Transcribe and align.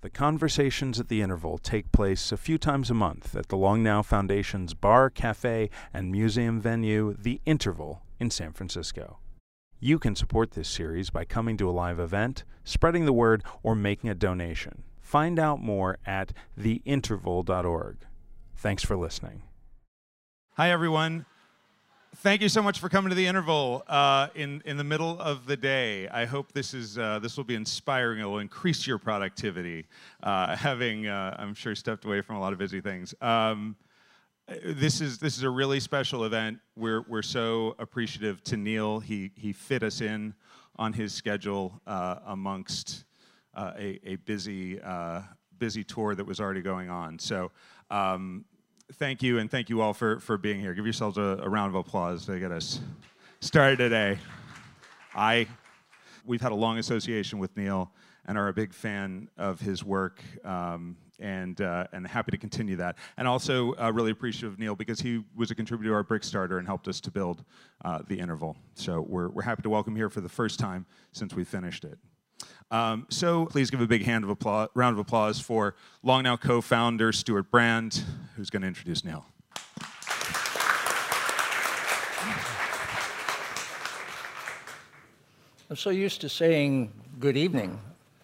The 0.00 0.10
conversations 0.10 1.00
at 1.00 1.08
the 1.08 1.22
interval 1.22 1.58
take 1.58 1.90
place 1.90 2.30
a 2.30 2.36
few 2.36 2.56
times 2.56 2.88
a 2.88 2.94
month 2.94 3.34
at 3.34 3.48
the 3.48 3.56
Long 3.56 3.82
Now 3.82 4.00
Foundation's 4.00 4.72
bar, 4.72 5.10
cafe, 5.10 5.70
and 5.92 6.12
museum 6.12 6.60
venue, 6.60 7.16
The 7.18 7.40
Interval, 7.44 8.02
in 8.20 8.30
San 8.30 8.52
Francisco. 8.52 9.18
You 9.80 9.98
can 9.98 10.14
support 10.14 10.52
this 10.52 10.68
series 10.68 11.10
by 11.10 11.24
coming 11.24 11.56
to 11.56 11.68
a 11.68 11.72
live 11.72 11.98
event, 11.98 12.44
spreading 12.62 13.06
the 13.06 13.12
word, 13.12 13.42
or 13.64 13.74
making 13.74 14.08
a 14.08 14.14
donation. 14.14 14.84
Find 15.00 15.36
out 15.36 15.60
more 15.60 15.98
at 16.06 16.32
theinterval.org. 16.56 17.96
Thanks 18.54 18.84
for 18.84 18.96
listening. 18.96 19.42
Hi, 20.52 20.70
everyone. 20.70 21.26
Thank 22.20 22.42
you 22.42 22.48
so 22.48 22.62
much 22.62 22.80
for 22.80 22.88
coming 22.88 23.10
to 23.10 23.14
the 23.14 23.28
interval 23.28 23.84
uh, 23.86 24.26
in, 24.34 24.60
in 24.64 24.76
the 24.76 24.82
middle 24.82 25.20
of 25.20 25.46
the 25.46 25.56
day. 25.56 26.08
I 26.08 26.24
hope 26.24 26.50
this, 26.50 26.74
is, 26.74 26.98
uh, 26.98 27.20
this 27.20 27.36
will 27.36 27.44
be 27.44 27.54
inspiring. 27.54 28.18
It 28.18 28.24
will 28.24 28.40
increase 28.40 28.88
your 28.88 28.98
productivity, 28.98 29.86
uh, 30.24 30.56
having, 30.56 31.06
uh, 31.06 31.36
I'm 31.38 31.54
sure, 31.54 31.76
stepped 31.76 32.04
away 32.04 32.20
from 32.22 32.34
a 32.34 32.40
lot 32.40 32.52
of 32.52 32.58
busy 32.58 32.80
things. 32.80 33.14
Um, 33.20 33.76
this, 34.64 35.00
is, 35.00 35.18
this 35.18 35.36
is 35.36 35.44
a 35.44 35.48
really 35.48 35.78
special 35.78 36.24
event. 36.24 36.58
We're, 36.74 37.02
we're 37.02 37.22
so 37.22 37.76
appreciative 37.78 38.42
to 38.44 38.56
Neal. 38.56 38.98
He, 38.98 39.30
he 39.36 39.52
fit 39.52 39.84
us 39.84 40.00
in 40.00 40.34
on 40.74 40.92
his 40.92 41.14
schedule 41.14 41.80
uh, 41.86 42.16
amongst 42.26 43.04
uh, 43.54 43.74
a, 43.78 44.00
a 44.04 44.16
busy, 44.16 44.80
busy 45.56 45.84
tour 45.84 46.16
that 46.16 46.24
was 46.26 46.40
already 46.40 46.62
going 46.62 46.90
on. 46.90 47.20
So 47.20 47.52
um, 47.90 48.44
thank 48.94 49.22
you, 49.22 49.38
and 49.38 49.50
thank 49.50 49.68
you 49.68 49.80
all 49.80 49.94
for, 49.94 50.20
for 50.20 50.38
being 50.38 50.60
here. 50.60 50.74
Give 50.74 50.84
yourselves 50.84 51.18
a, 51.18 51.40
a 51.42 51.48
round 51.48 51.74
of 51.74 51.74
applause 51.74 52.26
to 52.26 52.38
get 52.38 52.52
us 52.52 52.80
started 53.40 53.76
today. 53.76 54.18
I, 55.14 55.46
we've 56.24 56.40
had 56.40 56.52
a 56.52 56.56
long 56.56 56.78
association 56.78 57.38
with 57.38 57.56
Neal 57.56 57.90
and 58.26 58.36
are 58.36 58.48
a 58.48 58.52
big 58.52 58.72
fan 58.72 59.28
of 59.36 59.60
his 59.60 59.84
work. 59.84 60.22
Um, 60.44 60.96
and 61.20 61.60
uh, 61.60 61.84
and 61.92 62.06
happy 62.06 62.30
to 62.30 62.38
continue 62.38 62.76
that. 62.76 62.96
And 63.16 63.26
also 63.26 63.74
uh, 63.74 63.90
really 63.92 64.12
appreciative 64.12 64.52
of 64.52 64.58
Neal 64.58 64.76
because 64.76 65.00
he 65.00 65.24
was 65.36 65.50
a 65.50 65.54
contributor 65.54 65.90
to 65.90 65.94
our 65.94 66.04
Brickstarter 66.04 66.58
and 66.58 66.66
helped 66.66 66.86
us 66.86 67.00
to 67.00 67.10
build 67.10 67.44
uh, 67.84 68.00
the 68.06 68.18
interval. 68.18 68.56
So 68.74 69.00
we're, 69.00 69.28
we're 69.28 69.42
happy 69.42 69.62
to 69.62 69.70
welcome 69.70 69.96
here 69.96 70.10
for 70.10 70.20
the 70.20 70.28
first 70.28 70.60
time 70.60 70.86
since 71.12 71.34
we 71.34 71.44
finished 71.44 71.84
it. 71.84 71.98
Um, 72.70 73.06
so 73.08 73.46
please 73.46 73.70
give 73.70 73.80
a 73.80 73.86
big 73.86 74.04
hand 74.04 74.24
of 74.24 74.30
applause, 74.30 74.68
round 74.74 74.94
of 74.94 74.98
applause 74.98 75.40
for 75.40 75.74
Long 76.02 76.24
Now 76.24 76.36
co-founder 76.36 77.12
Stewart 77.12 77.50
Brand, 77.50 78.04
who's 78.36 78.50
going 78.50 78.62
to 78.62 78.68
introduce 78.68 79.04
Neal. 79.04 79.24
I'm 85.70 85.76
so 85.76 85.90
used 85.90 86.20
to 86.22 86.28
saying 86.28 86.92
good 87.18 87.36
evening. 87.36 87.78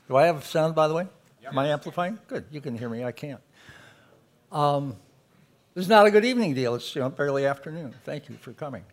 Do 0.09 0.17
I 0.17 0.27
have 0.27 0.45
sound, 0.45 0.75
by 0.75 0.89
the 0.89 0.95
way? 0.95 1.07
Am 1.47 1.59
I 1.59 1.69
amplifying? 1.69 2.19
Good. 2.27 2.47
You 2.51 2.61
can 2.61 2.77
hear 2.77 2.89
me. 2.89 3.05
I 3.05 3.13
can't. 3.13 3.41
Um, 4.51 4.97
this 5.75 5.83
is 5.83 5.89
not 5.89 6.07
a 6.07 6.11
good 6.11 6.25
evening 6.25 6.55
deal. 6.55 6.75
It's 6.75 6.95
you 6.95 7.03
know, 7.03 7.11
barely 7.11 7.47
afternoon. 7.47 7.95
Thank 8.05 8.29
you 8.29 8.37
for 8.37 8.53
coming. 8.53 8.85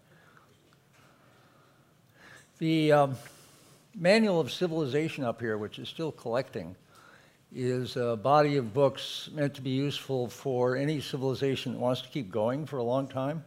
The 2.59 2.91
um, 2.91 3.15
Manual 3.95 4.39
of 4.39 4.51
Civilization 4.51 5.23
up 5.23 5.41
here, 5.41 5.57
which 5.57 5.77
is 5.77 5.89
still 5.89 6.11
collecting, 6.11 6.75
is 7.53 7.97
a 7.97 8.15
body 8.15 8.55
of 8.55 8.73
books 8.73 9.29
meant 9.33 9.53
to 9.55 9.61
be 9.61 9.71
useful 9.71 10.27
for 10.27 10.77
any 10.77 11.01
civilization 11.01 11.73
that 11.73 11.79
wants 11.79 12.01
to 12.01 12.07
keep 12.07 12.31
going 12.31 12.65
for 12.65 12.77
a 12.77 12.83
long 12.83 13.07
time, 13.07 13.43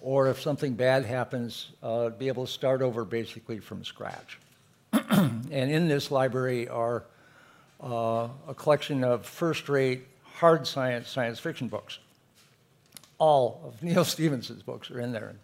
or 0.00 0.28
if 0.28 0.40
something 0.40 0.72
bad 0.72 1.04
happens, 1.04 1.72
uh, 1.82 2.08
be 2.08 2.28
able 2.28 2.46
to 2.46 2.50
start 2.52 2.80
over 2.80 3.04
basically 3.04 3.58
from 3.58 3.84
scratch. 3.84 4.38
and 4.92 5.50
in 5.50 5.86
this 5.86 6.10
library 6.10 6.66
are 6.68 7.04
uh, 7.82 8.28
a 8.48 8.54
collection 8.54 9.04
of 9.04 9.26
first-rate 9.26 10.06
hard 10.22 10.66
science 10.66 11.10
science 11.10 11.38
fiction 11.38 11.68
books. 11.68 11.98
All 13.18 13.60
of 13.66 13.82
Neal 13.82 14.04
Stephenson's 14.04 14.62
books 14.62 14.90
are 14.90 15.00
in 15.00 15.12
there, 15.12 15.34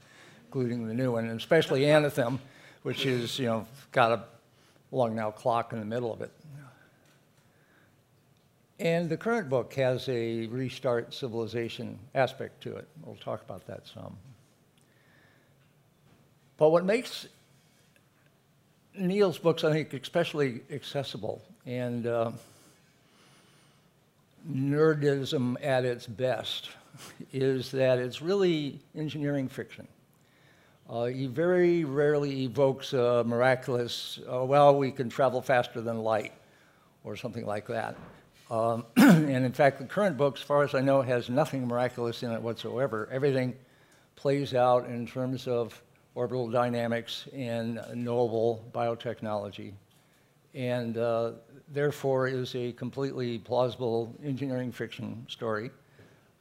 including 0.47 0.87
the 0.87 0.95
new 0.95 1.13
one, 1.13 1.29
and 1.29 1.39
especially 1.39 1.83
Anathem, 1.83 2.39
which 2.85 3.07
is, 3.07 3.39
you 3.39 3.47
know, 3.47 3.67
got 3.93 4.13
a 4.13 4.25
long 4.93 5.17
now 5.17 5.31
clock 5.31 5.73
in 5.73 5.81
the 5.81 5.87
middle 5.87 6.13
of 6.13 6.21
it. 6.21 6.31
And 8.79 9.09
the 9.09 9.17
current 9.17 9.49
book 9.49 9.73
has 9.75 10.07
a 10.09 10.47
restart 10.49 11.15
civilization 11.15 11.99
aspect 12.15 12.63
to 12.65 12.77
it. 12.77 12.87
We'll 13.03 13.17
talk 13.17 13.43
about 13.43 13.67
that 13.69 13.87
some. 13.87 14.17
But 16.59 16.71
what 16.71 16.85
makes 16.85 17.27
Neal's 18.95 19.39
books, 19.39 19.65
I 19.65 19.73
think, 19.73 19.95
especially 19.95 20.61
accessible 20.71 21.43
and 21.65 22.07
uh, 22.07 22.33
nerdism 24.47 25.57
at 25.65 25.87
its 25.87 26.07
best 26.07 26.69
is 27.33 27.71
that 27.71 27.99
it's 27.99 28.21
really 28.21 28.79
engineering 28.95 29.49
fiction. 29.49 29.89
Uh, 30.89 31.07
he 31.07 31.27
very 31.27 31.85
rarely 31.85 32.45
evokes 32.45 32.93
a 32.93 33.25
miraculous, 33.25 34.21
uh, 34.31 34.45
well, 34.45 34.77
we 34.77 34.91
can 34.91 35.09
travel 35.09 35.41
faster 35.41 35.81
than 35.81 35.99
light, 35.99 36.33
or 37.05 37.17
something 37.17 37.47
like 37.47 37.67
that. 37.67 37.97
Um, 38.51 38.85
and 38.97 39.47
in 39.47 39.53
fact, 39.53 39.79
the 39.79 39.87
current 39.87 40.19
book, 40.19 40.37
as 40.37 40.43
far 40.43 40.63
as 40.63 40.75
I 40.75 40.83
know, 40.83 41.01
has 41.01 41.31
nothing 41.31 41.67
miraculous 41.67 42.23
in 42.23 42.31
it 42.33 42.41
whatsoever. 42.41 43.09
Everything 43.11 43.55
plays 44.15 44.55
out 44.55 44.87
in 44.87 45.07
terms 45.07 45.49
of 45.49 45.83
orbital 46.15 46.51
dynamics 46.51 47.29
and 47.33 47.81
knowable 47.95 48.63
biotechnology, 48.73 49.73
and 50.53 50.99
uh, 50.99 51.33
therefore 51.73 52.29
is 52.29 52.55
a 52.55 52.73
completely 52.73 53.39
plausible 53.39 54.15
engineering 54.23 54.71
fiction 54.71 55.27
story 55.31 55.71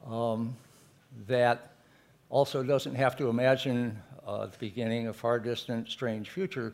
um, 0.06 0.54
that 1.26 1.72
also 2.28 2.62
doesn't 2.62 2.94
have 2.94 3.16
to 3.16 3.28
imagine 3.28 3.98
uh, 4.26 4.46
the 4.46 4.58
beginning, 4.58 5.06
of 5.06 5.14
a 5.14 5.18
far 5.18 5.38
distant, 5.38 5.88
strange 5.88 6.30
future, 6.30 6.72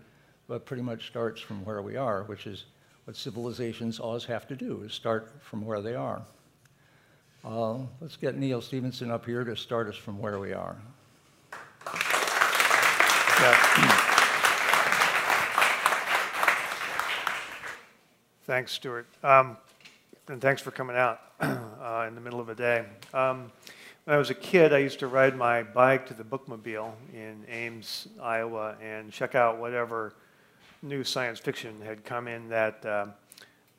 but 0.49 0.65
pretty 0.67 0.83
much 0.83 1.07
starts 1.07 1.41
from 1.41 1.65
where 1.65 1.83
we 1.83 1.97
are, 1.97 2.25
which 2.25 2.47
is 2.47 2.65
what 3.05 3.17
civilizations 3.17 3.99
always 3.99 4.25
have 4.25 4.47
to 4.49 4.57
do, 4.57 4.83
is 4.85 4.93
start 4.93 5.33
from 5.41 5.65
where 5.65 5.81
they 5.81 5.95
are. 5.95 6.23
Uh, 7.45 7.79
let's 8.01 8.17
get 8.17 8.37
Neal 8.37 8.61
Stephenson 8.61 9.11
up 9.11 9.25
here 9.25 9.45
to 9.45 9.57
start 9.57 9.89
us 9.89 9.97
from 9.97 10.19
where 10.19 10.39
we 10.39 10.53
are. 10.53 10.77
Thanks, 18.45 18.73
Stewart. 18.73 19.07
Um, 19.23 19.57
and 20.29 20.41
thanks 20.41 20.61
for 20.61 20.71
coming 20.71 20.97
out 20.97 21.21
uh, 21.41 22.05
in 22.07 22.15
the 22.15 22.21
middle 22.21 22.41
of 22.41 22.49
a 22.49 22.55
day. 22.55 22.85
Um, 23.15 23.51
when 24.11 24.17
I 24.17 24.19
was 24.19 24.31
a 24.31 24.35
kid, 24.35 24.73
I 24.73 24.79
used 24.79 24.99
to 24.99 25.07
ride 25.07 25.37
my 25.37 25.63
bike 25.63 26.05
to 26.07 26.15
the 26.15 26.25
bookmobile 26.25 26.95
in 27.15 27.45
Ames, 27.49 28.09
Iowa, 28.21 28.75
and 28.83 29.13
check 29.13 29.37
out 29.37 29.61
whatever 29.61 30.15
new 30.83 31.05
science 31.05 31.39
fiction 31.39 31.81
had 31.81 32.05
come 32.05 32.27
in 32.27 32.49
that, 32.49 32.85
uh, 32.85 33.07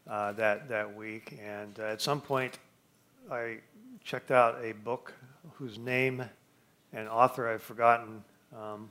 uh, 0.10 0.32
that, 0.32 0.70
that 0.70 0.96
week. 0.96 1.38
And 1.46 1.78
uh, 1.82 1.84
at 1.84 2.02
some 2.02 2.22
point, 2.22 2.60
I 3.30 3.58
checked 4.06 4.32
out 4.32 4.58
a 4.64 4.72
book 4.72 5.14
whose 5.56 5.78
name 5.78 6.24
and 6.94 7.10
author 7.10 7.50
I've 7.50 7.62
forgotten, 7.62 8.24
um, 8.58 8.90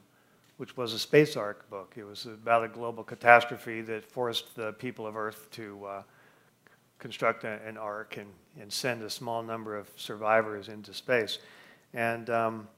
which 0.58 0.76
was 0.76 0.92
a 0.92 0.98
space 0.98 1.38
ark 1.38 1.70
book. 1.70 1.94
It 1.96 2.04
was 2.04 2.26
about 2.26 2.64
a 2.64 2.68
global 2.68 3.02
catastrophe 3.02 3.80
that 3.80 4.04
forced 4.04 4.54
the 4.56 4.74
people 4.74 5.06
of 5.06 5.16
Earth 5.16 5.48
to 5.52 5.86
uh, 5.86 6.02
construct 7.00 7.44
a, 7.44 7.58
an 7.66 7.76
ark 7.76 8.16
and, 8.18 8.30
and 8.60 8.72
send 8.72 9.02
a 9.02 9.10
small 9.10 9.42
number 9.42 9.76
of 9.76 9.88
survivors 9.96 10.68
into 10.68 10.94
space. 10.94 11.38
And 11.92 12.30
um, 12.30 12.68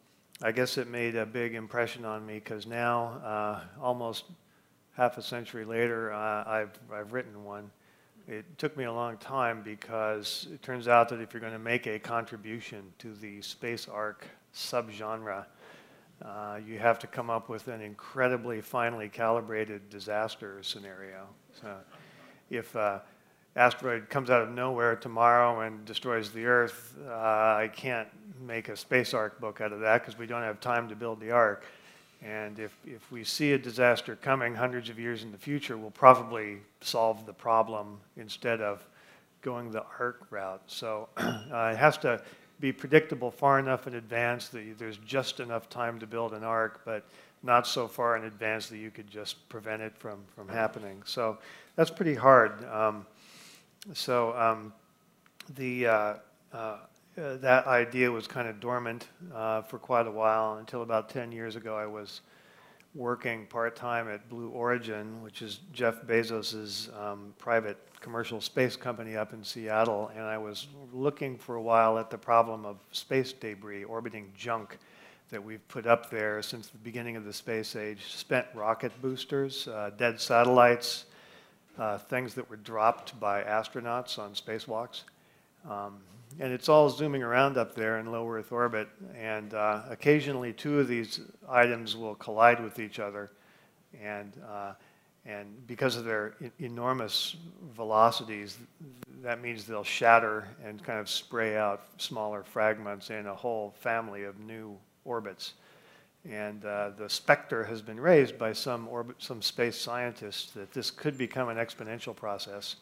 I 0.40 0.52
guess 0.52 0.78
it 0.78 0.88
made 0.88 1.16
a 1.16 1.26
big 1.26 1.54
impression 1.54 2.04
on 2.04 2.24
me 2.24 2.34
because 2.34 2.66
now, 2.66 3.20
uh, 3.24 3.60
almost 3.80 4.24
half 4.96 5.18
a 5.18 5.22
century 5.22 5.64
later, 5.64 6.12
uh, 6.12 6.44
I've, 6.46 6.78
I've 6.92 7.12
written 7.12 7.44
one. 7.44 7.70
It 8.28 8.44
took 8.56 8.76
me 8.76 8.84
a 8.84 8.92
long 8.92 9.16
time 9.18 9.62
because 9.62 10.46
it 10.52 10.62
turns 10.62 10.86
out 10.88 11.08
that 11.08 11.20
if 11.20 11.34
you're 11.34 11.40
going 11.40 11.52
to 11.52 11.58
make 11.58 11.86
a 11.86 11.98
contribution 11.98 12.84
to 12.98 13.12
the 13.14 13.42
space 13.42 13.88
ark 13.88 14.26
subgenre, 14.54 15.44
uh, 16.24 16.60
you 16.64 16.78
have 16.78 16.98
to 17.00 17.06
come 17.08 17.30
up 17.30 17.48
with 17.48 17.66
an 17.66 17.80
incredibly 17.80 18.60
finely 18.60 19.08
calibrated 19.08 19.90
disaster 19.90 20.62
scenario. 20.62 21.26
So 21.60 21.76
if, 22.48 22.74
uh, 22.76 23.00
asteroid 23.56 24.08
comes 24.08 24.30
out 24.30 24.42
of 24.42 24.50
nowhere 24.50 24.96
tomorrow 24.96 25.60
and 25.60 25.84
destroys 25.84 26.30
the 26.30 26.46
Earth, 26.46 26.96
uh, 27.06 27.12
I 27.12 27.70
can't 27.74 28.08
make 28.40 28.68
a 28.68 28.76
space 28.76 29.14
ark 29.14 29.40
book 29.40 29.60
out 29.60 29.72
of 29.72 29.80
that 29.80 30.00
because 30.00 30.18
we 30.18 30.26
don't 30.26 30.42
have 30.42 30.60
time 30.60 30.88
to 30.88 30.96
build 30.96 31.20
the 31.20 31.30
ark. 31.30 31.64
And 32.24 32.58
if, 32.58 32.76
if 32.86 33.10
we 33.10 33.24
see 33.24 33.52
a 33.52 33.58
disaster 33.58 34.16
coming 34.16 34.54
hundreds 34.54 34.88
of 34.88 34.98
years 34.98 35.24
in 35.24 35.32
the 35.32 35.38
future, 35.38 35.76
we'll 35.76 35.90
probably 35.90 36.58
solve 36.80 37.26
the 37.26 37.32
problem 37.32 37.98
instead 38.16 38.60
of 38.60 38.84
going 39.42 39.72
the 39.72 39.84
ark 39.98 40.26
route. 40.30 40.62
So 40.68 41.08
uh, 41.16 41.72
it 41.72 41.76
has 41.76 41.98
to 41.98 42.22
be 42.60 42.72
predictable 42.72 43.30
far 43.30 43.58
enough 43.58 43.88
in 43.88 43.96
advance 43.96 44.48
that 44.48 44.78
there's 44.78 44.98
just 44.98 45.40
enough 45.40 45.68
time 45.68 45.98
to 45.98 46.06
build 46.06 46.32
an 46.32 46.44
ark, 46.44 46.82
but 46.84 47.04
not 47.42 47.66
so 47.66 47.88
far 47.88 48.16
in 48.16 48.24
advance 48.24 48.68
that 48.68 48.78
you 48.78 48.92
could 48.92 49.10
just 49.10 49.48
prevent 49.48 49.82
it 49.82 49.92
from, 49.98 50.20
from 50.36 50.48
happening. 50.48 51.02
So 51.04 51.38
that's 51.74 51.90
pretty 51.90 52.14
hard. 52.14 52.64
Um, 52.70 53.04
so 53.92 54.36
um, 54.36 54.72
the 55.56 55.86
uh, 55.86 56.14
uh, 56.52 56.76
that 57.16 57.66
idea 57.66 58.10
was 58.10 58.26
kind 58.26 58.48
of 58.48 58.60
dormant 58.60 59.08
uh, 59.34 59.62
for 59.62 59.78
quite 59.78 60.06
a 60.06 60.10
while 60.10 60.58
until 60.58 60.82
about 60.82 61.08
10 61.10 61.32
years 61.32 61.56
ago. 61.56 61.76
I 61.76 61.86
was 61.86 62.22
working 62.94 63.46
part-time 63.46 64.08
at 64.08 64.28
Blue 64.28 64.48
Origin, 64.48 65.22
which 65.22 65.42
is 65.42 65.60
Jeff 65.72 66.02
Bezos's 66.06 66.90
um, 66.98 67.34
private 67.38 67.76
commercial 68.00 68.40
space 68.40 68.76
company 68.76 69.16
up 69.16 69.32
in 69.32 69.44
Seattle, 69.44 70.10
and 70.14 70.24
I 70.24 70.38
was 70.38 70.68
looking 70.92 71.36
for 71.36 71.56
a 71.56 71.62
while 71.62 71.98
at 71.98 72.10
the 72.10 72.18
problem 72.18 72.64
of 72.64 72.76
space 72.92 73.32
debris, 73.32 73.84
orbiting 73.84 74.32
junk 74.36 74.78
that 75.30 75.42
we've 75.42 75.66
put 75.68 75.86
up 75.86 76.10
there 76.10 76.42
since 76.42 76.68
the 76.68 76.78
beginning 76.78 77.16
of 77.16 77.24
the 77.24 77.32
space 77.32 77.76
age, 77.76 78.14
spent 78.14 78.46
rocket 78.54 78.92
boosters, 79.00 79.68
uh, 79.68 79.90
dead 79.96 80.20
satellites, 80.20 81.06
uh, 81.78 81.98
things 81.98 82.34
that 82.34 82.48
were 82.48 82.56
dropped 82.56 83.18
by 83.18 83.42
astronauts 83.42 84.18
on 84.18 84.34
spacewalks. 84.34 85.02
Um, 85.68 86.00
and 86.40 86.52
it's 86.52 86.68
all 86.68 86.88
zooming 86.88 87.22
around 87.22 87.58
up 87.58 87.74
there 87.74 87.98
in 87.98 88.10
low 88.10 88.28
Earth 88.28 88.52
orbit, 88.52 88.88
and 89.18 89.52
uh, 89.54 89.82
occasionally 89.90 90.52
two 90.52 90.80
of 90.80 90.88
these 90.88 91.20
items 91.48 91.96
will 91.96 92.14
collide 92.14 92.62
with 92.62 92.78
each 92.78 92.98
other, 92.98 93.30
and 94.02 94.32
uh, 94.48 94.72
and 95.24 95.66
because 95.66 95.96
of 95.96 96.04
their 96.04 96.34
enormous 96.58 97.36
velocities, 97.76 98.58
that 99.22 99.40
means 99.40 99.64
they'll 99.64 99.84
shatter 99.84 100.48
and 100.64 100.82
kind 100.82 100.98
of 100.98 101.08
spray 101.08 101.56
out 101.56 101.84
smaller 101.98 102.42
fragments 102.42 103.10
in 103.10 103.26
a 103.26 103.34
whole 103.34 103.72
family 103.78 104.24
of 104.24 104.40
new 104.40 104.76
orbits. 105.04 105.52
And 106.28 106.64
uh, 106.64 106.90
the 106.96 107.08
specter 107.08 107.64
has 107.64 107.82
been 107.82 107.98
raised 107.98 108.38
by 108.38 108.52
some, 108.52 108.88
some 109.18 109.42
space 109.42 109.76
scientists 109.76 110.52
that 110.52 110.72
this 110.72 110.90
could 110.90 111.18
become 111.18 111.48
an 111.48 111.56
exponential 111.56 112.14
process 112.14 112.76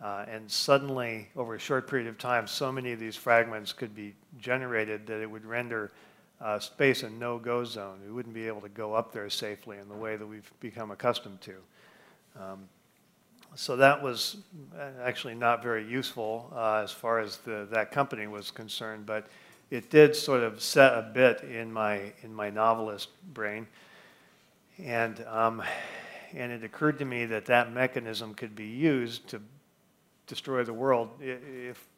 uh, 0.00 0.24
and 0.28 0.48
suddenly, 0.48 1.28
over 1.34 1.56
a 1.56 1.58
short 1.58 1.88
period 1.90 2.06
of 2.06 2.18
time, 2.18 2.46
so 2.46 2.70
many 2.70 2.92
of 2.92 3.00
these 3.00 3.16
fragments 3.16 3.72
could 3.72 3.96
be 3.96 4.14
generated 4.38 5.06
that 5.08 5.20
it 5.20 5.28
would 5.28 5.44
render 5.44 5.90
uh, 6.40 6.58
space 6.60 7.02
a 7.02 7.10
no-go 7.10 7.64
zone. 7.64 7.98
We 8.06 8.12
wouldn't 8.12 8.34
be 8.34 8.46
able 8.46 8.60
to 8.60 8.68
go 8.68 8.94
up 8.94 9.12
there 9.12 9.28
safely 9.28 9.78
in 9.78 9.88
the 9.88 9.96
way 9.96 10.14
that 10.14 10.26
we've 10.26 10.48
become 10.60 10.92
accustomed 10.92 11.40
to. 11.40 11.54
Um, 12.40 12.68
so 13.56 13.74
that 13.76 14.00
was 14.00 14.36
uh, 14.78 14.90
actually 15.02 15.34
not 15.34 15.64
very 15.64 15.84
useful 15.84 16.52
uh, 16.54 16.74
as 16.84 16.92
far 16.92 17.18
as 17.18 17.38
the, 17.38 17.66
that 17.72 17.90
company 17.90 18.28
was 18.28 18.52
concerned, 18.52 19.04
but 19.04 19.26
it 19.70 19.90
did 19.90 20.16
sort 20.16 20.42
of 20.42 20.62
set 20.62 20.92
a 20.92 21.02
bit 21.02 21.42
in 21.42 21.72
my 21.72 22.12
in 22.22 22.34
my 22.34 22.50
novelist 22.50 23.08
brain, 23.34 23.66
and 24.78 25.24
um, 25.28 25.62
and 26.34 26.52
it 26.52 26.64
occurred 26.64 26.98
to 26.98 27.04
me 27.04 27.24
that 27.26 27.46
that 27.46 27.72
mechanism 27.72 28.34
could 28.34 28.54
be 28.54 28.66
used 28.66 29.28
to 29.28 29.40
destroy 30.26 30.62
the 30.62 30.72
world 30.72 31.10
if, 31.20 31.88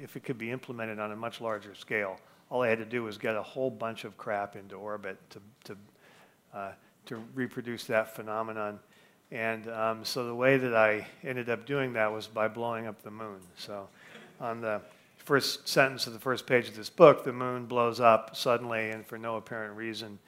if 0.00 0.16
it 0.16 0.24
could 0.24 0.38
be 0.38 0.50
implemented 0.50 0.98
on 0.98 1.12
a 1.12 1.16
much 1.16 1.40
larger 1.40 1.74
scale. 1.74 2.18
All 2.50 2.62
I 2.62 2.68
had 2.68 2.78
to 2.78 2.84
do 2.84 3.02
was 3.02 3.18
get 3.18 3.34
a 3.34 3.42
whole 3.42 3.70
bunch 3.70 4.04
of 4.04 4.16
crap 4.16 4.56
into 4.56 4.76
orbit 4.76 5.18
to, 5.30 5.40
to, 5.64 5.76
uh, 6.54 6.72
to 7.06 7.16
reproduce 7.34 7.84
that 7.86 8.14
phenomenon. 8.14 8.78
And 9.30 9.68
um, 9.68 10.04
so 10.04 10.26
the 10.26 10.34
way 10.34 10.56
that 10.56 10.74
I 10.74 11.06
ended 11.22 11.50
up 11.50 11.66
doing 11.66 11.92
that 11.94 12.10
was 12.10 12.26
by 12.26 12.48
blowing 12.48 12.86
up 12.86 13.02
the 13.02 13.10
moon. 13.10 13.40
So 13.56 13.88
on 14.40 14.60
the 14.60 14.80
first 15.28 15.68
sentence 15.68 16.06
of 16.06 16.14
the 16.14 16.18
first 16.18 16.46
page 16.46 16.68
of 16.68 16.74
this 16.74 16.88
book, 16.88 17.22
the 17.22 17.32
moon 17.34 17.66
blows 17.66 18.00
up 18.00 18.34
suddenly 18.34 18.88
and 18.88 19.04
for 19.06 19.18
no 19.18 19.36
apparent 19.36 19.76
reason. 19.76 20.18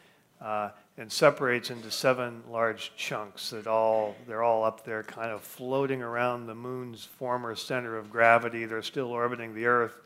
Uh, 0.43 0.69
and 0.99 1.11
separates 1.11 1.70
into 1.70 1.91
seven 1.91 2.43
large 2.50 2.93
chunks 2.97 3.49
that 3.49 3.67
all 3.67 4.14
they're 4.26 4.43
all 4.43 4.62
up 4.62 4.85
there 4.85 5.02
kind 5.02 5.31
of 5.31 5.41
floating 5.41 6.02
around 6.02 6.47
the 6.47 6.55
moon's 6.55 7.05
former 7.05 7.55
center 7.55 7.97
of 7.97 8.11
gravity 8.11 8.64
they're 8.64 8.82
still 8.82 9.08
orbiting 9.08 9.55
the 9.55 9.67
earth 9.67 10.00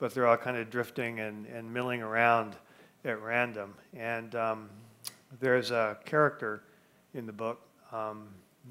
but 0.00 0.12
they're 0.12 0.26
all 0.26 0.36
kind 0.36 0.56
of 0.56 0.68
drifting 0.68 1.20
and, 1.20 1.46
and 1.46 1.72
milling 1.72 2.02
around 2.02 2.56
at 3.04 3.22
random 3.22 3.72
and 3.96 4.34
um, 4.34 4.68
there's 5.38 5.70
a 5.70 5.96
character 6.04 6.62
in 7.14 7.24
the 7.24 7.32
book 7.32 7.60
um, 7.92 8.26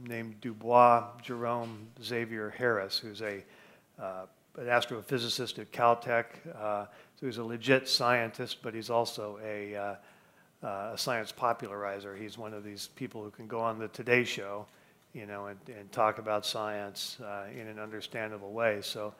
named 0.08 0.36
dubois 0.42 1.06
jerome 1.22 1.88
xavier 2.04 2.50
harris 2.50 2.98
who's 2.98 3.22
a 3.22 3.44
uh, 3.98 4.25
an 4.57 4.65
astrophysicist 4.65 5.59
at 5.59 5.71
caltech 5.71 6.25
uh, 6.56 6.86
so 7.19 7.25
he's 7.25 7.38
a 7.38 7.44
legit 7.44 7.88
scientist 7.88 8.57
but 8.62 8.74
he's 8.74 8.89
also 8.89 9.39
a 9.44 9.75
uh, 9.75 9.95
uh, 10.63 10.92
a 10.94 10.98
science 10.98 11.31
popularizer. 11.31 12.15
He's 12.15 12.38
one 12.38 12.54
of 12.54 12.63
these 12.63 12.89
people 12.95 13.24
who 13.24 13.30
can 13.30 13.48
go 13.48 13.59
on 13.59 13.80
the 13.80 13.88
Today 13.89 14.24
Show, 14.24 14.65
you 15.13 15.25
know, 15.25 15.48
and, 15.48 15.59
and 15.68 15.92
talk 15.92 16.18
about 16.18 16.45
science 16.45 17.18
uh, 17.24 17.45
in 17.54 17.68
an 17.68 17.80
understandable 17.80 18.51
way. 18.51 18.80
So, 18.81 19.13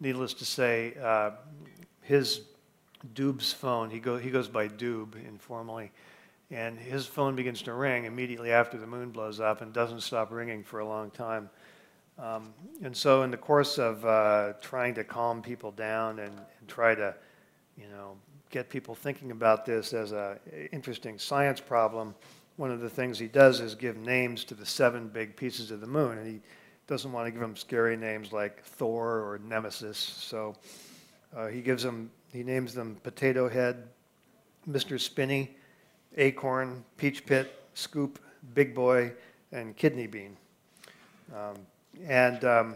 needless 0.00 0.34
to 0.34 0.44
say, 0.44 0.94
uh, 1.02 1.32
his 2.02 2.42
Doob's 3.14 3.52
phone, 3.52 3.90
he, 3.90 4.00
go, 4.00 4.18
he 4.18 4.30
goes 4.30 4.48
by 4.48 4.68
Doob 4.68 5.14
informally, 5.26 5.92
and 6.50 6.78
his 6.78 7.06
phone 7.06 7.36
begins 7.36 7.62
to 7.62 7.72
ring 7.72 8.04
immediately 8.04 8.50
after 8.50 8.76
the 8.76 8.86
moon 8.86 9.10
blows 9.10 9.38
up 9.38 9.62
and 9.62 9.72
doesn't 9.72 10.00
stop 10.00 10.32
ringing 10.32 10.64
for 10.64 10.80
a 10.80 10.84
long 10.86 11.10
time. 11.10 11.48
Um, 12.20 12.52
and 12.82 12.94
so, 12.94 13.22
in 13.22 13.30
the 13.30 13.36
course 13.36 13.78
of 13.78 14.04
uh, 14.04 14.52
trying 14.60 14.94
to 14.94 15.04
calm 15.04 15.40
people 15.40 15.70
down 15.70 16.18
and, 16.18 16.32
and 16.58 16.68
try 16.68 16.94
to, 16.94 17.14
you 17.78 17.88
know, 17.88 18.16
get 18.50 18.68
people 18.68 18.94
thinking 18.94 19.30
about 19.30 19.64
this 19.64 19.94
as 19.94 20.12
an 20.12 20.38
interesting 20.70 21.18
science 21.18 21.60
problem, 21.60 22.14
one 22.56 22.70
of 22.70 22.80
the 22.80 22.90
things 22.90 23.18
he 23.18 23.26
does 23.26 23.60
is 23.60 23.74
give 23.74 23.96
names 23.96 24.44
to 24.44 24.54
the 24.54 24.66
seven 24.66 25.08
big 25.08 25.34
pieces 25.34 25.70
of 25.70 25.80
the 25.80 25.86
moon. 25.86 26.18
And 26.18 26.26
he 26.26 26.40
doesn't 26.86 27.10
want 27.10 27.26
to 27.26 27.30
give 27.30 27.40
them 27.40 27.56
scary 27.56 27.96
names 27.96 28.32
like 28.32 28.62
Thor 28.64 29.20
or 29.20 29.40
Nemesis. 29.48 29.96
So 29.96 30.54
uh, 31.34 31.46
he 31.46 31.62
gives 31.62 31.82
them, 31.82 32.10
he 32.32 32.42
names 32.42 32.74
them 32.74 32.98
Potato 33.02 33.48
Head, 33.48 33.84
Mr. 34.68 35.00
Spinney, 35.00 35.56
Acorn, 36.18 36.84
Peach 36.98 37.24
Pit, 37.24 37.62
Scoop, 37.72 38.18
Big 38.52 38.74
Boy, 38.74 39.12
and 39.52 39.74
Kidney 39.74 40.06
Bean. 40.06 40.36
Um, 41.34 41.54
and 42.06 42.44
um, 42.44 42.74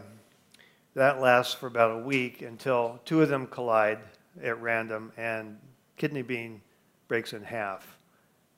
that 0.95 1.21
lasts 1.21 1.55
for 1.55 1.67
about 1.67 1.91
a 1.91 2.05
week 2.05 2.43
until 2.43 3.01
two 3.05 3.23
of 3.23 3.29
them 3.29 3.47
collide 3.47 3.99
at 4.43 4.61
random, 4.61 5.13
and 5.17 5.59
kidney 5.97 6.23
bean 6.23 6.61
breaks 7.09 7.33
in 7.33 7.43
half. 7.43 7.99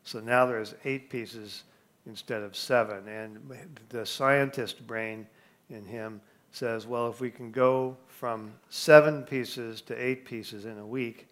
So 0.05 0.21
now 0.21 0.47
there's 0.47 0.75
eight 0.85 1.11
pieces 1.11 1.65
instead 2.07 2.43
of 2.43 2.57
seven. 2.57 3.09
And 3.09 3.39
the 3.89 4.07
scientist 4.07 4.87
brain 4.87 5.27
in 5.69 5.85
him 5.85 6.21
says, 6.53 6.87
well, 6.87 7.11
if 7.11 7.21
we 7.21 7.31
can 7.31 7.51
go 7.51 7.97
from 8.09 8.53
seven 8.71 9.25
pieces 9.25 9.83
to 9.83 9.95
eight 9.95 10.25
pieces 10.25 10.65
in 10.65 10.79
a 10.79 10.87
week, 10.87 11.29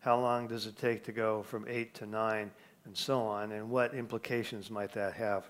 how 0.00 0.20
long 0.20 0.46
does 0.46 0.66
it 0.66 0.76
take 0.76 1.02
to 1.04 1.12
go 1.12 1.42
from 1.42 1.64
eight 1.68 1.94
to 1.94 2.06
nine, 2.06 2.50
and 2.84 2.96
so 2.96 3.20
on, 3.20 3.52
and 3.52 3.68
what 3.68 3.94
implications 3.94 4.70
might 4.70 4.92
that 4.92 5.14
have? 5.14 5.48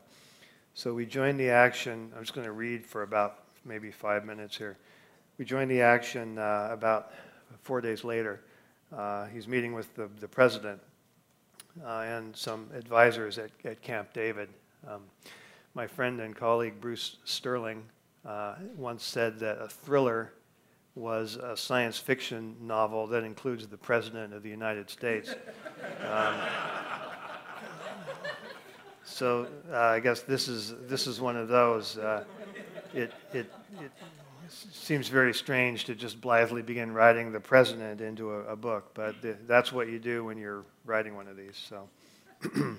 So 0.77 0.93
we 0.93 1.07
joined 1.07 1.41
the 1.41 1.49
action. 1.49 2.13
I'm 2.15 2.23
just 2.23 2.35
going 2.35 2.45
to 2.45 2.53
read 2.53 2.85
for 2.85 3.03
about 3.03 3.45
maybe 3.65 3.91
five 3.91 4.27
minutes 4.27 4.59
here. 4.59 4.77
We 5.39 5.47
joined 5.47 5.71
the 5.71 5.81
action 5.81 6.37
uh, 6.37 6.69
about 6.71 7.13
four 7.63 7.81
days 7.81 8.05
later, 8.05 8.43
uh, 8.95 9.25
he's 9.25 9.49
meeting 9.49 9.73
with 9.73 9.95
the, 9.95 10.11
the 10.21 10.29
president 10.29 10.79
uh, 11.83 12.01
and 12.01 12.37
some 12.37 12.69
advisors 12.75 13.39
at, 13.39 13.51
at 13.65 13.81
Camp 13.81 14.13
David. 14.13 14.51
Um, 14.87 15.01
my 15.73 15.87
friend 15.87 16.21
and 16.21 16.37
colleague 16.37 16.79
Bruce 16.79 17.17
Sterling 17.25 17.83
uh, 18.27 18.57
once 18.77 19.03
said 19.03 19.39
that 19.39 19.57
a 19.59 19.69
thriller 19.69 20.35
was 20.95 21.37
a 21.37 21.57
science 21.57 21.99
fiction 21.99 22.55
novel 22.61 23.07
that 23.07 23.25
includes 23.25 23.67
the 23.67 23.79
President 23.79 24.35
of 24.35 24.43
the 24.43 24.51
United 24.51 24.91
States. 24.91 25.35
Um, 26.03 26.35
so 29.17 29.47
uh, 29.73 29.79
I 29.79 30.01
guess 30.01 30.21
this 30.21 30.47
is, 30.47 30.75
this 30.83 31.07
is 31.07 31.23
one 31.23 31.37
of 31.37 31.49
those. 31.49 31.97
Uh, 31.97 32.25
it, 32.93 33.15
it, 33.33 33.51
it 33.81 33.91
seems 34.47 35.09
very 35.09 35.33
strange 35.33 35.85
to 35.85 35.95
just 35.95 36.21
blithely 36.21 36.61
begin 36.61 36.93
writing 36.93 37.33
the 37.33 37.41
president 37.41 38.03
into 38.03 38.33
a, 38.33 38.41
a 38.41 38.57
book, 38.57 38.91
but 38.93 39.23
th- 39.23 39.39
that's 39.47 39.73
what 39.73 39.89
you 39.89 39.99
do 39.99 40.23
when 40.23 40.37
you're 40.37 40.65
writing 40.85 41.17
one 41.17 41.29
of 41.29 41.37
these. 41.39 41.57
So 41.57 41.89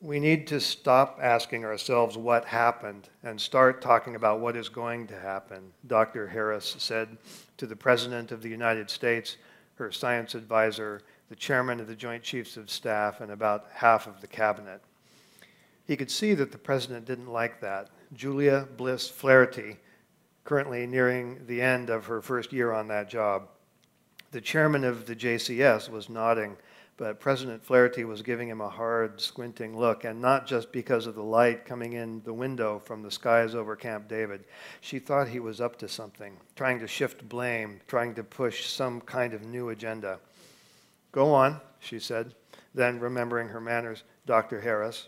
we 0.00 0.18
need 0.18 0.48
to 0.48 0.60
stop 0.60 1.20
asking 1.22 1.64
ourselves 1.64 2.16
what 2.16 2.44
happened 2.44 3.08
and 3.22 3.40
start 3.40 3.80
talking 3.80 4.16
about 4.16 4.40
what 4.40 4.56
is 4.56 4.68
going 4.68 5.06
to 5.06 5.20
happen, 5.20 5.70
Dr. 5.86 6.26
Harris 6.26 6.74
said 6.80 7.16
to 7.58 7.66
the 7.68 7.76
President 7.76 8.32
of 8.32 8.42
the 8.42 8.48
United 8.48 8.90
States, 8.90 9.36
her 9.76 9.92
science 9.92 10.34
advisor, 10.34 11.02
the 11.28 11.36
chairman 11.36 11.80
of 11.80 11.86
the 11.86 11.96
Joint 11.96 12.22
Chiefs 12.22 12.56
of 12.56 12.70
Staff, 12.70 13.20
and 13.20 13.30
about 13.32 13.66
half 13.72 14.06
of 14.06 14.20
the 14.20 14.26
cabinet. 14.26 14.82
He 15.86 15.96
could 15.96 16.10
see 16.10 16.34
that 16.34 16.52
the 16.52 16.58
president 16.58 17.04
didn't 17.04 17.32
like 17.32 17.60
that. 17.60 17.90
Julia 18.12 18.68
Bliss 18.76 19.08
Flaherty, 19.08 19.76
currently 20.44 20.86
nearing 20.86 21.46
the 21.46 21.60
end 21.60 21.90
of 21.90 22.06
her 22.06 22.20
first 22.20 22.52
year 22.52 22.72
on 22.72 22.88
that 22.88 23.08
job. 23.08 23.48
The 24.30 24.40
chairman 24.40 24.84
of 24.84 25.06
the 25.06 25.16
JCS 25.16 25.88
was 25.88 26.08
nodding, 26.08 26.56
but 26.96 27.18
President 27.20 27.64
Flaherty 27.64 28.04
was 28.04 28.22
giving 28.22 28.48
him 28.48 28.60
a 28.60 28.68
hard, 28.68 29.20
squinting 29.20 29.76
look, 29.76 30.04
and 30.04 30.20
not 30.20 30.46
just 30.46 30.70
because 30.70 31.06
of 31.06 31.14
the 31.14 31.22
light 31.22 31.64
coming 31.64 31.94
in 31.94 32.22
the 32.22 32.32
window 32.32 32.78
from 32.78 33.02
the 33.02 33.10
skies 33.10 33.54
over 33.54 33.74
Camp 33.74 34.08
David. 34.08 34.44
She 34.80 34.98
thought 34.98 35.28
he 35.28 35.40
was 35.40 35.60
up 35.60 35.76
to 35.78 35.88
something, 35.88 36.36
trying 36.54 36.78
to 36.80 36.86
shift 36.86 37.28
blame, 37.28 37.80
trying 37.88 38.14
to 38.14 38.22
push 38.22 38.66
some 38.66 39.00
kind 39.00 39.34
of 39.34 39.44
new 39.44 39.70
agenda. 39.70 40.20
Go 41.14 41.32
on, 41.32 41.60
she 41.78 42.00
said, 42.00 42.34
then 42.74 42.98
remembering 42.98 43.46
her 43.46 43.60
manners, 43.60 44.02
Dr. 44.26 44.60
Harris. 44.60 45.06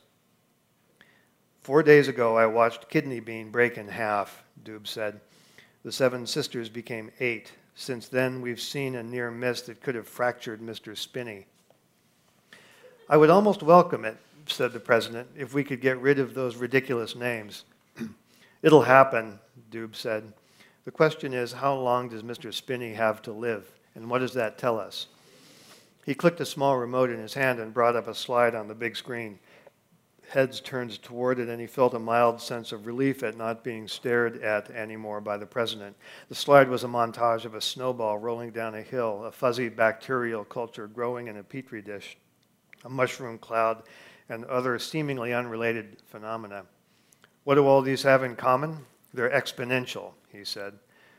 Four 1.62 1.82
days 1.82 2.06
ago, 2.06 2.36
I 2.36 2.46
watched 2.46 2.88
Kidney 2.88 3.18
Bean 3.18 3.50
break 3.50 3.76
in 3.76 3.88
half, 3.88 4.44
Doob 4.62 4.86
said. 4.86 5.20
The 5.82 5.90
seven 5.90 6.24
sisters 6.24 6.68
became 6.68 7.10
eight. 7.18 7.50
Since 7.74 8.06
then, 8.06 8.40
we've 8.40 8.60
seen 8.60 8.94
a 8.94 9.02
near 9.02 9.32
miss 9.32 9.62
that 9.62 9.82
could 9.82 9.96
have 9.96 10.06
fractured 10.06 10.60
Mr. 10.60 10.96
Spinney. 10.96 11.46
I 13.08 13.16
would 13.16 13.30
almost 13.30 13.64
welcome 13.64 14.04
it, 14.04 14.16
said 14.46 14.72
the 14.72 14.78
president, 14.78 15.26
if 15.36 15.54
we 15.54 15.64
could 15.64 15.80
get 15.80 16.00
rid 16.00 16.20
of 16.20 16.34
those 16.34 16.54
ridiculous 16.54 17.16
names. 17.16 17.64
It'll 18.62 18.82
happen, 18.82 19.40
Doob 19.72 19.96
said. 19.96 20.32
The 20.84 20.92
question 20.92 21.34
is, 21.34 21.50
how 21.50 21.74
long 21.74 22.08
does 22.08 22.22
Mr. 22.22 22.54
Spinney 22.54 22.94
have 22.94 23.22
to 23.22 23.32
live? 23.32 23.68
And 23.96 24.08
what 24.08 24.20
does 24.20 24.34
that 24.34 24.56
tell 24.56 24.78
us? 24.78 25.08
He 26.06 26.14
clicked 26.14 26.40
a 26.40 26.46
small 26.46 26.78
remote 26.78 27.10
in 27.10 27.18
his 27.18 27.34
hand 27.34 27.58
and 27.58 27.74
brought 27.74 27.96
up 27.96 28.06
a 28.06 28.14
slide 28.14 28.54
on 28.54 28.68
the 28.68 28.74
big 28.74 28.96
screen. 28.96 29.40
Heads 30.28 30.60
turned 30.60 31.02
toward 31.02 31.40
it, 31.40 31.48
and 31.48 31.60
he 31.60 31.66
felt 31.66 31.94
a 31.94 31.98
mild 31.98 32.40
sense 32.40 32.70
of 32.70 32.86
relief 32.86 33.24
at 33.24 33.36
not 33.36 33.64
being 33.64 33.88
stared 33.88 34.40
at 34.40 34.70
anymore 34.70 35.20
by 35.20 35.36
the 35.36 35.46
president. 35.46 35.96
The 36.28 36.34
slide 36.36 36.68
was 36.68 36.84
a 36.84 36.88
montage 36.88 37.44
of 37.44 37.56
a 37.56 37.60
snowball 37.60 38.18
rolling 38.18 38.52
down 38.52 38.76
a 38.76 38.82
hill, 38.82 39.24
a 39.24 39.32
fuzzy 39.32 39.68
bacterial 39.68 40.44
culture 40.44 40.86
growing 40.86 41.26
in 41.26 41.36
a 41.36 41.42
petri 41.42 41.82
dish 41.82 42.16
a 42.84 42.88
mushroom 42.88 43.36
cloud, 43.38 43.82
and 44.28 44.44
other 44.46 44.78
seemingly 44.78 45.34
unrelated 45.34 45.96
phenomena. 46.06 46.64
What 47.44 47.56
do 47.56 47.66
all 47.66 47.82
these 47.82 48.02
have 48.02 48.22
in 48.22 48.36
common? 48.36 48.86
They're 49.12 49.30
exponential, 49.30 50.12
he 50.32 50.44
said. 50.44 50.78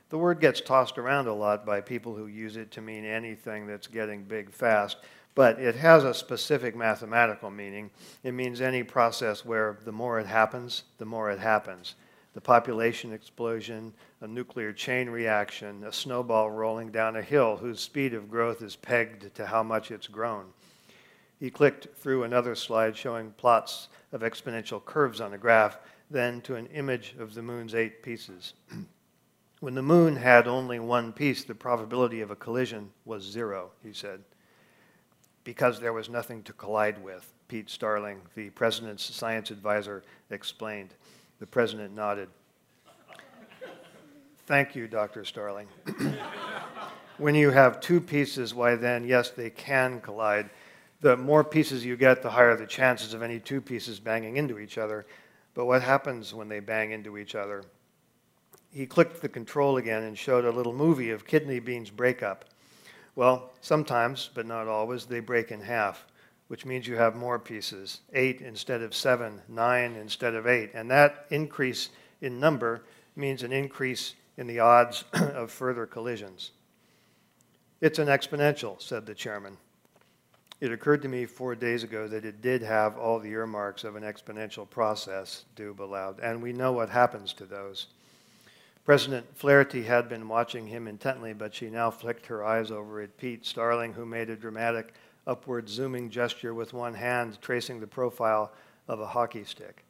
The 0.09 0.17
word 0.17 0.39
gets 0.39 0.61
tossed 0.61 0.97
around 0.97 1.27
a 1.27 1.33
lot 1.33 1.65
by 1.65 1.81
people 1.81 2.15
who 2.15 2.27
use 2.27 2.55
it 2.55 2.71
to 2.71 2.81
mean 2.81 3.03
anything 3.03 3.67
that's 3.67 3.87
getting 3.87 4.23
big 4.23 4.51
fast, 4.51 4.97
but 5.35 5.59
it 5.59 5.75
has 5.75 6.05
a 6.05 6.13
specific 6.13 6.77
mathematical 6.77 7.51
meaning. 7.51 7.91
It 8.23 8.31
means 8.31 8.61
any 8.61 8.83
process 8.83 9.43
where 9.43 9.77
the 9.83 9.91
more 9.91 10.17
it 10.19 10.25
happens, 10.25 10.83
the 10.97 11.05
more 11.05 11.29
it 11.29 11.39
happens. 11.39 11.95
The 12.33 12.41
population 12.41 13.11
explosion, 13.11 13.93
a 14.21 14.27
nuclear 14.27 14.71
chain 14.71 15.09
reaction, 15.09 15.83
a 15.83 15.91
snowball 15.91 16.51
rolling 16.51 16.91
down 16.91 17.17
a 17.17 17.21
hill 17.21 17.57
whose 17.57 17.81
speed 17.81 18.13
of 18.13 18.29
growth 18.29 18.61
is 18.61 18.77
pegged 18.77 19.35
to 19.35 19.45
how 19.45 19.61
much 19.61 19.91
it's 19.91 20.07
grown. 20.07 20.45
He 21.39 21.49
clicked 21.49 21.87
through 21.97 22.23
another 22.23 22.55
slide 22.55 22.95
showing 22.95 23.31
plots 23.31 23.89
of 24.13 24.21
exponential 24.21 24.83
curves 24.83 25.19
on 25.19 25.33
a 25.33 25.37
graph, 25.37 25.79
then 26.09 26.39
to 26.41 26.55
an 26.55 26.67
image 26.67 27.15
of 27.19 27.33
the 27.33 27.41
moon's 27.41 27.75
eight 27.75 28.01
pieces. 28.01 28.53
when 29.59 29.73
the 29.73 29.81
moon 29.81 30.15
had 30.15 30.47
only 30.47 30.79
one 30.79 31.11
piece, 31.11 31.43
the 31.43 31.55
probability 31.55 32.21
of 32.21 32.31
a 32.31 32.35
collision 32.35 32.89
was 33.05 33.23
zero, 33.23 33.71
he 33.83 33.93
said, 33.93 34.21
because 35.43 35.79
there 35.79 35.93
was 35.93 36.09
nothing 36.09 36.43
to 36.43 36.53
collide 36.53 37.01
with. 37.03 37.33
Pete 37.47 37.69
Starling, 37.69 38.19
the 38.35 38.49
president's 38.51 39.03
science 39.03 39.51
advisor, 39.51 40.03
explained. 40.29 40.93
The 41.39 41.47
president 41.47 41.95
nodded. 41.95 42.29
Thank 44.47 44.75
you, 44.75 44.87
Dr. 44.87 45.23
Starling. 45.23 45.67
when 47.17 47.35
you 47.35 47.51
have 47.51 47.79
two 47.79 48.01
pieces, 48.01 48.53
why 48.53 48.75
then, 48.75 49.05
yes, 49.05 49.29
they 49.29 49.49
can 49.49 50.01
collide 50.01 50.49
the 51.01 51.15
more 51.15 51.43
pieces 51.43 51.85
you 51.85 51.95
get, 51.95 52.21
the 52.21 52.29
higher 52.29 52.55
the 52.55 52.65
chances 52.65 53.13
of 53.13 53.21
any 53.21 53.39
two 53.39 53.61
pieces 53.61 53.99
banging 53.99 54.37
into 54.37 54.59
each 54.59 54.77
other. 54.77 55.05
But 55.53 55.65
what 55.65 55.81
happens 55.81 56.33
when 56.33 56.49
they 56.49 56.59
bang 56.59 56.91
into 56.91 57.17
each 57.17 57.35
other? 57.35 57.63
He 58.77 58.85
clicked 58.85 59.23
the 59.23 59.27
control 59.27 59.77
again 59.77 60.03
and 60.03 60.15
showed 60.15 60.45
a 60.45 60.51
little 60.51 60.71
movie 60.71 61.09
of 61.09 61.25
kidney 61.25 61.57
beans 61.59 61.89
breakup. 61.89 62.45
Well, 63.15 63.51
sometimes, 63.59 64.29
but 64.31 64.45
not 64.45 64.67
always, 64.67 65.07
they 65.07 65.19
break 65.19 65.51
in 65.51 65.61
half, 65.61 66.05
which 66.47 66.63
means 66.63 66.85
you 66.85 66.95
have 66.95 67.15
more 67.15 67.39
pieces 67.39 68.01
eight 68.13 68.39
instead 68.39 68.83
of 68.83 68.93
seven, 68.93 69.41
nine 69.47 69.95
instead 69.95 70.35
of 70.35 70.45
eight. 70.45 70.69
And 70.75 70.91
that 70.91 71.25
increase 71.31 71.89
in 72.21 72.39
number 72.39 72.83
means 73.15 73.41
an 73.41 73.51
increase 73.51 74.13
in 74.37 74.45
the 74.45 74.59
odds 74.59 75.05
of 75.13 75.49
further 75.49 75.87
collisions. 75.87 76.51
It's 77.81 77.97
an 77.97 78.09
exponential, 78.09 78.79
said 78.79 79.07
the 79.07 79.15
chairman. 79.15 79.57
It 80.61 80.71
occurred 80.71 81.01
to 81.01 81.09
me 81.09 81.25
four 81.25 81.55
days 81.55 81.83
ago 81.83 82.07
that 82.09 82.25
it 82.25 82.43
did 82.43 82.61
have 82.61 82.95
all 82.95 83.17
the 83.17 83.31
earmarks 83.31 83.83
of 83.83 83.95
an 83.95 84.03
exponential 84.03 84.69
process, 84.69 85.45
Doob 85.55 85.79
allowed, 85.79 86.19
and 86.19 86.43
we 86.43 86.53
know 86.53 86.73
what 86.73 86.91
happens 86.91 87.33
to 87.33 87.45
those. 87.47 87.87
President 88.87 89.37
Flaherty 89.37 89.83
had 89.83 90.07
been 90.07 90.29
watching 90.29 90.65
him 90.65 90.87
intently, 90.87 91.33
but 91.33 91.53
she 91.53 91.69
now 91.69 91.91
flicked 91.91 92.27
her 92.27 92.45
eyes 92.45 92.71
over 92.71 93.01
at 93.01 93.17
Pete 93.17 93.45
Starling, 93.45 93.91
who 93.91 94.05
made 94.05 94.29
a 94.29 94.35
dramatic 94.37 94.93
upward 95.27 95.67
zooming 95.67 96.09
gesture 96.09 96.53
with 96.53 96.71
one 96.71 96.93
hand, 96.93 97.37
tracing 97.41 97.81
the 97.81 97.85
profile 97.85 98.53
of 98.87 99.01
a 99.01 99.07
hockey 99.07 99.43
stick. 99.43 99.83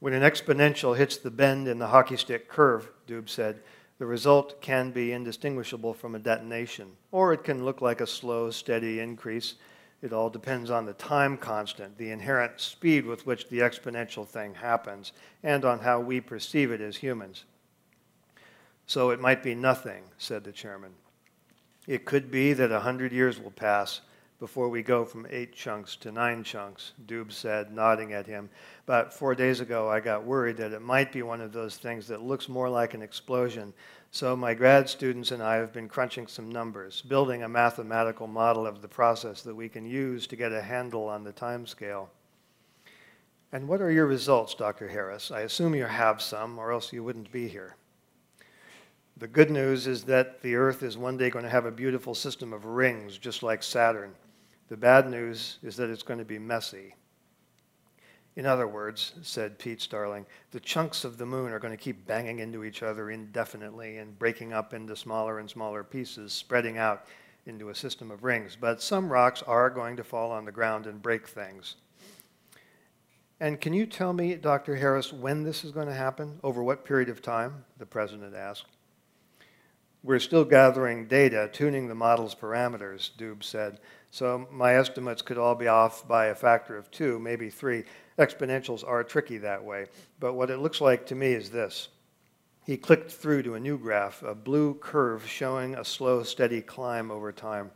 When 0.00 0.14
an 0.14 0.24
exponential 0.24 0.96
hits 0.96 1.16
the 1.16 1.30
bend 1.30 1.68
in 1.68 1.78
the 1.78 1.86
hockey 1.86 2.16
stick 2.16 2.48
curve, 2.48 2.90
Doob 3.06 3.28
said, 3.28 3.60
the 4.00 4.06
result 4.06 4.60
can 4.60 4.90
be 4.90 5.12
indistinguishable 5.12 5.94
from 5.94 6.16
a 6.16 6.18
detonation, 6.18 6.96
or 7.12 7.32
it 7.32 7.44
can 7.44 7.64
look 7.64 7.80
like 7.80 8.00
a 8.00 8.06
slow, 8.08 8.50
steady 8.50 8.98
increase. 8.98 9.54
It 10.02 10.12
all 10.12 10.28
depends 10.28 10.72
on 10.72 10.86
the 10.86 10.94
time 10.94 11.36
constant, 11.36 11.98
the 11.98 12.10
inherent 12.10 12.60
speed 12.60 13.06
with 13.06 13.26
which 13.26 13.48
the 13.48 13.60
exponential 13.60 14.26
thing 14.26 14.54
happens, 14.54 15.12
and 15.44 15.64
on 15.64 15.78
how 15.78 16.00
we 16.00 16.20
perceive 16.20 16.72
it 16.72 16.80
as 16.80 16.96
humans. 16.96 17.44
So 18.92 19.08
it 19.08 19.20
might 19.20 19.42
be 19.42 19.54
nothing, 19.54 20.02
said 20.18 20.44
the 20.44 20.52
chairman. 20.52 20.92
It 21.86 22.04
could 22.04 22.30
be 22.30 22.52
that 22.52 22.70
a 22.70 22.80
hundred 22.80 23.10
years 23.10 23.40
will 23.40 23.50
pass 23.50 24.02
before 24.38 24.68
we 24.68 24.82
go 24.82 25.06
from 25.06 25.26
eight 25.30 25.54
chunks 25.54 25.96
to 25.96 26.12
nine 26.12 26.44
chunks, 26.44 26.92
Doob 27.06 27.32
said, 27.32 27.72
nodding 27.72 28.12
at 28.12 28.26
him. 28.26 28.50
But 28.84 29.14
four 29.14 29.34
days 29.34 29.60
ago, 29.60 29.88
I 29.88 30.00
got 30.00 30.26
worried 30.26 30.58
that 30.58 30.74
it 30.74 30.82
might 30.82 31.10
be 31.10 31.22
one 31.22 31.40
of 31.40 31.54
those 31.54 31.78
things 31.78 32.06
that 32.08 32.20
looks 32.20 32.50
more 32.50 32.68
like 32.68 32.92
an 32.92 33.00
explosion. 33.00 33.72
So 34.10 34.36
my 34.36 34.52
grad 34.52 34.90
students 34.90 35.30
and 35.30 35.42
I 35.42 35.54
have 35.54 35.72
been 35.72 35.88
crunching 35.88 36.26
some 36.26 36.50
numbers, 36.50 37.00
building 37.00 37.44
a 37.44 37.48
mathematical 37.48 38.26
model 38.26 38.66
of 38.66 38.82
the 38.82 38.88
process 38.88 39.40
that 39.40 39.54
we 39.54 39.70
can 39.70 39.86
use 39.86 40.26
to 40.26 40.36
get 40.36 40.52
a 40.52 40.60
handle 40.60 41.08
on 41.08 41.24
the 41.24 41.32
time 41.32 41.64
scale. 41.64 42.10
And 43.52 43.68
what 43.68 43.80
are 43.80 43.90
your 43.90 44.06
results, 44.06 44.54
Dr. 44.54 44.86
Harris? 44.86 45.30
I 45.30 45.40
assume 45.40 45.74
you 45.74 45.86
have 45.86 46.20
some, 46.20 46.58
or 46.58 46.72
else 46.72 46.92
you 46.92 47.02
wouldn't 47.02 47.32
be 47.32 47.48
here. 47.48 47.74
The 49.22 49.28
good 49.28 49.52
news 49.52 49.86
is 49.86 50.02
that 50.06 50.42
the 50.42 50.56
Earth 50.56 50.82
is 50.82 50.98
one 50.98 51.16
day 51.16 51.30
going 51.30 51.44
to 51.44 51.48
have 51.48 51.64
a 51.64 51.70
beautiful 51.70 52.12
system 52.12 52.52
of 52.52 52.64
rings, 52.64 53.18
just 53.18 53.44
like 53.44 53.62
Saturn. 53.62 54.16
The 54.68 54.76
bad 54.76 55.08
news 55.08 55.58
is 55.62 55.76
that 55.76 55.90
it's 55.90 56.02
going 56.02 56.18
to 56.18 56.24
be 56.24 56.40
messy. 56.40 56.96
In 58.34 58.46
other 58.46 58.66
words, 58.66 59.12
said 59.22 59.60
Pete 59.60 59.80
Starling, 59.80 60.26
the 60.50 60.58
chunks 60.58 61.04
of 61.04 61.18
the 61.18 61.24
moon 61.24 61.52
are 61.52 61.60
going 61.60 61.70
to 61.70 61.76
keep 61.76 62.04
banging 62.04 62.40
into 62.40 62.64
each 62.64 62.82
other 62.82 63.12
indefinitely 63.12 63.98
and 63.98 64.18
breaking 64.18 64.52
up 64.52 64.74
into 64.74 64.96
smaller 64.96 65.38
and 65.38 65.48
smaller 65.48 65.84
pieces, 65.84 66.32
spreading 66.32 66.76
out 66.76 67.06
into 67.46 67.68
a 67.68 67.74
system 67.76 68.10
of 68.10 68.24
rings. 68.24 68.56
But 68.60 68.82
some 68.82 69.08
rocks 69.08 69.40
are 69.42 69.70
going 69.70 69.96
to 69.98 70.02
fall 70.02 70.32
on 70.32 70.44
the 70.44 70.50
ground 70.50 70.88
and 70.88 71.00
break 71.00 71.28
things. 71.28 71.76
And 73.38 73.60
can 73.60 73.72
you 73.72 73.86
tell 73.86 74.14
me, 74.14 74.34
Dr. 74.34 74.74
Harris, 74.74 75.12
when 75.12 75.44
this 75.44 75.62
is 75.62 75.70
going 75.70 75.86
to 75.86 75.94
happen? 75.94 76.40
Over 76.42 76.64
what 76.64 76.84
period 76.84 77.08
of 77.08 77.22
time? 77.22 77.64
The 77.78 77.86
president 77.86 78.34
asked. 78.34 78.66
We're 80.04 80.18
still 80.18 80.44
gathering 80.44 81.06
data, 81.06 81.48
tuning 81.52 81.86
the 81.86 81.94
model's 81.94 82.34
parameters, 82.34 83.10
Doob 83.16 83.44
said. 83.44 83.78
So 84.10 84.48
my 84.50 84.74
estimates 84.74 85.22
could 85.22 85.38
all 85.38 85.54
be 85.54 85.68
off 85.68 86.08
by 86.08 86.26
a 86.26 86.34
factor 86.34 86.76
of 86.76 86.90
two, 86.90 87.20
maybe 87.20 87.50
three. 87.50 87.84
Exponentials 88.18 88.86
are 88.86 89.04
tricky 89.04 89.38
that 89.38 89.62
way. 89.62 89.86
But 90.18 90.34
what 90.34 90.50
it 90.50 90.58
looks 90.58 90.80
like 90.80 91.06
to 91.06 91.14
me 91.14 91.32
is 91.32 91.50
this. 91.50 91.88
He 92.66 92.76
clicked 92.76 93.12
through 93.12 93.44
to 93.44 93.54
a 93.54 93.60
new 93.60 93.78
graph, 93.78 94.24
a 94.24 94.34
blue 94.34 94.74
curve 94.74 95.28
showing 95.28 95.76
a 95.76 95.84
slow, 95.84 96.24
steady 96.24 96.62
climb 96.62 97.12
over 97.12 97.30
time. 97.30 97.70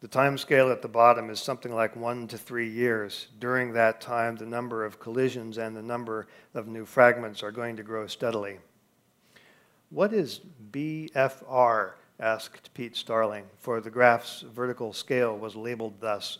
The 0.00 0.08
time 0.08 0.38
scale 0.38 0.70
at 0.70 0.82
the 0.82 0.88
bottom 0.88 1.30
is 1.30 1.40
something 1.40 1.72
like 1.72 1.94
one 1.94 2.26
to 2.28 2.38
three 2.38 2.68
years. 2.68 3.28
During 3.38 3.72
that 3.72 4.00
time, 4.00 4.34
the 4.34 4.46
number 4.46 4.84
of 4.84 4.98
collisions 4.98 5.58
and 5.58 5.76
the 5.76 5.82
number 5.82 6.26
of 6.54 6.66
new 6.66 6.84
fragments 6.84 7.44
are 7.44 7.52
going 7.52 7.76
to 7.76 7.84
grow 7.84 8.08
steadily. 8.08 8.58
What 9.96 10.12
is 10.12 10.40
BFR? 10.72 11.92
asked 12.20 12.74
Pete 12.74 12.94
Starling, 12.94 13.44
for 13.56 13.80
the 13.80 13.88
graph's 13.88 14.42
vertical 14.42 14.92
scale 14.92 15.38
was 15.38 15.56
labeled 15.56 15.94
thus. 16.00 16.36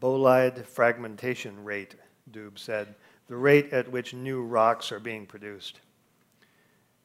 Bolide 0.00 0.66
fragmentation 0.66 1.62
rate, 1.62 1.94
Doob 2.32 2.58
said, 2.58 2.96
the 3.28 3.36
rate 3.36 3.72
at 3.72 3.88
which 3.88 4.14
new 4.14 4.42
rocks 4.42 4.90
are 4.90 4.98
being 4.98 5.26
produced. 5.26 5.78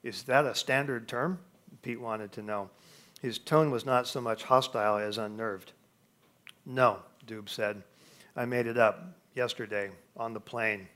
Is 0.01 0.24
that 0.24 0.48
a 0.48 0.55
standard 0.55 1.07
term? 1.07 1.38
Pete 1.83 2.01
wanted 2.01 2.31
to 2.31 2.41
know. 2.41 2.71
His 3.21 3.38
tone 3.38 3.69
was 3.69 3.86
not 3.86 4.07
so 4.07 4.19
much 4.19 4.45
hostile 4.45 4.98
as 4.98 5.19
unnerved. 5.19 5.74
No, 6.65 7.01
Doob 7.27 7.50
said. 7.50 7.83
I 8.36 8.45
made 8.45 8.65
it 8.65 8.79
up 8.79 9.15
yesterday 9.36 9.91
on 10.17 10.33
the 10.33 10.39
plane. 10.39 10.88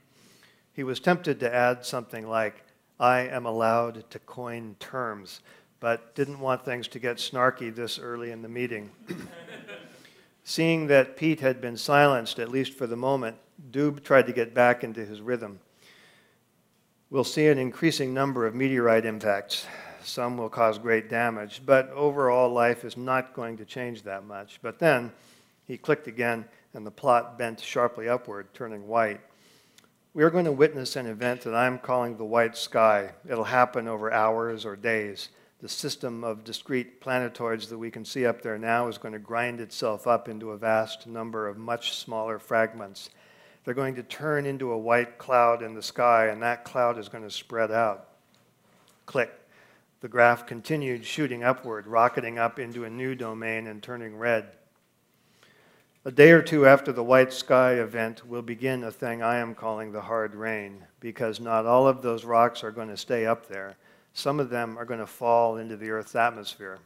He 0.73 0.83
was 0.83 0.99
tempted 0.99 1.39
to 1.41 1.53
add 1.53 1.85
something 1.85 2.27
like, 2.27 2.63
I 3.03 3.27
am 3.27 3.45
allowed 3.45 4.09
to 4.11 4.19
coin 4.19 4.77
terms, 4.79 5.41
but 5.81 6.15
didn't 6.15 6.39
want 6.39 6.63
things 6.63 6.87
to 6.87 6.99
get 6.99 7.17
snarky 7.17 7.75
this 7.75 7.99
early 7.99 8.31
in 8.31 8.41
the 8.41 8.47
meeting. 8.47 8.91
Seeing 10.45 10.87
that 10.87 11.17
Pete 11.17 11.41
had 11.41 11.59
been 11.59 11.75
silenced, 11.75 12.39
at 12.39 12.47
least 12.47 12.71
for 12.71 12.87
the 12.87 12.95
moment, 12.95 13.35
Doob 13.71 14.05
tried 14.05 14.27
to 14.27 14.31
get 14.31 14.53
back 14.53 14.85
into 14.85 15.03
his 15.05 15.19
rhythm. 15.19 15.59
We'll 17.09 17.25
see 17.25 17.47
an 17.47 17.57
increasing 17.57 18.13
number 18.13 18.47
of 18.47 18.55
meteorite 18.55 19.05
impacts. 19.05 19.67
Some 20.05 20.37
will 20.37 20.47
cause 20.47 20.77
great 20.77 21.09
damage, 21.09 21.61
but 21.65 21.89
overall 21.89 22.49
life 22.49 22.85
is 22.85 22.95
not 22.95 23.33
going 23.33 23.57
to 23.57 23.65
change 23.65 24.03
that 24.03 24.23
much. 24.23 24.59
But 24.61 24.79
then 24.79 25.11
he 25.67 25.77
clicked 25.77 26.07
again, 26.07 26.45
and 26.73 26.87
the 26.87 26.91
plot 26.91 27.37
bent 27.37 27.59
sharply 27.59 28.07
upward, 28.07 28.47
turning 28.53 28.87
white. 28.87 29.19
We 30.15 30.21
are 30.23 30.29
going 30.29 30.45
to 30.45 30.51
witness 30.51 30.95
an 30.95 31.07
event 31.07 31.41
that 31.41 31.55
I'm 31.55 31.79
calling 31.79 32.17
the 32.17 32.23
white 32.23 32.55
sky. 32.55 33.13
It'll 33.27 33.45
happen 33.45 33.87
over 33.87 34.13
hours 34.13 34.63
or 34.63 34.75
days. 34.75 35.29
The 35.59 35.67
system 35.67 36.23
of 36.23 36.43
discrete 36.43 37.01
planetoids 37.01 37.67
that 37.69 37.79
we 37.79 37.89
can 37.89 38.05
see 38.05 38.27
up 38.27 38.43
there 38.43 38.59
now 38.59 38.87
is 38.87 38.99
going 38.99 39.13
to 39.13 39.19
grind 39.19 39.59
itself 39.59 40.05
up 40.05 40.29
into 40.29 40.51
a 40.51 40.57
vast 40.57 41.07
number 41.07 41.47
of 41.47 41.57
much 41.57 41.95
smaller 41.95 42.37
fragments. 42.37 43.09
They're 43.65 43.73
going 43.73 43.95
to 43.95 44.03
turn 44.03 44.45
into 44.45 44.71
a 44.71 44.77
white 44.77 45.17
cloud 45.17 45.63
in 45.63 45.73
the 45.73 45.81
sky, 45.81 46.27
and 46.27 46.43
that 46.43 46.63
cloud 46.63 46.99
is 46.99 47.09
going 47.09 47.23
to 47.23 47.31
spread 47.31 47.71
out. 47.71 48.09
Click. 49.07 49.31
The 50.01 50.09
graph 50.09 50.45
continued 50.45 51.05
shooting 51.05 51.43
upward, 51.43 51.87
rocketing 51.87 52.37
up 52.37 52.59
into 52.59 52.85
a 52.85 52.89
new 52.89 53.15
domain 53.15 53.65
and 53.65 53.81
turning 53.81 54.15
red. 54.15 54.57
A 56.05 56.11
day 56.11 56.31
or 56.31 56.41
two 56.41 56.65
after 56.65 56.91
the 56.91 57.01
white 57.01 57.31
sky 57.31 57.75
event 57.75 58.27
we'll 58.27 58.41
begin 58.41 58.83
a 58.83 58.91
thing 58.91 59.23
I 59.23 59.37
am 59.37 59.55
calling 59.55 59.93
the 59.93 60.01
hard 60.01 60.35
rain, 60.35 60.83
because 60.99 61.39
not 61.39 61.65
all 61.65 61.87
of 61.87 62.01
those 62.01 62.25
rocks 62.25 62.61
are 62.61 62.71
going 62.71 62.89
to 62.89 62.97
stay 62.97 63.25
up 63.25 63.47
there. 63.47 63.77
Some 64.11 64.41
of 64.41 64.49
them 64.49 64.77
are 64.77 64.83
going 64.83 64.99
to 64.99 65.07
fall 65.07 65.55
into 65.55 65.77
the 65.77 65.91
Earth's 65.91 66.13
atmosphere. 66.13 66.79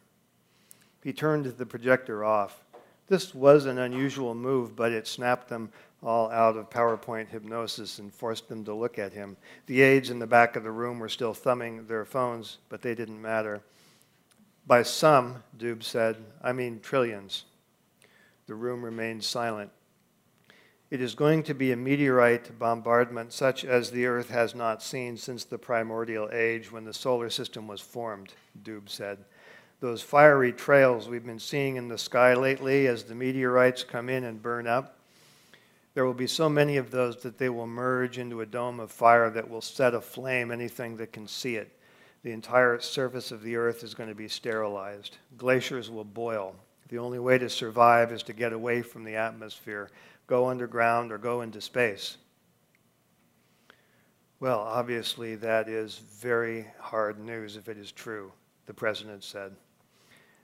He 1.03 1.13
turned 1.13 1.45
the 1.45 1.65
projector 1.65 2.23
off. 2.23 2.63
This 3.07 3.33
was 3.33 3.65
an 3.65 3.79
unusual 3.79 4.35
move, 4.35 4.75
but 4.75 4.91
it 4.91 5.07
snapped 5.07 5.49
them 5.49 5.71
all 6.03 6.29
out 6.29 6.55
of 6.55 6.69
PowerPoint 6.69 7.27
hypnosis 7.27 7.97
and 7.97 8.13
forced 8.13 8.47
them 8.47 8.63
to 8.65 8.73
look 8.75 8.99
at 8.99 9.13
him. 9.13 9.35
The 9.65 9.81
aides 9.81 10.11
in 10.11 10.19
the 10.19 10.27
back 10.27 10.55
of 10.55 10.61
the 10.61 10.69
room 10.69 10.99
were 10.99 11.09
still 11.09 11.33
thumbing 11.33 11.87
their 11.87 12.05
phones, 12.05 12.59
but 12.69 12.83
they 12.83 12.93
didn't 12.93 13.19
matter. 13.19 13.61
By 14.67 14.83
some, 14.83 15.41
Doob 15.57 15.81
said, 15.81 16.17
I 16.43 16.53
mean 16.53 16.81
trillions. 16.81 17.45
The 18.47 18.55
room 18.55 18.83
remained 18.83 19.23
silent. 19.23 19.71
It 20.89 21.01
is 21.01 21.15
going 21.15 21.43
to 21.43 21.53
be 21.53 21.73
a 21.73 21.77
meteorite 21.77 22.57
bombardment 22.57 23.33
such 23.33 23.65
as 23.65 23.91
the 23.91 24.05
Earth 24.05 24.29
has 24.29 24.55
not 24.55 24.81
seen 24.81 25.17
since 25.17 25.43
the 25.43 25.57
primordial 25.57 26.29
age 26.31 26.71
when 26.71 26.85
the 26.85 26.93
solar 26.93 27.29
system 27.29 27.67
was 27.67 27.81
formed, 27.81 28.33
Doob 28.63 28.87
said. 28.87 29.25
Those 29.81 30.01
fiery 30.01 30.53
trails 30.53 31.09
we've 31.09 31.25
been 31.25 31.39
seeing 31.39 31.75
in 31.75 31.89
the 31.89 31.97
sky 31.97 32.33
lately 32.33 32.87
as 32.87 33.03
the 33.03 33.15
meteorites 33.15 33.83
come 33.83 34.07
in 34.07 34.23
and 34.23 34.41
burn 34.41 34.65
up, 34.65 34.97
there 35.93 36.05
will 36.05 36.13
be 36.13 36.27
so 36.27 36.47
many 36.47 36.77
of 36.77 36.91
those 36.91 37.17
that 37.23 37.39
they 37.39 37.49
will 37.49 37.67
merge 37.67 38.17
into 38.17 38.41
a 38.41 38.45
dome 38.45 38.79
of 38.79 38.91
fire 38.91 39.29
that 39.31 39.49
will 39.49 39.61
set 39.61 39.93
aflame 39.93 40.51
anything 40.51 40.95
that 40.97 41.11
can 41.11 41.27
see 41.27 41.55
it. 41.55 41.71
The 42.23 42.31
entire 42.31 42.79
surface 42.79 43.31
of 43.31 43.41
the 43.41 43.55
Earth 43.55 43.83
is 43.83 43.93
going 43.93 44.09
to 44.09 44.15
be 44.15 44.27
sterilized. 44.27 45.17
Glaciers 45.37 45.89
will 45.89 46.03
boil. 46.03 46.55
The 46.89 46.99
only 46.99 47.19
way 47.19 47.37
to 47.37 47.49
survive 47.49 48.11
is 48.11 48.23
to 48.23 48.33
get 48.33 48.53
away 48.53 48.81
from 48.81 49.03
the 49.03 49.15
atmosphere, 49.15 49.89
go 50.25 50.47
underground, 50.47 51.11
or 51.11 51.17
go 51.17 51.41
into 51.41 51.59
space. 51.59 52.17
Well, 54.39 54.59
obviously, 54.59 55.35
that 55.35 55.67
is 55.67 55.97
very 55.97 56.67
hard 56.79 57.19
news 57.19 57.57
if 57.57 57.67
it 57.67 57.77
is 57.77 57.91
true, 57.91 58.31
the 58.67 58.73
president 58.73 59.23
said. 59.23 59.55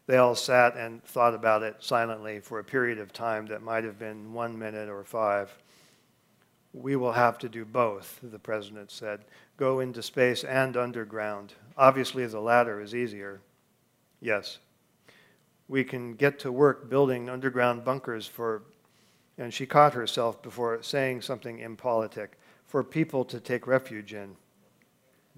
They 0.06 0.18
all 0.18 0.36
sat 0.36 0.76
and 0.76 1.04
thought 1.04 1.34
about 1.34 1.64
it 1.64 1.78
silently 1.80 2.40
for 2.40 2.60
a 2.60 2.64
period 2.64 2.98
of 2.98 3.14
time 3.14 3.46
that 3.48 3.62
might 3.62 3.84
have 3.84 3.98
been 3.98 4.34
one 4.34 4.58
minute 4.58 4.90
or 4.90 5.04
five. 5.04 5.56
We 6.74 6.96
will 6.96 7.12
have 7.12 7.38
to 7.38 7.50
do 7.50 7.64
both, 7.66 8.20
the 8.22 8.40
president 8.40 8.92
said 8.92 9.26
go 9.56 9.80
into 9.80 10.02
space 10.02 10.44
and 10.44 10.76
underground. 10.76 11.54
Obviously, 11.78 12.26
the 12.26 12.40
latter 12.40 12.82
is 12.82 12.96
easier. 12.96 13.40
Yes, 14.20 14.58
we 15.74 15.84
can 15.84 16.14
get 16.14 16.38
to 16.38 16.52
work 16.52 16.88
building 16.88 17.32
underground 17.32 17.84
bunkers 17.84 18.28
for, 18.28 18.62
and 19.40 19.52
she 19.52 19.66
caught 19.66 19.92
herself 19.92 20.40
before 20.44 20.78
saying 20.84 21.20
something 21.20 21.58
impolitic, 21.58 22.38
for 22.68 22.84
people 22.84 23.26
to 23.26 23.40
take 23.40 23.66
refuge 23.66 24.14
in. 24.14 24.36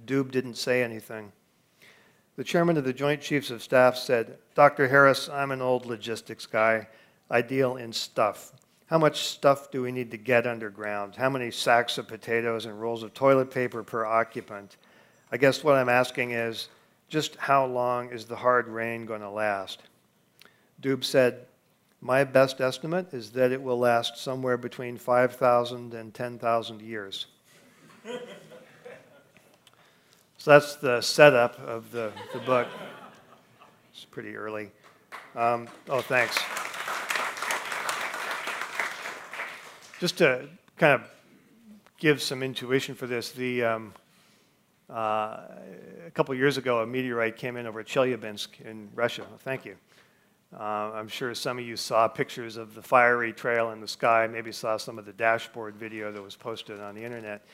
Doob 0.05 0.31
didn't 0.31 0.55
say 0.55 0.83
anything. 0.83 1.31
The 2.35 2.43
chairman 2.43 2.75
of 2.75 2.83
the 2.83 2.91
Joint 2.91 3.21
Chiefs 3.21 3.49
of 3.49 3.63
Staff 3.63 3.95
said, 3.95 4.37
Dr. 4.55 4.89
Harris, 4.89 5.29
I'm 5.29 5.51
an 5.51 5.61
old 5.61 5.85
logistics 5.85 6.45
guy. 6.45 6.89
I 7.29 7.41
deal 7.41 7.77
in 7.77 7.93
stuff. 7.93 8.51
How 8.87 8.97
much 8.97 9.27
stuff 9.27 9.71
do 9.71 9.81
we 9.83 9.93
need 9.93 10.11
to 10.11 10.17
get 10.17 10.45
underground? 10.45 11.15
How 11.15 11.29
many 11.29 11.49
sacks 11.49 11.97
of 11.97 12.09
potatoes 12.09 12.65
and 12.65 12.81
rolls 12.81 13.03
of 13.03 13.13
toilet 13.13 13.51
paper 13.51 13.83
per 13.83 14.03
occupant? 14.03 14.75
I 15.31 15.37
guess 15.37 15.63
what 15.63 15.77
I'm 15.77 15.87
asking 15.87 16.31
is 16.31 16.67
just 17.07 17.37
how 17.37 17.65
long 17.65 18.09
is 18.09 18.25
the 18.25 18.35
hard 18.35 18.67
rain 18.67 19.05
going 19.05 19.21
to 19.21 19.29
last? 19.29 19.83
Doob 20.85 21.03
said, 21.03 21.47
My 21.99 22.23
best 22.23 22.61
estimate 22.61 23.11
is 23.11 23.31
that 23.31 23.51
it 23.51 23.59
will 23.59 23.79
last 23.79 24.19
somewhere 24.19 24.55
between 24.55 24.97
5,000 24.97 25.95
and 25.95 26.13
10,000 26.13 26.79
years. 26.79 27.25
so 30.37 30.51
that's 30.51 30.75
the 30.75 31.01
setup 31.01 31.59
of 31.59 31.91
the, 31.91 32.11
the 32.33 32.39
book. 32.39 32.67
It's 33.95 34.05
pretty 34.05 34.37
early. 34.37 34.69
Um, 35.35 35.67
oh, 35.89 36.01
thanks. 36.01 36.37
Just 39.99 40.19
to 40.19 40.47
kind 40.77 41.01
of 41.01 41.09
give 41.97 42.21
some 42.21 42.43
intuition 42.43 42.93
for 42.93 43.07
this, 43.07 43.31
the, 43.31 43.63
um, 43.63 43.93
uh, 44.87 45.39
a 46.05 46.11
couple 46.13 46.35
years 46.35 46.57
ago, 46.59 46.81
a 46.81 46.85
meteorite 46.85 47.37
came 47.37 47.57
in 47.57 47.65
over 47.65 47.83
Chelyabinsk 47.83 48.61
in 48.61 48.87
Russia. 48.93 49.25
Thank 49.39 49.65
you. 49.65 49.77
Uh, 50.53 50.91
I'm 50.93 51.07
sure 51.07 51.33
some 51.33 51.57
of 51.57 51.65
you 51.65 51.75
saw 51.75 52.07
pictures 52.07 52.57
of 52.57 52.75
the 52.75 52.81
fiery 52.81 53.33
trail 53.33 53.71
in 53.71 53.81
the 53.81 53.87
sky, 53.87 54.27
maybe 54.27 54.51
saw 54.51 54.77
some 54.77 54.97
of 54.97 55.05
the 55.05 55.13
dashboard 55.13 55.75
video 55.75 56.11
that 56.11 56.21
was 56.21 56.35
posted 56.35 56.79
on 56.79 56.95
the 56.95 57.03
internet. 57.03 57.45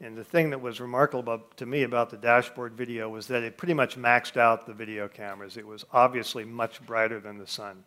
And 0.00 0.16
the 0.16 0.24
thing 0.24 0.50
that 0.50 0.60
was 0.60 0.80
remarkable 0.80 1.42
to 1.56 1.66
me 1.66 1.82
about 1.82 2.10
the 2.10 2.16
dashboard 2.18 2.74
video 2.74 3.08
was 3.08 3.26
that 3.28 3.42
it 3.42 3.56
pretty 3.56 3.74
much 3.74 3.96
maxed 3.96 4.36
out 4.36 4.66
the 4.66 4.74
video 4.74 5.08
cameras. 5.08 5.56
It 5.56 5.66
was 5.66 5.84
obviously 5.92 6.44
much 6.44 6.84
brighter 6.84 7.18
than 7.18 7.38
the 7.38 7.46
sun. 7.46 7.82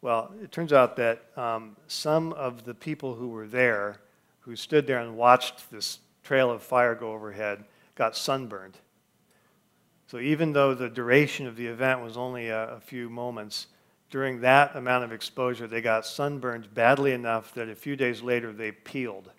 Well, 0.00 0.32
it 0.42 0.50
turns 0.50 0.72
out 0.72 0.96
that 0.96 1.22
um, 1.36 1.76
some 1.86 2.32
of 2.32 2.64
the 2.64 2.74
people 2.74 3.14
who 3.14 3.28
were 3.28 3.46
there, 3.46 4.00
who 4.40 4.56
stood 4.56 4.86
there 4.86 4.98
and 4.98 5.16
watched 5.16 5.70
this 5.70 6.00
trail 6.24 6.50
of 6.50 6.62
fire 6.62 6.94
go 6.94 7.12
overhead, 7.12 7.64
got 7.94 8.16
sunburned. 8.16 8.78
So 10.06 10.18
even 10.18 10.52
though 10.52 10.74
the 10.74 10.88
duration 10.88 11.46
of 11.46 11.56
the 11.56 11.66
event 11.66 12.02
was 12.02 12.16
only 12.16 12.48
a, 12.48 12.74
a 12.74 12.80
few 12.80 13.08
moments, 13.08 13.68
during 14.12 14.42
that 14.42 14.76
amount 14.76 15.02
of 15.02 15.10
exposure, 15.10 15.66
they 15.66 15.80
got 15.80 16.04
sunburned 16.04 16.72
badly 16.74 17.12
enough 17.12 17.54
that 17.54 17.70
a 17.70 17.74
few 17.74 17.96
days 17.96 18.20
later 18.20 18.52
they 18.52 18.70
peeled. 18.70 19.30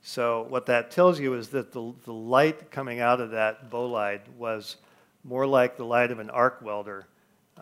So, 0.00 0.46
what 0.48 0.64
that 0.66 0.90
tells 0.90 1.20
you 1.20 1.34
is 1.34 1.48
that 1.48 1.72
the, 1.72 1.92
the 2.04 2.12
light 2.12 2.70
coming 2.70 3.00
out 3.00 3.20
of 3.20 3.30
that 3.32 3.70
bolide 3.70 4.22
was 4.38 4.78
more 5.24 5.46
like 5.46 5.76
the 5.76 5.84
light 5.84 6.10
of 6.10 6.20
an 6.20 6.30
arc 6.30 6.62
welder 6.62 7.06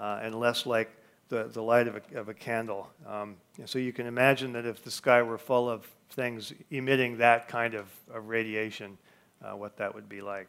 uh, 0.01 0.21
and 0.23 0.37
less 0.37 0.67
like 0.67 0.89
the, 1.29 1.51
the 1.53 1.61
light 1.61 1.89
of 1.89 1.97
a, 1.97 2.19
of 2.19 2.29
a 2.29 2.35
candle. 2.35 2.89
Um, 3.05 3.37
so, 3.67 3.81
you 3.81 3.93
can 3.93 4.07
imagine 4.07 4.53
that 4.53 4.65
if 4.65 4.85
the 4.85 4.91
sky 4.91 5.21
were 5.21 5.37
full 5.37 5.69
of 5.69 5.85
things 6.11 6.55
emitting 6.71 7.19
that 7.19 7.49
kind 7.49 7.75
of, 7.75 7.89
of 8.15 8.29
radiation, 8.29 8.97
uh, 9.45 9.57
what 9.57 9.77
that 9.79 9.93
would 9.97 10.09
be 10.09 10.23
like. 10.23 10.49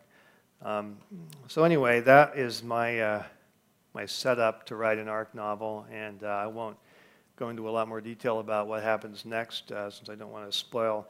Um, 0.61 0.97
so, 1.47 1.63
anyway, 1.63 2.01
that 2.01 2.37
is 2.37 2.61
my. 2.61 2.99
Uh, 2.99 3.23
my 3.93 4.05
setup 4.05 4.65
to 4.67 4.75
write 4.75 4.97
an 4.97 5.07
arc 5.07 5.33
novel, 5.35 5.85
and 5.91 6.23
uh, 6.23 6.27
I 6.27 6.47
won't 6.47 6.77
go 7.35 7.49
into 7.49 7.67
a 7.67 7.71
lot 7.71 7.87
more 7.87 8.01
detail 8.01 8.39
about 8.39 8.67
what 8.67 8.83
happens 8.83 9.25
next 9.25 9.71
uh, 9.71 9.89
since 9.89 10.09
I 10.09 10.15
don't 10.15 10.31
want 10.31 10.49
to 10.49 10.57
spoil 10.57 11.07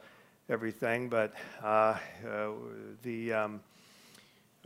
everything. 0.48 1.08
But 1.08 1.32
uh, 1.62 1.96
uh 2.28 2.50
the 3.02 3.32
um, 3.32 3.60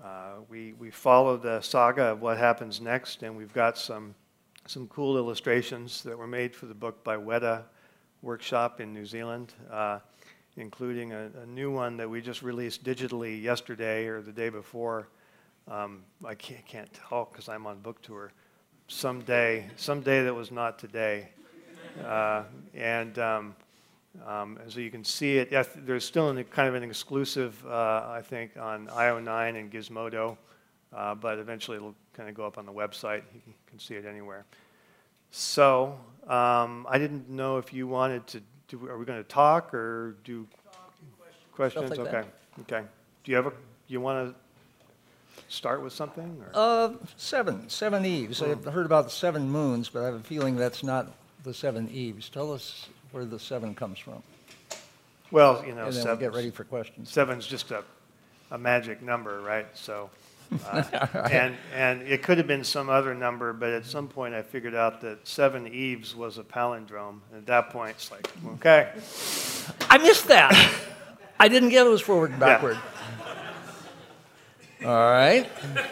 uh, 0.02 0.34
we 0.48 0.72
we 0.74 0.90
follow 0.90 1.36
the 1.36 1.60
saga 1.60 2.04
of 2.04 2.22
what 2.22 2.38
happens 2.38 2.80
next, 2.80 3.22
and 3.22 3.36
we've 3.36 3.52
got 3.52 3.76
some 3.76 4.14
some 4.66 4.88
cool 4.88 5.16
illustrations 5.16 6.02
that 6.02 6.16
were 6.16 6.26
made 6.26 6.54
for 6.54 6.66
the 6.66 6.74
book 6.74 7.04
by 7.04 7.16
Weta 7.16 7.62
Workshop 8.22 8.80
in 8.80 8.92
New 8.92 9.06
Zealand. 9.06 9.52
Uh, 9.70 9.98
including 10.56 11.12
a, 11.12 11.30
a 11.42 11.46
new 11.46 11.70
one 11.70 11.96
that 11.98 12.08
we 12.08 12.20
just 12.20 12.42
released 12.42 12.82
digitally 12.82 13.42
yesterday 13.42 14.06
or 14.06 14.22
the 14.22 14.32
day 14.32 14.48
before, 14.48 15.08
um, 15.68 16.02
I 16.24 16.34
can't, 16.34 16.64
can't 16.66 16.88
tell 16.92 17.28
because 17.30 17.48
I'm 17.48 17.66
on 17.66 17.80
book 17.80 18.00
tour. 18.02 18.32
Someday, 18.88 19.68
someday 19.76 20.22
that 20.24 20.34
was 20.34 20.52
not 20.52 20.78
today. 20.78 21.28
Uh, 22.04 22.44
and 22.74 23.18
um, 23.18 23.56
um, 24.24 24.58
so 24.68 24.80
you 24.80 24.90
can 24.90 25.04
see 25.04 25.38
it. 25.38 25.50
There's 25.84 26.04
still 26.04 26.30
an, 26.30 26.42
kind 26.44 26.68
of 26.68 26.74
an 26.74 26.82
exclusive, 26.82 27.64
uh, 27.66 28.06
I 28.08 28.22
think, 28.22 28.56
on 28.56 28.86
IO9 28.88 29.58
and 29.58 29.72
Gizmodo, 29.72 30.36
uh, 30.94 31.14
but 31.14 31.38
eventually 31.38 31.76
it'll 31.76 31.94
kind 32.12 32.28
of 32.28 32.34
go 32.34 32.46
up 32.46 32.58
on 32.58 32.66
the 32.66 32.72
website. 32.72 33.22
You 33.34 33.54
can 33.66 33.78
see 33.78 33.94
it 33.94 34.04
anywhere. 34.04 34.44
So 35.30 35.98
um, 36.28 36.86
I 36.88 36.98
didn't 36.98 37.28
know 37.28 37.58
if 37.58 37.72
you 37.72 37.86
wanted 37.86 38.26
to. 38.28 38.42
Do, 38.68 38.86
are 38.88 38.98
we 38.98 39.04
going 39.04 39.22
to 39.22 39.28
talk 39.28 39.72
or 39.74 40.16
do 40.24 40.46
questions? 41.52 41.90
like 41.90 42.00
okay. 42.00 42.10
that. 42.10 42.26
Okay. 42.62 42.86
Do 43.24 43.30
you 43.30 43.36
have 43.36 43.46
a? 43.46 43.52
You 43.88 44.00
want 44.00 44.28
to 44.28 44.34
start 45.48 45.82
with 45.82 45.92
something? 45.92 46.42
Or? 46.42 46.50
Uh, 46.54 46.92
seven, 47.16 47.68
seven 47.68 48.04
eves. 48.04 48.42
I've 48.42 48.64
heard 48.64 48.86
about 48.86 49.04
the 49.04 49.10
seven 49.10 49.48
moons, 49.50 49.88
but 49.88 50.02
I 50.02 50.06
have 50.06 50.14
a 50.14 50.20
feeling 50.20 50.56
that's 50.56 50.82
not 50.82 51.08
the 51.44 51.54
seven 51.54 51.88
eves. 51.90 52.28
Tell 52.28 52.52
us 52.52 52.88
where 53.12 53.24
the 53.24 53.38
seven 53.38 53.74
comes 53.74 53.98
from, 53.98 54.22
well, 55.30 55.64
you 55.66 55.74
know, 55.74 55.86
and 55.86 55.94
then 55.94 56.04
we'll 56.04 56.16
get 56.16 56.34
ready 56.34 56.50
for 56.50 56.64
questions. 56.64 57.10
seven's 57.10 57.46
just 57.46 57.70
a, 57.70 57.82
a 58.50 58.58
magic 58.58 59.02
number, 59.02 59.40
right? 59.40 59.66
So, 59.74 60.10
uh, 60.66 60.82
and 61.30 61.56
and 61.74 62.02
it 62.02 62.22
could 62.22 62.38
have 62.38 62.46
been 62.46 62.62
some 62.62 62.88
other 62.88 63.14
number, 63.14 63.52
but 63.52 63.70
at 63.70 63.84
some 63.84 64.06
point 64.06 64.34
I 64.34 64.42
figured 64.42 64.74
out 64.74 65.00
that 65.00 65.26
seven 65.26 65.66
eves 65.66 66.14
was 66.14 66.38
a 66.38 66.44
palindrome. 66.44 67.20
And 67.32 67.38
at 67.38 67.46
that 67.46 67.70
point, 67.70 67.96
it's 67.96 68.10
like, 68.10 68.30
okay, 68.54 68.92
I 69.90 69.98
missed 69.98 70.28
that. 70.28 70.52
I 71.38 71.48
didn't 71.48 71.70
get 71.70 71.86
it 71.86 71.90
was 71.90 72.00
forward 72.00 72.30
and 72.30 72.40
backward. 72.40 72.78
All 74.86 75.10
right. 75.10 75.48
The 75.74 75.82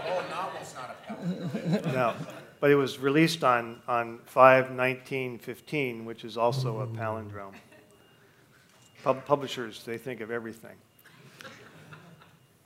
whole 0.00 0.22
novel's 0.28 0.74
not 0.74 0.96
a 0.98 1.12
palindrome. 1.12 1.94
No. 1.94 2.14
But 2.58 2.72
it 2.72 2.74
was 2.74 2.98
released 2.98 3.44
on 3.44 3.80
on 3.86 4.18
five 4.24 4.72
nineteen 4.72 5.38
fifteen, 5.38 6.04
which 6.04 6.24
is 6.24 6.36
also 6.36 6.80
a 6.80 6.88
palindrome. 6.88 7.54
Pub- 9.04 9.24
publishers, 9.26 9.84
they 9.84 9.96
think 9.96 10.20
of 10.20 10.32
everything. 10.32 10.74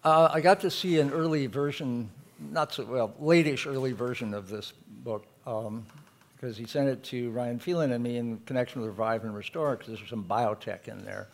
Uh, 0.03 0.31
I 0.33 0.41
got 0.41 0.61
to 0.61 0.71
see 0.71 0.99
an 0.99 1.11
early 1.11 1.47
version, 1.47 2.09
not 2.51 2.73
so 2.73 2.87
well, 2.87 3.13
late-ish 3.21 3.67
early 3.67 3.93
version 3.93 4.33
of 4.33 4.49
this 4.49 4.73
book, 5.05 5.27
because 5.45 6.57
he 6.57 6.65
sent 6.65 6.89
it 6.89 7.03
to 7.05 7.31
Ryan 7.33 7.59
Phelan 7.59 7.93
and 7.93 8.03
me 8.03 8.17
in 8.17 8.39
connection 8.47 8.81
with 8.81 8.89
Revive 8.89 9.25
and 9.25 9.37
Restore, 9.37 9.77
because 9.77 9.99
there's 9.99 10.09
some 10.09 10.25
biotech 10.25 10.89
in 10.89 11.05
there. 11.05 11.29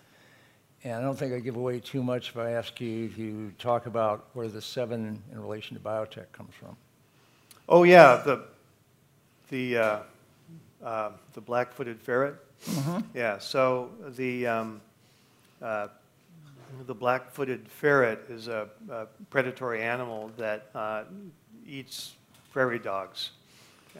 And 0.84 0.94
I 0.94 1.00
don't 1.00 1.18
think 1.18 1.32
I 1.32 1.40
give 1.40 1.56
away 1.56 1.80
too 1.80 2.02
much 2.02 2.28
if 2.30 2.36
I 2.36 2.50
ask 2.52 2.80
you 2.80 3.08
to 3.08 3.52
talk 3.58 3.86
about 3.86 4.28
where 4.34 4.48
the 4.48 4.62
seven 4.62 5.20
in 5.32 5.40
relation 5.40 5.76
to 5.76 5.82
biotech 5.82 6.30
comes 6.32 6.54
from. 6.54 6.76
Oh 7.68 7.82
yeah, 7.82 8.22
the 8.24 8.44
the 9.50 9.78
uh, 9.78 9.98
uh, 10.82 11.10
the 11.34 11.40
black-footed 11.40 12.00
ferret. 12.00 12.36
Yeah. 13.14 13.38
So 13.38 13.90
the 14.16 14.46
um, 14.46 14.80
uh, 15.60 15.88
the 16.86 16.94
black-footed 16.94 17.68
ferret 17.68 18.20
is 18.28 18.48
a, 18.48 18.68
a 18.90 19.06
predatory 19.30 19.82
animal 19.82 20.30
that 20.36 20.70
uh, 20.74 21.04
eats 21.66 22.14
prairie 22.52 22.78
dogs, 22.78 23.30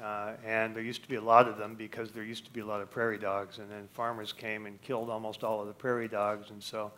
uh, 0.02 0.32
and 0.44 0.74
there 0.74 0.82
used 0.82 1.02
to 1.02 1.08
be 1.08 1.16
a 1.16 1.20
lot 1.20 1.48
of 1.48 1.58
them 1.58 1.74
because 1.74 2.10
there 2.10 2.24
used 2.24 2.44
to 2.44 2.50
be 2.50 2.60
a 2.60 2.66
lot 2.66 2.80
of 2.80 2.90
prairie 2.90 3.18
dogs, 3.18 3.58
and 3.58 3.70
then 3.70 3.88
farmers 3.92 4.32
came 4.32 4.66
and 4.66 4.80
killed 4.82 5.10
almost 5.10 5.44
all 5.44 5.60
of 5.60 5.66
the 5.66 5.74
prairie 5.74 6.08
dogs, 6.08 6.50
and 6.50 6.62
so. 6.62 6.90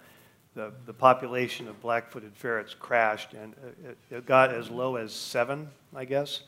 The, 0.57 0.73
the 0.85 0.93
population 0.93 1.69
of 1.69 1.81
black-footed 1.81 2.33
ferrets 2.35 2.75
crashed, 2.75 3.35
and 3.35 3.55
it, 3.87 3.97
it 4.11 4.27
got 4.27 4.53
as 4.53 4.69
low 4.69 4.97
as 4.97 5.13
seven, 5.13 5.69
I 5.95 6.05
guess. 6.05 6.41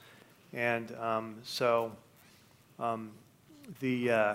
And 0.53 0.93
um, 0.97 1.37
so 1.45 1.93
um, 2.81 3.13
the, 3.79 4.11
uh, 4.11 4.35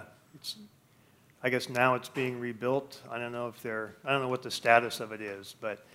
I 1.43 1.49
guess 1.49 1.67
now 1.67 1.95
it's 1.95 2.07
being 2.07 2.39
rebuilt. 2.39 3.01
I 3.11 3.19
don't 3.19 3.33
know 3.33 3.49
if 3.49 3.61
they're, 3.61 3.93
I 4.05 4.11
don't 4.11 4.21
know 4.21 4.29
what 4.29 4.41
the 4.41 4.51
status 4.51 5.01
of 5.01 5.11
it 5.11 5.21
is, 5.21 5.55
but 5.59 5.85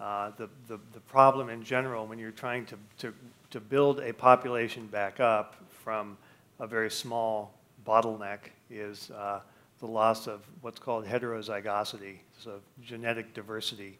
uh, 0.00 0.30
the, 0.36 0.48
the, 0.68 0.78
the 0.92 1.00
problem 1.00 1.50
in 1.50 1.64
general 1.64 2.06
when 2.06 2.20
you're 2.20 2.30
trying 2.30 2.64
to, 2.66 2.78
to, 2.98 3.14
to 3.50 3.60
build 3.60 3.98
a 3.98 4.12
population 4.12 4.86
back 4.86 5.18
up 5.18 5.56
from 5.86 6.18
a 6.58 6.66
very 6.66 6.90
small 6.90 7.54
bottleneck 7.86 8.50
is 8.68 9.12
uh, 9.12 9.38
the 9.78 9.86
loss 9.86 10.26
of 10.26 10.40
what's 10.60 10.80
called 10.80 11.06
heterozygosity, 11.06 12.16
so 12.36 12.58
genetic 12.82 13.32
diversity 13.34 13.96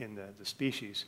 in 0.00 0.14
the, 0.14 0.26
the 0.38 0.44
species 0.44 1.06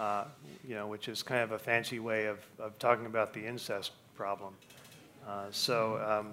uh, 0.00 0.24
you 0.66 0.74
know, 0.74 0.88
which 0.88 1.06
is 1.06 1.22
kind 1.22 1.42
of 1.42 1.52
a 1.52 1.58
fancy 1.60 2.00
way 2.00 2.26
of, 2.26 2.38
of 2.58 2.76
talking 2.80 3.06
about 3.06 3.32
the 3.32 3.46
incest 3.46 3.92
problem. 4.16 4.52
Uh, 5.28 5.44
so 5.52 5.96
um, 6.04 6.32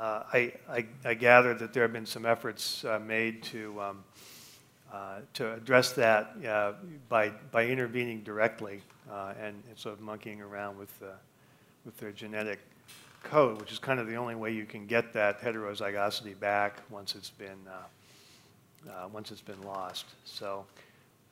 uh, 0.00 0.22
I, 0.32 0.52
I, 0.70 0.86
I, 1.04 1.12
gather 1.12 1.52
that 1.52 1.74
there 1.74 1.82
have 1.82 1.92
been 1.92 2.06
some 2.06 2.24
efforts 2.24 2.82
uh, 2.86 2.98
made 2.98 3.42
to, 3.44 3.78
um, 3.82 4.04
uh, 4.90 5.16
to 5.34 5.52
address 5.52 5.92
that 5.92 6.42
by, 7.10 7.28
by 7.50 7.66
intervening 7.66 8.22
directly 8.22 8.80
and, 9.10 9.62
and, 9.68 9.76
sort 9.76 9.94
of 9.94 10.00
monkeying 10.00 10.40
around 10.40 10.78
with, 10.78 10.92
with 11.84 11.96
their 11.98 12.12
genetic 12.12 12.60
code, 13.22 13.60
which 13.60 13.72
is 13.72 13.78
kind 13.78 14.00
of 14.00 14.06
the 14.06 14.16
only 14.16 14.34
way 14.34 14.52
you 14.52 14.64
can 14.64 14.86
get 14.86 15.12
that 15.12 15.40
heterozygosity 15.40 16.38
back 16.38 16.80
once 16.90 17.14
it's 17.14 17.30
been, 17.30 17.58
once 19.12 19.30
it's 19.30 19.40
been 19.40 19.62
lost. 19.62 20.06
So. 20.24 20.64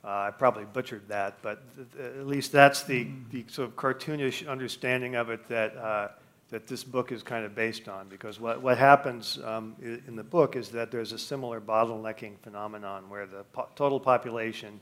Uh, 0.05 0.29
I 0.29 0.31
probably 0.31 0.65
butchered 0.65 1.09
that, 1.09 1.39
but 1.43 1.75
th- 1.75 1.89
th- 1.97 2.17
at 2.21 2.27
least 2.29 2.53
that's 2.53 2.85
the, 2.85 3.09
the 3.33 3.45
sort 3.49 3.69
of 3.69 3.75
cartoonish 3.75 4.49
understanding 4.49 5.17
of 5.17 5.31
it 5.31 5.49
that, 5.49 5.77
uh, 5.77 6.09
that 6.51 6.69
this 6.69 6.85
book 6.85 7.11
is 7.11 7.25
kind 7.25 7.45
of 7.45 7.57
based 7.57 7.89
on. 7.89 8.07
Because 8.09 8.39
what, 8.39 8.63
what 8.63 8.79
happens 8.79 9.41
um, 9.45 9.75
in 9.83 10.15
the 10.15 10.23
book 10.23 10.55
is 10.55 10.69
that 10.69 10.93
there's 10.93 11.11
a 11.11 11.19
similar 11.19 11.61
bottlenecking 11.61 12.39
phenomenon 12.43 13.11
where 13.11 13.27
the 13.27 13.43
po- 13.53 13.67
total 13.75 13.99
population 13.99 14.79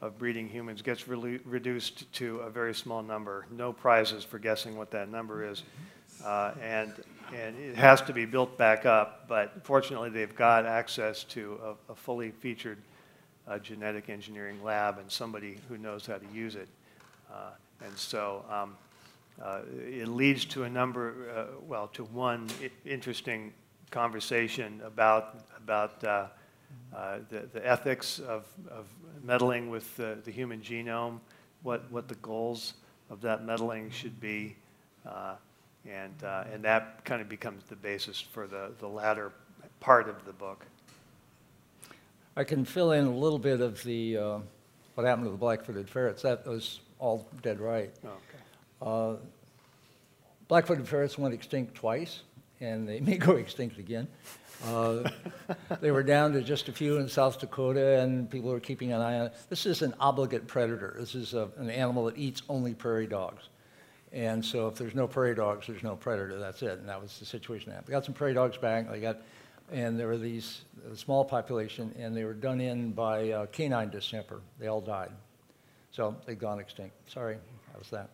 of 0.00 0.18
breeding 0.18 0.48
humans 0.48 0.82
gets 0.82 1.08
re- 1.08 1.40
reduced 1.44 2.10
to 2.14 2.38
a 2.40 2.50
very 2.50 2.74
small 2.74 3.02
number. 3.02 3.46
No 3.50 3.72
prizes 3.72 4.24
for 4.24 4.38
guessing 4.38 4.76
what 4.76 4.90
that 4.92 5.08
number 5.08 5.48
is. 5.48 5.64
Uh, 6.24 6.52
and, 6.62 6.92
and 7.34 7.56
it 7.58 7.76
has 7.76 8.00
to 8.02 8.12
be 8.12 8.24
built 8.24 8.56
back 8.58 8.86
up, 8.86 9.28
but 9.28 9.64
fortunately, 9.64 10.10
they've 10.10 10.34
got 10.34 10.66
access 10.66 11.24
to 11.24 11.58
a, 11.88 11.92
a 11.92 11.94
fully 11.94 12.30
featured 12.30 12.78
a 13.46 13.58
genetic 13.58 14.08
engineering 14.08 14.62
lab 14.62 14.98
and 14.98 15.10
somebody 15.10 15.58
who 15.68 15.78
knows 15.78 16.06
how 16.06 16.16
to 16.16 16.26
use 16.32 16.54
it. 16.54 16.68
Uh, 17.32 17.50
and 17.84 17.96
so 17.96 18.44
um, 18.50 18.76
uh, 19.42 19.60
it 19.86 20.08
leads 20.08 20.44
to 20.44 20.64
a 20.64 20.70
number, 20.70 21.14
uh, 21.34 21.44
well, 21.66 21.88
to 21.88 22.04
one 22.04 22.48
interesting 22.84 23.52
conversation 23.90 24.80
about, 24.84 25.38
about 25.56 26.30
uh, 26.92 26.96
uh, 26.96 27.18
the, 27.30 27.48
the 27.52 27.66
ethics 27.66 28.18
of, 28.18 28.46
of 28.70 28.86
meddling 29.22 29.70
with 29.70 29.96
the, 29.96 30.18
the 30.24 30.30
human 30.30 30.60
genome, 30.60 31.20
what, 31.62 31.90
what 31.90 32.08
the 32.08 32.14
goals 32.16 32.74
of 33.10 33.20
that 33.20 33.44
meddling 33.44 33.90
should 33.90 34.20
be. 34.20 34.56
Uh, 35.06 35.34
and, 35.88 36.22
and 36.52 36.62
that 36.64 37.04
kind 37.04 37.22
of 37.22 37.28
becomes 37.28 37.64
the 37.64 37.76
basis 37.76 38.20
for 38.20 38.46
the, 38.46 38.72
the 38.78 38.88
latter 38.88 39.32
part 39.80 40.08
of 40.08 40.24
the 40.24 40.32
book. 40.32 40.66
I 42.36 42.44
can 42.44 42.64
fill 42.64 42.92
in 42.92 43.06
a 43.06 43.14
little 43.14 43.38
bit 43.38 43.60
of 43.60 43.82
the, 43.82 44.16
uh, 44.16 44.38
what 44.94 45.06
happened 45.06 45.26
to 45.26 45.30
the 45.30 45.36
black-footed 45.36 45.88
ferrets. 45.88 46.22
That 46.22 46.46
was 46.46 46.80
all 46.98 47.26
dead 47.42 47.60
right. 47.60 47.92
Oh, 48.82 49.12
Uh, 49.12 49.16
Black-footed 50.48 50.88
ferrets 50.88 51.18
went 51.18 51.34
extinct 51.34 51.74
twice, 51.74 52.22
and 52.60 52.88
they 52.88 53.00
may 53.08 53.16
go 53.18 53.32
extinct 53.36 53.78
again. 53.78 54.08
Uh, 54.66 55.08
They 55.80 55.90
were 55.90 56.02
down 56.02 56.32
to 56.32 56.42
just 56.42 56.68
a 56.68 56.72
few 56.72 56.98
in 56.98 57.08
South 57.08 57.38
Dakota, 57.38 58.00
and 58.00 58.28
people 58.30 58.50
were 58.50 58.60
keeping 58.60 58.92
an 58.92 59.00
eye 59.00 59.18
on 59.20 59.26
it. 59.26 59.34
This 59.48 59.66
is 59.66 59.82
an 59.82 59.94
obligate 60.00 60.46
predator. 60.46 60.94
This 60.98 61.14
is 61.14 61.34
a- 61.34 61.48
an 61.58 61.70
animal 61.70 62.04
that 62.06 62.18
eats 62.18 62.42
only 62.48 62.74
prairie 62.74 63.06
dogs. 63.06 63.48
And 64.12 64.44
so 64.44 64.66
if 64.68 64.74
there's 64.76 64.94
no 64.94 65.06
prairie 65.06 65.34
dogs, 65.34 65.66
there's 65.66 65.82
no 65.82 65.94
predator, 65.96 66.38
that's 66.38 66.62
it. 66.62 66.78
And 66.78 66.88
that 66.88 67.00
was 67.00 67.18
the 67.18 67.24
situation. 67.26 67.72
They 67.84 67.90
got 67.90 68.04
some 68.04 68.14
prairie 68.14 68.34
dogs 68.34 68.56
back, 68.56 68.90
they 68.90 69.00
got 69.00 69.18
and 69.70 70.00
there 70.00 70.06
were 70.06 70.16
these 70.16 70.62
small 70.94 71.26
population, 71.26 71.94
and 71.98 72.16
they 72.16 72.24
were 72.24 72.32
done 72.32 72.58
in 72.58 72.92
by 72.92 73.30
uh, 73.32 73.46
canine 73.46 73.90
distemper. 73.90 74.40
They 74.58 74.66
all 74.66 74.80
died, 74.80 75.10
so 75.90 76.16
they'd 76.24 76.38
gone 76.38 76.58
extinct. 76.58 76.94
Sorry, 77.10 77.36
that 77.70 77.78
was 77.78 77.90
that. 77.90 78.08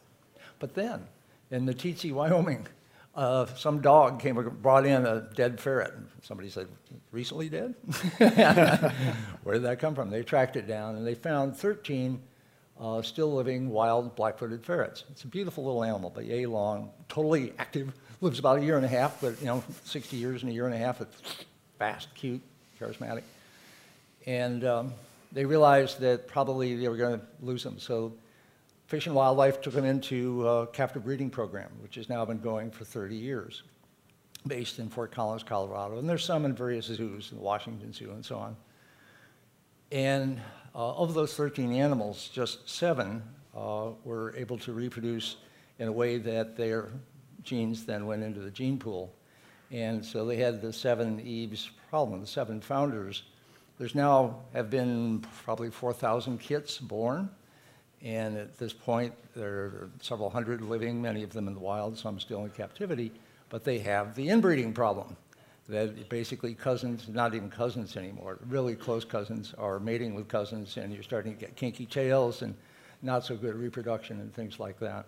But 0.59 0.74
then, 0.74 1.07
in 1.52 1.64
the 1.64 1.72
Meeteetse, 1.72 2.11
Wyoming, 2.12 2.66
uh, 3.14 3.46
some 3.57 3.81
dog 3.81 4.20
came 4.20 4.35
brought 4.62 4.87
in 4.87 5.07
a 5.07 5.29
dead 5.35 5.61
ferret. 5.61 5.94
Somebody 6.22 6.50
said, 6.50 6.68
"Recently 7.12 7.48
dead? 7.48 7.74
Where 9.42 9.55
did 9.55 9.62
that 9.62 9.79
come 9.79 9.94
from?" 9.94 10.11
They 10.11 10.22
tracked 10.22 10.57
it 10.57 10.66
down, 10.66 10.96
and 10.96 11.07
they 11.07 11.14
found 11.14 11.57
13 11.57 12.20
uh, 12.81 13.03
still 13.03 13.33
living 13.33 13.70
wild 13.70 14.16
black-footed 14.16 14.64
ferrets. 14.64 15.05
It's 15.11 15.22
a 15.22 15.29
beautiful 15.29 15.64
little 15.64 15.85
animal, 15.85 16.11
but 16.11 16.24
yay 16.24 16.46
long, 16.46 16.90
totally 17.09 17.53
active, 17.59 17.92
lives 18.20 18.38
about 18.38 18.59
a 18.59 18.64
year 18.64 18.77
and 18.77 18.85
a 18.85 18.88
half, 18.88 19.20
but 19.20 19.38
you 19.40 19.46
know, 19.46 19.62
60 19.85 20.16
years 20.16 20.42
in 20.42 20.48
a 20.48 20.53
year 20.53 20.66
and 20.66 20.74
a 20.74 20.79
half, 20.79 21.00
it's 21.00 21.44
fast, 21.79 22.09
cute, 22.14 22.42
charismatic. 22.81 23.22
And 24.27 24.64
um, 24.64 24.94
they 25.33 25.44
realized 25.44 26.00
that 26.00 26.27
probably 26.27 26.77
they 26.77 26.88
were 26.88 26.96
going 26.96 27.20
to 27.20 27.27
lose 27.42 27.62
them. 27.62 27.79
So 27.79 28.12
Fish 28.87 29.07
and 29.07 29.14
Wildlife 29.14 29.61
took 29.61 29.73
them 29.73 29.85
into 29.85 30.47
a 30.47 30.66
captive 30.66 31.05
breeding 31.05 31.31
program, 31.31 31.70
which 31.81 31.94
has 31.94 32.09
now 32.09 32.25
been 32.25 32.38
going 32.38 32.70
for 32.70 32.85
30 32.85 33.16
years, 33.16 33.62
based 34.47 34.79
in 34.79 34.88
Fort 34.88 35.11
Collins, 35.11 35.42
Colorado. 35.42 35.99
And 35.99 36.09
there's 36.09 36.25
some 36.25 36.44
in 36.44 36.55
various 36.55 36.87
zoos, 36.87 37.31
in 37.33 37.38
the 37.38 37.42
Washington 37.42 37.92
Zoo 37.92 38.11
and 38.11 38.25
so 38.25 38.37
on. 38.37 38.57
And 39.90 40.40
uh, 40.75 40.94
of 40.97 41.14
those 41.14 41.35
13 41.35 41.73
animals, 41.73 42.29
just 42.29 42.68
seven 42.68 43.23
uh, 43.57 43.90
were 44.05 44.35
able 44.37 44.59
to 44.59 44.73
reproduce 44.73 45.37
in 45.79 45.88
a 45.88 45.92
way 45.92 46.18
that 46.18 46.57
their 46.57 46.90
genes 47.42 47.85
then 47.85 48.07
went 48.07 48.23
into 48.23 48.40
the 48.40 48.51
gene 48.51 48.79
pool. 48.79 49.14
And 49.70 50.05
so 50.05 50.27
they 50.27 50.37
had 50.37 50.61
the 50.61 50.73
seven 50.73 51.20
Eves 51.20 51.70
problem, 51.90 52.20
the 52.20 52.27
seven 52.27 52.61
founders. 52.61 53.23
There's 53.79 53.94
now 53.94 54.40
have 54.53 54.70
been 54.70 55.25
probably 55.44 55.70
4,000 55.70 56.38
kits 56.38 56.79
born. 56.79 57.31
And 58.05 58.37
at 58.37 58.59
this 58.59 58.75
point, 58.75 59.14
there 59.35 59.51
are 59.51 59.90
several 60.03 60.29
hundred 60.29 60.61
living, 60.61 61.01
many 61.01 61.23
of 61.23 61.33
them 61.33 61.49
in 61.49 61.55
the 61.55 61.61
wild, 61.61 61.97
some 61.99 62.21
still 62.21 62.45
in 62.45 62.51
captivity. 62.51 63.11
But 63.49 63.64
they 63.64 63.79
have 63.79 64.14
the 64.14 64.29
inbreeding 64.29 64.75
problem 64.75 65.17
that 65.69 66.11
basically 66.11 66.55
cousins, 66.55 67.09
not 67.09 67.35
even 67.35 67.49
cousins 67.49 67.97
anymore, 67.97 68.38
really 68.49 68.75
close 68.75 69.05
cousins 69.05 69.55
are 69.57 69.81
mating 69.81 70.14
with 70.14 70.29
cousins, 70.29 70.77
and 70.77 70.93
you're 70.93 71.03
starting 71.03 71.35
to 71.35 71.40
get 71.40 71.57
kinky 71.57 71.87
tails 71.87 72.43
and 72.43 72.55
not 73.01 73.25
so 73.25 73.37
good 73.37 73.55
reproduction 73.55 74.21
and 74.21 74.35
things 74.35 74.61
like 74.61 74.79
that. 74.81 75.07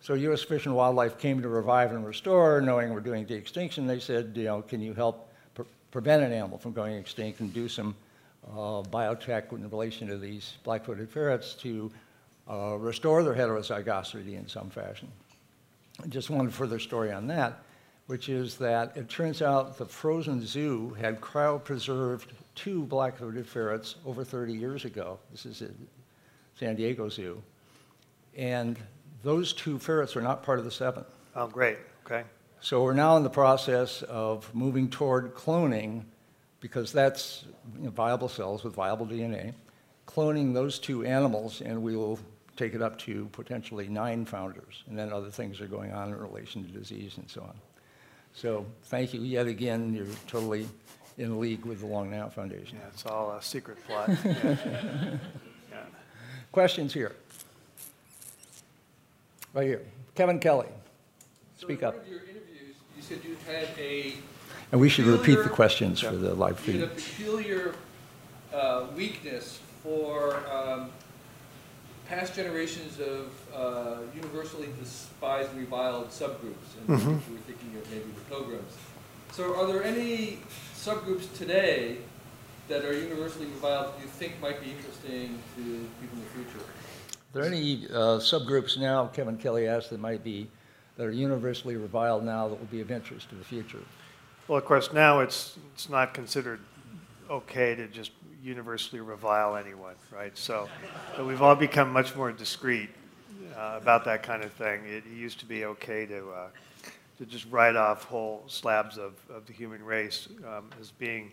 So 0.00 0.14
U.S. 0.14 0.42
Fish 0.42 0.66
and 0.66 0.74
Wildlife 0.74 1.18
came 1.18 1.40
to 1.40 1.48
revive 1.48 1.92
and 1.92 2.04
restore, 2.04 2.60
knowing 2.60 2.92
we're 2.92 3.00
doing 3.00 3.24
de-extinction. 3.24 3.86
They 3.86 4.00
said, 4.00 4.32
you 4.34 4.44
know, 4.44 4.62
can 4.62 4.80
you 4.80 4.94
help 4.94 5.32
pre 5.54 5.64
prevent 5.92 6.22
an 6.22 6.32
animal 6.32 6.58
from 6.58 6.72
going 6.72 6.94
extinct 6.94 7.40
and 7.40 7.54
do 7.54 7.68
some 7.68 7.94
uh, 8.50 8.82
biotech 8.82 9.52
in 9.52 9.68
relation 9.70 10.08
to 10.08 10.18
these 10.18 10.54
black-footed 10.64 11.08
ferrets 11.08 11.54
to 11.54 11.90
uh, 12.48 12.76
restore 12.78 13.22
their 13.22 13.34
heterozygosity 13.34 14.38
in 14.38 14.48
some 14.48 14.70
fashion. 14.70 15.08
Just 16.08 16.30
one 16.30 16.50
further 16.50 16.78
story 16.78 17.10
on 17.10 17.26
that, 17.28 17.62
which 18.06 18.28
is 18.28 18.56
that 18.58 18.96
it 18.96 19.08
turns 19.08 19.42
out 19.42 19.78
the 19.78 19.86
frozen 19.86 20.46
zoo 20.46 20.90
had 21.00 21.20
cryopreserved 21.20 22.26
two 22.54 22.84
black-footed 22.84 23.46
ferrets 23.46 23.96
over 24.04 24.24
30 24.24 24.52
years 24.52 24.84
ago. 24.84 25.18
This 25.30 25.46
is 25.46 25.62
at 25.62 25.70
San 26.58 26.76
Diego 26.76 27.08
Zoo. 27.08 27.42
And 28.36 28.78
those 29.22 29.52
two 29.52 29.78
ferrets 29.78 30.16
are 30.16 30.22
not 30.22 30.42
part 30.42 30.58
of 30.58 30.64
the 30.64 30.70
seven. 30.70 31.04
Oh, 31.34 31.46
great. 31.46 31.78
Okay. 32.04 32.24
So 32.60 32.82
we're 32.82 32.94
now 32.94 33.16
in 33.16 33.22
the 33.22 33.30
process 33.30 34.02
of 34.02 34.52
moving 34.54 34.88
toward 34.88 35.34
cloning, 35.34 36.04
because 36.60 36.92
that's 36.92 37.44
you 37.76 37.84
know, 37.84 37.90
viable 37.90 38.28
cells 38.28 38.64
with 38.64 38.74
viable 38.74 39.06
DNA, 39.06 39.52
cloning 40.06 40.54
those 40.54 40.78
two 40.78 41.04
animals, 41.04 41.60
and 41.60 41.82
we 41.82 41.96
will 41.96 42.18
take 42.56 42.74
it 42.74 42.82
up 42.82 42.98
to 43.00 43.28
potentially 43.32 43.88
nine 43.88 44.24
founders. 44.24 44.82
And 44.88 44.98
then 44.98 45.12
other 45.12 45.30
things 45.30 45.60
are 45.60 45.66
going 45.66 45.92
on 45.92 46.08
in 46.08 46.18
relation 46.18 46.64
to 46.64 46.70
disease 46.70 47.18
and 47.18 47.28
so 47.30 47.42
on. 47.42 47.54
So 48.34 48.66
thank 48.84 49.14
you 49.14 49.20
yet 49.20 49.46
again. 49.46 49.94
You're 49.94 50.06
totally 50.26 50.68
in 51.18 51.40
league 51.40 51.64
with 51.64 51.80
the 51.80 51.86
Long 51.86 52.10
Now 52.10 52.28
Foundation. 52.28 52.78
Yeah, 52.78 52.88
it's 52.92 53.06
all 53.06 53.32
a 53.32 53.42
secret 53.42 53.78
plot. 53.86 54.08
yeah. 54.24 54.56
Yeah. 55.70 55.78
Questions 56.52 56.92
here? 56.92 57.14
Right 59.54 59.66
here. 59.66 59.82
Kevin 60.14 60.38
Kelly. 60.38 60.68
Speak 61.58 61.80
so 61.80 61.88
up. 61.88 61.94
one 61.94 62.04
of 62.04 62.10
your 62.10 62.20
interviews, 62.20 62.76
you 62.94 63.02
said 63.02 63.18
you 63.24 63.36
had 63.46 63.68
a. 63.78 64.14
And 64.72 64.80
we 64.80 64.88
should 64.88 65.06
repeat 65.06 65.36
the 65.42 65.48
questions 65.48 66.00
for 66.00 66.16
the 66.16 66.34
live 66.34 66.58
feed. 66.58 66.74
You 66.74 66.80
feed. 66.80 66.88
had 66.88 66.90
a 66.90 66.94
peculiar 66.94 67.74
uh, 68.52 68.86
weakness 68.94 69.60
for 69.82 70.42
um, 70.50 70.90
past 72.08 72.34
generations 72.34 73.00
of 73.00 73.32
uh, 73.54 73.98
universally 74.14 74.68
despised 74.78 75.50
and 75.50 75.60
reviled 75.60 76.08
subgroups. 76.10 76.76
And 76.78 76.98
Mhm. 76.98 77.28
you 77.28 77.34
were 77.34 77.40
thinking 77.46 77.76
of 77.76 77.90
maybe 77.90 78.10
the 78.14 78.20
pilgrims. 78.28 78.72
So 79.32 79.54
are 79.56 79.66
there 79.66 79.82
any 79.82 80.38
subgroups 80.74 81.32
today 81.36 81.98
that 82.68 82.84
are 82.84 82.92
universally 82.92 83.46
reviled 83.46 83.94
that 83.94 84.00
you 84.02 84.08
think 84.08 84.40
might 84.40 84.62
be 84.62 84.70
interesting 84.70 85.38
to 85.56 85.62
people 86.00 86.18
in 86.18 86.24
the 86.24 86.30
future? 86.30 86.64
Are 86.64 87.32
there 87.32 87.44
any 87.44 87.86
uh, 87.88 88.18
subgroups 88.18 88.78
now, 88.78 89.08
Kevin 89.08 89.36
Kelly 89.36 89.66
asked, 89.66 89.90
that 89.90 90.00
might 90.00 90.24
be, 90.24 90.48
that 90.96 91.06
are 91.06 91.12
universally 91.12 91.76
reviled 91.76 92.24
now 92.24 92.48
that 92.48 92.58
will 92.58 92.66
be 92.66 92.80
of 92.80 92.90
interest 92.90 93.28
to 93.30 93.34
the 93.34 93.44
future? 93.44 93.82
Well, 94.48 94.58
of 94.58 94.64
course, 94.64 94.92
now 94.92 95.20
it's, 95.20 95.58
it's 95.74 95.88
not 95.88 96.14
considered 96.14 96.60
okay 97.28 97.74
to 97.74 97.88
just 97.88 98.12
universally 98.46 99.00
revile 99.00 99.56
anyone, 99.56 99.96
right? 100.12 100.38
So 100.38 100.68
we've 101.20 101.42
all 101.42 101.56
become 101.56 101.92
much 101.92 102.14
more 102.14 102.30
discreet 102.30 102.90
uh, 103.56 103.76
about 103.76 104.04
that 104.04 104.22
kind 104.22 104.44
of 104.44 104.52
thing. 104.52 104.82
It 104.86 105.02
used 105.12 105.40
to 105.40 105.46
be 105.46 105.64
okay 105.64 106.06
to, 106.06 106.30
uh, 106.30 106.48
to 107.18 107.26
just 107.26 107.46
write 107.50 107.74
off 107.74 108.04
whole 108.04 108.44
slabs 108.46 108.98
of, 108.98 109.14
of 109.28 109.46
the 109.46 109.52
human 109.52 109.84
race 109.84 110.28
um, 110.46 110.70
as 110.80 110.92
being 110.92 111.32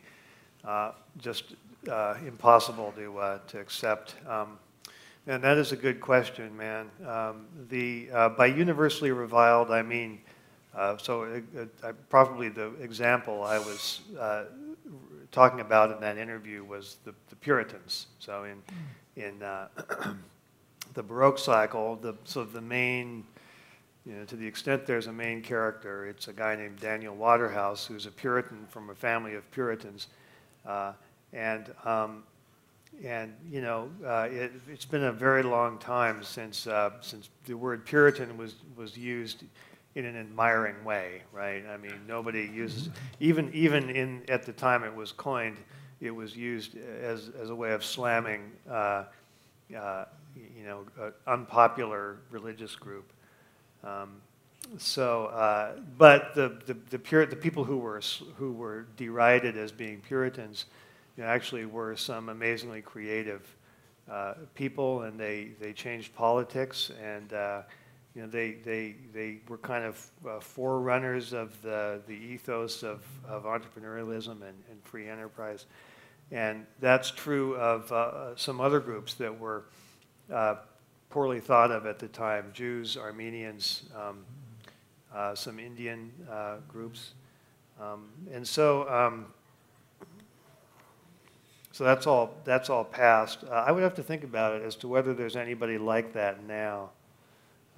uh, 0.65 0.93
just 1.19 1.53
uh, 1.87 2.15
impossible 2.25 2.91
to, 2.97 3.19
uh, 3.19 3.39
to 3.47 3.59
accept. 3.59 4.15
Um, 4.27 4.57
and 5.27 5.43
that 5.43 5.57
is 5.57 5.71
a 5.71 5.77
good 5.77 6.01
question, 6.01 6.57
man. 6.57 6.89
Um, 7.07 7.45
the, 7.69 8.09
uh, 8.11 8.29
by 8.29 8.47
universally 8.47 9.11
reviled, 9.11 9.69
I 9.69 9.83
mean, 9.83 10.19
so 10.97 11.43
probably 12.09 12.49
the 12.49 12.73
example 12.81 13.43
I 13.43 13.59
was 13.59 14.01
talking 15.33 15.59
about 15.59 15.91
in 15.91 15.99
that 15.99 16.17
interview 16.17 16.63
was 16.63 16.97
the, 17.03 17.13
the 17.29 17.35
Puritans. 17.35 18.05
So 18.19 18.45
in, 18.45 18.61
in 19.21 19.43
uh, 19.43 19.67
the 20.93 21.03
Baroque 21.03 21.39
cycle, 21.39 21.97
the, 21.97 22.15
so 22.23 22.45
the 22.45 22.61
main, 22.61 23.25
you 24.05 24.13
know, 24.13 24.25
to 24.25 24.35
the 24.37 24.45
extent 24.47 24.85
there's 24.85 25.07
a 25.07 25.11
main 25.11 25.41
character, 25.41 26.05
it's 26.05 26.27
a 26.27 26.33
guy 26.33 26.55
named 26.55 26.79
Daniel 26.79 27.15
Waterhouse 27.15 27.85
who's 27.85 28.05
a 28.05 28.11
Puritan 28.11 28.65
from 28.69 28.91
a 28.91 28.95
family 28.95 29.33
of 29.33 29.49
Puritans. 29.51 30.07
Uh, 30.65 30.93
and 31.33 31.73
um, 31.83 32.23
and 33.03 33.33
you 33.49 33.61
know, 33.61 33.89
uh, 34.05 34.27
it, 34.29 34.51
has 34.69 34.85
been 34.85 35.05
a 35.05 35.11
very 35.11 35.41
long 35.41 35.79
time 35.79 36.23
since 36.23 36.67
uh, 36.67 36.91
since 37.01 37.29
the 37.45 37.55
word 37.55 37.85
Puritan 37.85 38.37
was 38.37 38.53
was 38.75 38.95
used 38.95 39.43
in 39.95 40.05
an 40.05 40.15
admiring 40.15 40.83
way, 40.83 41.21
right? 41.31 41.63
I 41.67 41.77
mean, 41.77 41.99
nobody 42.07 42.49
uses 42.53 42.89
even 43.19 43.51
even 43.53 43.89
in 43.89 44.23
at 44.27 44.43
the 44.43 44.53
time 44.53 44.83
it 44.83 44.93
was 44.93 45.11
coined, 45.11 45.57
it 46.01 46.11
was 46.11 46.35
used 46.35 46.75
as 46.77 47.29
as 47.39 47.49
a 47.49 47.55
way 47.55 47.73
of 47.73 47.83
slamming, 47.83 48.51
uh, 48.69 49.05
uh 49.77 50.05
you 50.35 50.65
know, 50.65 50.85
an 50.99 51.13
unpopular 51.27 52.17
religious 52.31 52.75
group. 52.75 53.13
Um, 53.83 54.21
so, 54.77 55.25
uh, 55.25 55.73
but 55.97 56.33
the 56.33 56.59
the 56.65 56.75
the, 56.89 56.99
Pur- 56.99 57.27
the 57.27 57.35
people 57.35 57.63
who 57.63 57.77
were 57.77 58.01
who 58.35 58.53
were 58.53 58.87
derided 58.97 59.57
as 59.57 59.71
being 59.71 60.01
Puritans 60.01 60.65
you 61.17 61.23
know, 61.23 61.29
actually 61.29 61.65
were 61.65 61.95
some 61.95 62.29
amazingly 62.29 62.81
creative 62.81 63.55
uh, 64.11 64.33
people, 64.55 65.03
and 65.03 65.19
they, 65.19 65.51
they 65.59 65.73
changed 65.73 66.13
politics, 66.15 66.91
and 67.01 67.33
uh, 67.33 67.61
you 68.15 68.21
know, 68.21 68.27
they, 68.27 68.51
they, 68.51 68.95
they 69.13 69.37
were 69.47 69.57
kind 69.57 69.83
of 69.83 70.05
uh, 70.27 70.39
forerunners 70.39 71.33
of 71.33 71.59
the, 71.61 72.01
the 72.07 72.13
ethos 72.13 72.83
of, 72.83 73.03
of 73.27 73.43
entrepreneurialism 73.43 74.33
and, 74.33 74.57
and 74.69 74.83
free 74.83 75.09
enterprise. 75.09 75.65
And 76.31 76.65
that's 76.79 77.11
true 77.11 77.55
of 77.55 77.91
uh, 77.91 78.35
some 78.35 78.61
other 78.61 78.79
groups 78.79 79.15
that 79.15 79.37
were 79.37 79.65
uh, 80.31 80.55
poorly 81.09 81.39
thought 81.39 81.71
of 81.71 81.85
at 81.85 81.99
the 81.99 82.07
time 82.07 82.51
Jews, 82.53 82.97
Armenians, 82.97 83.83
um, 83.95 84.19
uh, 85.13 85.35
some 85.35 85.59
Indian 85.59 86.11
groups. 86.67 87.13
Um, 87.81 88.09
and 88.31 88.47
so, 88.47 88.87
um, 88.89 89.25
so 91.71 91.83
that's 91.83 92.05
all, 92.05 92.35
that's 92.45 92.69
all 92.69 92.83
past. 92.83 93.43
Uh, 93.43 93.63
I 93.65 93.71
would 93.71 93.83
have 93.83 93.95
to 93.95 94.03
think 94.03 94.23
about 94.23 94.55
it 94.55 94.61
as 94.61 94.75
to 94.77 94.87
whether 94.87 95.13
there's 95.13 95.35
anybody 95.35 95.77
like 95.77 96.13
that 96.13 96.43
now. 96.43 96.91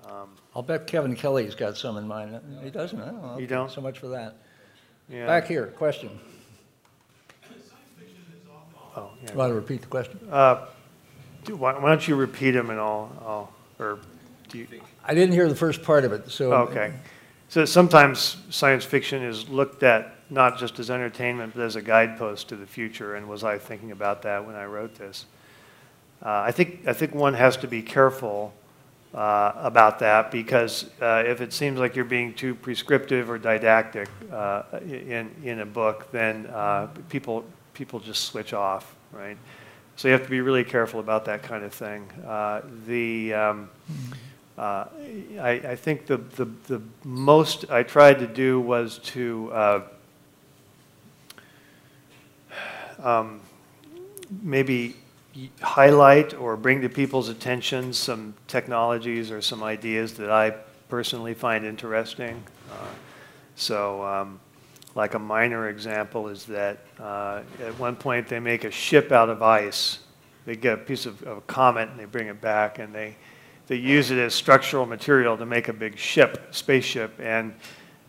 Um, 0.09 0.29
I'll 0.55 0.61
bet 0.61 0.87
Kevin 0.87 1.15
Kelly's 1.15 1.55
got 1.55 1.77
some 1.77 1.97
in 1.97 2.07
mind. 2.07 2.39
He 2.63 2.69
doesn't, 2.69 3.01
I 3.01 3.05
don't 3.05 3.21
know. 3.21 3.37
You 3.39 3.47
don't? 3.47 3.71
So 3.71 3.81
much 3.81 3.99
for 3.99 4.07
that. 4.09 4.35
yeah. 5.09 5.25
Back 5.25 5.47
here, 5.47 5.67
question. 5.67 6.11
Oh, 8.95 9.09
yeah. 9.23 9.33
Want 9.33 9.49
to 9.49 9.55
repeat 9.55 9.81
the 9.81 9.87
question? 9.87 10.19
Uh, 10.31 10.67
do- 11.43 11.55
why, 11.55 11.73
why 11.73 11.89
don't 11.89 12.07
you 12.07 12.15
repeat 12.15 12.51
them 12.51 12.69
and 12.69 12.79
I'll, 12.79 13.11
I'll 13.21 13.53
or 13.79 13.99
do 14.49 14.59
you? 14.59 14.67
I 15.03 15.13
didn't 15.13 15.33
hear 15.33 15.49
the 15.49 15.55
first 15.55 15.83
part 15.83 16.05
of 16.05 16.13
it, 16.13 16.31
so. 16.31 16.53
Okay. 16.53 16.93
So 17.49 17.65
sometimes 17.65 18.37
science 18.49 18.85
fiction 18.85 19.21
is 19.23 19.49
looked 19.49 19.83
at 19.83 20.15
not 20.29 20.57
just 20.57 20.79
as 20.79 20.89
entertainment, 20.89 21.53
but 21.55 21.63
as 21.63 21.75
a 21.75 21.81
guidepost 21.81 22.49
to 22.49 22.55
the 22.55 22.65
future. 22.65 23.15
And 23.15 23.27
was 23.27 23.43
I 23.43 23.57
thinking 23.57 23.91
about 23.91 24.21
that 24.23 24.45
when 24.45 24.55
I 24.55 24.65
wrote 24.65 24.95
this? 24.95 25.25
Uh, 26.23 26.29
I 26.29 26.51
think 26.51 26.87
I 26.87 26.93
think 26.93 27.13
one 27.13 27.33
has 27.33 27.57
to 27.57 27.67
be 27.67 27.81
careful 27.81 28.53
uh, 29.15 29.54
about 29.56 29.99
that 29.99 30.30
because 30.30 30.89
uh, 31.01 31.23
if 31.25 31.39
it 31.39 31.54
seems 31.54 31.80
like 31.80 31.95
you're 31.95 32.04
being 32.04 32.34
too 32.34 32.54
prescriptive 32.54 33.30
or 33.30 33.38
didactic 33.38 34.10
uh, 34.32 34.63
in 34.82 35.34
in 35.43 35.62
a 35.62 35.65
book, 35.65 36.12
then 36.12 36.45
uh, 36.47 36.88
people 37.10 37.45
people 37.73 37.99
just 37.99 38.25
switch 38.25 38.54
off, 38.54 38.95
right? 39.13 39.38
so 39.95 40.10
you 40.10 40.12
have 40.12 40.23
to 40.23 40.30
be 40.30 40.41
really 40.41 40.65
careful 40.65 40.99
about 40.99 41.23
that 41.25 41.41
kind 41.41 41.63
of 41.63 41.73
thing. 41.73 42.06
Uh, 42.28 42.62
the 42.86 43.34
um, 43.34 43.69
uh, 44.58 44.86
I, 45.39 45.62
I, 45.63 45.75
think 45.75 46.06
the, 46.06 46.17
the, 46.17 46.45
the, 46.67 46.82
most 47.04 47.69
I 47.69 47.84
tried 47.84 48.19
to 48.19 48.28
do 48.28 48.60
was 48.60 48.99
to 48.99 49.84
um, 52.99 53.41
maybe 54.41 54.95
highlight 55.62 56.34
or 56.34 56.56
bring 56.56 56.82
to 56.82 56.89
people's 56.89 57.30
attention 57.30 57.93
some 57.93 58.34
technologies 58.48 59.32
or 59.32 59.41
some 59.41 59.63
ideas 59.63 60.13
that 60.15 60.30
I 60.30 60.52
personally 60.89 61.34
find 61.34 61.65
interesting. 61.65 62.43
Uh, 62.71 62.88
so, 63.56 64.04
um, 64.04 64.39
like 64.95 65.13
a 65.13 65.19
minor 65.19 65.69
example 65.69 66.30
is 66.30 66.45
that 66.45 66.80
uh, 67.00 67.41
at 67.62 67.78
one 67.78 67.95
point 67.95 68.28
they 68.28 68.39
make 68.39 68.63
a 68.63 68.71
ship 68.71 69.12
out 69.12 69.30
of 69.30 69.41
ice. 69.41 70.00
They 70.45 70.56
get 70.56 70.74
a 70.74 70.78
piece 70.78 71.06
of, 71.06 71.21
of, 71.24 71.39
a 71.39 71.41
comet 71.41 71.89
and 71.89 72.00
they 72.00 72.06
bring 72.06 72.28
it 72.28 72.39
back 72.39 72.80
and 72.80 72.95
they, 72.95 73.17
they 73.67 73.76
use 73.76 74.12
it 74.12 74.17
as 74.17 74.34
structural 74.34 74.86
material 74.86 75.38
to 75.38 75.45
make 75.45 75.67
a 75.67 75.74
big 75.74 75.98
ship, 75.98 76.48
spaceship, 76.52 77.19
and 77.19 77.54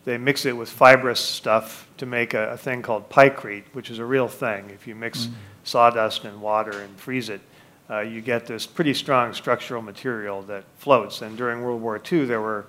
they 0.05 0.17
mix 0.17 0.45
it 0.45 0.55
with 0.55 0.69
fibrous 0.69 1.19
stuff 1.19 1.89
to 1.97 2.05
make 2.05 2.33
a, 2.33 2.51
a 2.51 2.57
thing 2.57 2.81
called 2.81 3.09
pykrete, 3.09 3.65
which 3.73 3.89
is 3.89 3.99
a 3.99 4.05
real 4.05 4.29
thing. 4.29 4.69
If 4.69 4.87
you 4.87 4.95
mix 4.95 5.25
mm-hmm. 5.25 5.33
Sawdust 5.67 6.23
and 6.23 6.41
water 6.41 6.81
and 6.81 6.97
freeze 6.97 7.29
it, 7.29 7.41
uh, 7.89 7.99
you 7.99 8.21
get 8.21 8.45
this 8.45 8.65
pretty 8.65 8.93
strong 8.93 9.33
structural 9.33 9.81
material 9.81 10.41
that 10.43 10.63
floats. 10.77 11.21
And 11.21 11.37
during 11.37 11.61
World 11.61 11.81
War 11.81 12.01
II, 12.11 12.25
there, 12.25 12.41
were, 12.41 12.65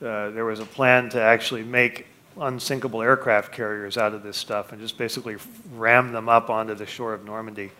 uh, 0.00 0.30
there 0.30 0.44
was 0.44 0.60
a 0.60 0.64
plan 0.64 1.08
to 1.10 1.20
actually 1.20 1.64
make 1.64 2.06
unsinkable 2.40 3.02
aircraft 3.02 3.52
carriers 3.52 3.98
out 3.98 4.14
of 4.14 4.22
this 4.22 4.36
stuff 4.36 4.72
and 4.72 4.80
just 4.80 4.96
basically 4.96 5.36
ram 5.74 6.12
them 6.12 6.28
up 6.28 6.48
onto 6.48 6.74
the 6.74 6.86
shore 6.86 7.12
of 7.12 7.24
Normandy. 7.24 7.70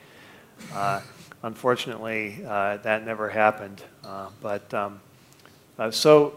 Uh, 0.74 1.00
unfortunately, 1.42 2.44
uh, 2.46 2.76
that 2.78 3.04
never 3.04 3.28
happened. 3.28 3.82
Uh, 4.04 4.28
but 4.40 4.72
um, 4.74 5.00
uh, 5.78 5.90
so 5.90 6.34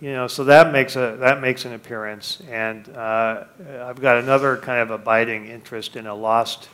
you 0.00 0.12
know, 0.12 0.28
so 0.28 0.44
that 0.44 0.70
makes 0.72 0.94
a 0.94 1.16
that 1.18 1.40
makes 1.40 1.64
an 1.64 1.72
appearance, 1.72 2.40
and 2.48 2.86
I've 2.96 4.00
got 4.00 4.18
another 4.18 4.56
kind 4.58 4.78
of 4.80 4.92
abiding 4.92 5.46
interest 5.46 5.96
in 5.96 6.06
a 6.06 6.14
lost 6.14 6.68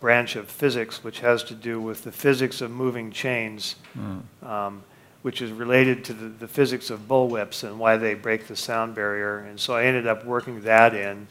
branch 0.00 0.36
of 0.36 0.48
physics, 0.48 1.04
which 1.04 1.20
has 1.20 1.42
to 1.44 1.54
do 1.54 1.80
with 1.80 2.04
the 2.04 2.12
physics 2.12 2.60
of 2.60 2.70
moving 2.70 3.10
chains. 3.10 3.76
Mm. 3.96 4.22
Um, 4.42 4.82
which 5.22 5.40
is 5.40 5.52
related 5.52 6.04
to 6.04 6.12
the, 6.12 6.26
the, 6.26 6.48
physics 6.48 6.90
of 6.90 7.06
bullwhips 7.06 7.62
and 7.62 7.78
why 7.78 7.96
they 7.96 8.12
break 8.12 8.48
the 8.48 8.56
sound 8.56 8.92
barrier. 8.94 9.38
And 9.38 9.58
so 9.58 9.74
I 9.74 9.84
ended 9.84 10.06
up 10.06 10.24
working 10.24 10.60
that 10.62 10.94
in. 10.94 11.28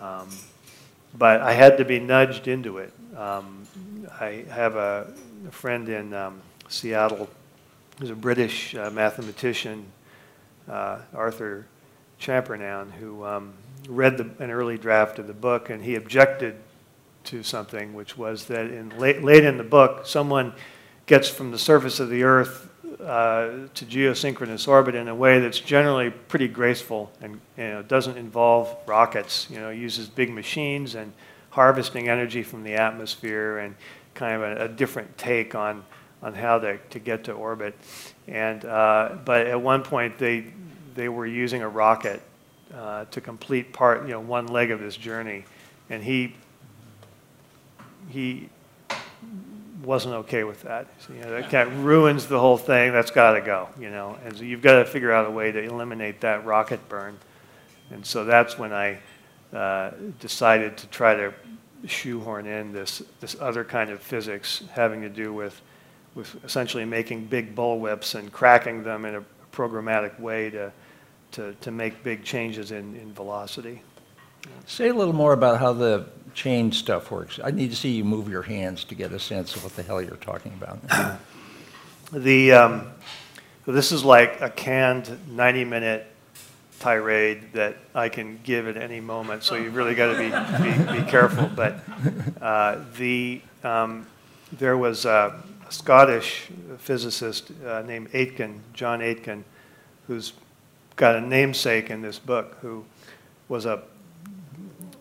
Um, 0.00 0.28
but 1.16 1.40
I 1.40 1.52
had 1.52 1.78
to 1.78 1.84
be 1.84 1.98
nudged 1.98 2.46
into 2.46 2.78
it. 2.78 2.92
Um, 3.16 3.66
I 4.20 4.44
have 4.50 4.76
a, 4.76 5.12
a 5.48 5.50
friend 5.50 5.88
in 5.88 6.14
um, 6.14 6.40
Seattle 6.68 7.28
who's 7.98 8.10
a 8.10 8.14
British 8.14 8.74
uh, 8.76 8.90
mathematician, 8.90 9.84
uh, 10.68 11.00
Arthur 11.12 11.66
Champernowne, 12.20 12.92
who 12.92 13.24
um, 13.24 13.52
read 13.88 14.16
the, 14.16 14.30
an 14.42 14.50
early 14.50 14.78
draft 14.78 15.18
of 15.18 15.26
the 15.26 15.34
book 15.34 15.70
and 15.70 15.82
he 15.82 15.94
objected 15.94 16.56
to 17.24 17.42
something, 17.42 17.94
which 17.94 18.16
was 18.16 18.46
that 18.46 18.66
in 18.70 18.96
late, 18.98 19.22
late 19.22 19.44
in 19.44 19.58
the 19.58 19.64
book, 19.64 20.06
someone 20.06 20.52
gets 21.06 21.28
from 21.28 21.50
the 21.50 21.58
surface 21.58 22.00
of 22.00 22.08
the 22.08 22.22
Earth 22.22 22.70
uh, 23.00 23.68
to 23.74 23.84
geosynchronous 23.84 24.66
orbit 24.66 24.94
in 24.94 25.08
a 25.08 25.14
way 25.14 25.38
that's 25.38 25.60
generally 25.60 26.10
pretty 26.10 26.48
graceful 26.48 27.12
and 27.20 27.40
you 27.56 27.64
know, 27.64 27.82
doesn't 27.82 28.16
involve 28.16 28.74
rockets. 28.86 29.46
You 29.50 29.60
know, 29.60 29.70
uses 29.70 30.08
big 30.08 30.30
machines 30.30 30.94
and 30.94 31.12
harvesting 31.50 32.08
energy 32.08 32.42
from 32.42 32.62
the 32.62 32.74
atmosphere 32.74 33.58
and 33.58 33.74
kind 34.14 34.34
of 34.34 34.42
a, 34.42 34.64
a 34.64 34.68
different 34.68 35.16
take 35.18 35.54
on, 35.54 35.84
on 36.22 36.34
how 36.34 36.58
to, 36.58 36.78
to 36.90 36.98
get 36.98 37.24
to 37.24 37.32
orbit. 37.32 37.74
And, 38.26 38.64
uh, 38.64 39.16
but 39.24 39.46
at 39.46 39.60
one 39.60 39.82
point, 39.82 40.18
they, 40.18 40.46
they 40.94 41.08
were 41.08 41.26
using 41.26 41.62
a 41.62 41.68
rocket 41.68 42.22
uh, 42.74 43.04
to 43.06 43.20
complete 43.20 43.72
part, 43.72 44.02
you 44.02 44.10
know, 44.10 44.20
one 44.20 44.46
leg 44.46 44.70
of 44.70 44.80
this 44.80 44.96
journey. 44.96 45.44
And 45.90 46.02
he, 46.02 46.34
he 48.08 48.48
wasn't 49.82 50.14
okay 50.14 50.44
with 50.44 50.62
that. 50.62 50.86
So, 50.98 51.12
you 51.12 51.20
know, 51.20 51.30
that 51.30 51.50
kind 51.50 51.68
of 51.68 51.84
ruins 51.84 52.26
the 52.26 52.38
whole 52.38 52.58
thing. 52.58 52.92
That's 52.92 53.10
got 53.10 53.32
to 53.32 53.40
go, 53.40 53.68
you 53.78 53.90
know. 53.90 54.18
And 54.24 54.36
so 54.36 54.44
you've 54.44 54.62
got 54.62 54.78
to 54.80 54.84
figure 54.84 55.12
out 55.12 55.26
a 55.26 55.30
way 55.30 55.52
to 55.52 55.62
eliminate 55.62 56.20
that 56.20 56.44
rocket 56.44 56.88
burn. 56.88 57.18
And 57.90 58.04
so 58.04 58.24
that's 58.24 58.58
when 58.58 58.72
I 58.72 58.98
uh, 59.52 59.92
decided 60.20 60.76
to 60.78 60.86
try 60.88 61.14
to 61.14 61.32
shoehorn 61.86 62.46
in 62.46 62.72
this, 62.72 63.02
this 63.20 63.36
other 63.40 63.64
kind 63.64 63.90
of 63.90 64.02
physics 64.02 64.62
having 64.72 65.00
to 65.02 65.08
do 65.08 65.32
with, 65.32 65.60
with 66.14 66.44
essentially 66.44 66.84
making 66.84 67.26
big 67.26 67.54
bullwhips 67.54 68.14
and 68.14 68.32
cracking 68.32 68.82
them 68.82 69.04
in 69.04 69.14
a 69.14 69.24
programmatic 69.52 70.18
way 70.20 70.50
to, 70.50 70.72
to, 71.32 71.54
to 71.60 71.70
make 71.70 72.02
big 72.02 72.24
changes 72.24 72.70
in, 72.70 72.96
in 72.96 73.12
velocity. 73.12 73.82
Say 74.66 74.88
a 74.88 74.94
little 74.94 75.14
more 75.14 75.32
about 75.32 75.58
how 75.58 75.72
the 75.72 76.06
chain 76.34 76.72
stuff 76.72 77.10
works. 77.10 77.40
I 77.42 77.50
need 77.50 77.70
to 77.70 77.76
see 77.76 77.90
you 77.90 78.04
move 78.04 78.28
your 78.28 78.42
hands 78.42 78.84
to 78.84 78.94
get 78.94 79.12
a 79.12 79.18
sense 79.18 79.56
of 79.56 79.64
what 79.64 79.74
the 79.76 79.82
hell 79.82 80.00
you're 80.00 80.16
talking 80.16 80.52
about. 80.60 81.18
the, 82.12 82.52
um, 82.52 82.88
this 83.66 83.92
is 83.92 84.04
like 84.04 84.40
a 84.40 84.50
canned 84.50 85.18
90 85.28 85.64
minute 85.64 86.06
tirade 86.78 87.52
that 87.54 87.76
I 87.94 88.08
can 88.08 88.38
give 88.44 88.68
at 88.68 88.76
any 88.76 89.00
moment, 89.00 89.42
so 89.42 89.56
you've 89.56 89.74
really 89.74 89.94
got 89.94 90.12
to 90.12 90.18
be, 90.18 90.94
be, 90.94 91.00
be, 91.00 91.10
careful. 91.10 91.50
But 91.54 91.80
uh, 92.40 92.80
the, 92.96 93.40
um, 93.64 94.06
there 94.52 94.76
was 94.76 95.04
a 95.04 95.42
Scottish 95.70 96.48
physicist 96.78 97.50
uh, 97.66 97.82
named 97.82 98.10
Aitken, 98.12 98.60
John 98.72 99.02
Aitken, 99.02 99.44
who's 100.06 100.32
got 100.98 101.16
a 101.16 101.20
namesake 101.22 101.88
in 101.88 102.02
this 102.02 102.18
book, 102.18 102.58
who 102.60 102.84
was 103.48 103.64
a 103.64 103.82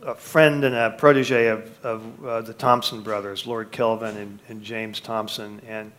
a 0.03 0.15
friend 0.15 0.63
and 0.63 0.73
a 0.73 0.91
protege 0.91 1.47
of, 1.47 1.85
of 1.85 2.25
uh, 2.25 2.39
the 2.39 2.53
Thomson 2.53 3.01
brothers, 3.01 3.45
Lord 3.45 3.73
Kelvin 3.73 4.15
and, 4.15 4.39
and, 4.47 4.63
James 4.63 5.01
Thomson, 5.01 5.59
and 5.67 5.91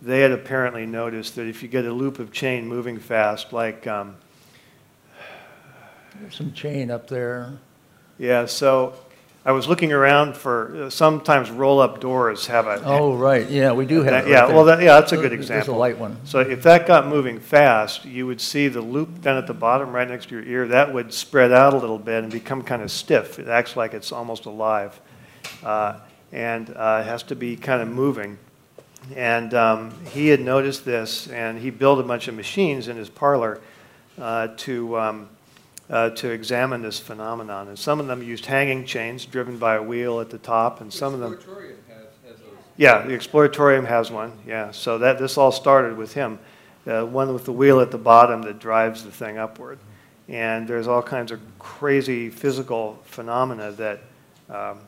they 0.00 0.18
had 0.18 0.32
apparently 0.32 0.84
noticed 0.84 1.36
that 1.36 1.46
if 1.46 1.62
you 1.62 1.68
get 1.68 1.84
a 1.84 1.92
loop 1.92 2.18
of 2.18 2.32
chain 2.32 2.66
moving 2.66 2.98
fast, 2.98 3.52
like 3.52 3.86
um, 3.86 4.16
there's 6.20 6.34
some 6.34 6.52
chain 6.52 6.90
up 6.90 7.06
there. 7.06 7.52
Yeah, 8.18 8.46
so 8.46 8.94
I 9.44 9.50
was 9.50 9.66
looking 9.66 9.92
around 9.92 10.36
for 10.36 10.84
uh, 10.84 10.90
sometimes 10.90 11.50
roll-up 11.50 12.00
doors 12.00 12.46
have 12.46 12.68
a. 12.68 12.80
Oh 12.84 13.16
right, 13.16 13.48
yeah, 13.50 13.72
we 13.72 13.86
do 13.86 13.96
have. 13.96 14.06
That, 14.06 14.24
right 14.24 14.30
yeah, 14.30 14.46
there. 14.46 14.54
well, 14.54 14.64
that, 14.66 14.80
yeah, 14.80 15.00
that's 15.00 15.10
a 15.10 15.16
good 15.16 15.32
example. 15.32 15.66
There's 15.66 15.76
a 15.76 15.80
light 15.80 15.98
one. 15.98 16.16
So 16.24 16.38
if 16.38 16.62
that 16.62 16.86
got 16.86 17.08
moving 17.08 17.40
fast, 17.40 18.04
you 18.04 18.24
would 18.28 18.40
see 18.40 18.68
the 18.68 18.80
loop 18.80 19.20
down 19.20 19.36
at 19.36 19.48
the 19.48 19.54
bottom, 19.54 19.90
right 19.92 20.08
next 20.08 20.28
to 20.28 20.36
your 20.36 20.44
ear. 20.44 20.68
That 20.68 20.94
would 20.94 21.12
spread 21.12 21.50
out 21.50 21.74
a 21.74 21.76
little 21.76 21.98
bit 21.98 22.22
and 22.22 22.32
become 22.32 22.62
kind 22.62 22.82
of 22.82 22.92
stiff. 22.92 23.40
It 23.40 23.48
acts 23.48 23.74
like 23.76 23.94
it's 23.94 24.12
almost 24.12 24.44
alive, 24.44 25.00
uh, 25.64 25.98
and 26.30 26.70
uh, 26.70 27.02
it 27.02 27.08
has 27.08 27.24
to 27.24 27.34
be 27.34 27.56
kind 27.56 27.82
of 27.82 27.88
moving. 27.88 28.38
And 29.16 29.52
um, 29.54 29.92
he 30.12 30.28
had 30.28 30.40
noticed 30.40 30.84
this, 30.84 31.26
and 31.26 31.58
he 31.58 31.70
built 31.70 31.98
a 31.98 32.04
bunch 32.04 32.28
of 32.28 32.36
machines 32.36 32.86
in 32.86 32.96
his 32.96 33.08
parlor 33.08 33.60
uh, 34.20 34.48
to. 34.58 34.98
Um, 34.98 35.28
uh, 35.90 36.10
to 36.10 36.30
examine 36.30 36.82
this 36.82 36.98
phenomenon. 36.98 37.68
And 37.68 37.78
some 37.78 38.00
of 38.00 38.06
them 38.06 38.22
used 38.22 38.46
hanging 38.46 38.84
chains 38.84 39.26
driven 39.26 39.58
by 39.58 39.76
a 39.76 39.82
wheel 39.82 40.20
at 40.20 40.30
the 40.30 40.38
top, 40.38 40.80
and 40.80 40.92
some 40.92 41.14
of 41.14 41.20
them. 41.20 41.34
Has, 41.34 41.44
has 42.26 42.38
yeah, 42.76 43.02
the 43.02 43.12
Exploratorium 43.12 43.86
has 43.86 44.10
one. 44.10 44.32
Yeah, 44.46 44.70
so 44.70 44.98
that 44.98 45.18
this 45.18 45.36
all 45.36 45.52
started 45.52 45.96
with 45.96 46.14
him, 46.14 46.38
uh, 46.86 47.04
one 47.04 47.32
with 47.32 47.44
the 47.44 47.52
wheel 47.52 47.80
at 47.80 47.90
the 47.90 47.98
bottom 47.98 48.42
that 48.42 48.58
drives 48.58 49.04
the 49.04 49.10
thing 49.10 49.38
upward. 49.38 49.78
And 50.28 50.66
there's 50.66 50.86
all 50.86 51.02
kinds 51.02 51.32
of 51.32 51.40
crazy 51.58 52.30
physical 52.30 52.98
phenomena 53.04 53.72
that 53.72 54.00
um, 54.48 54.78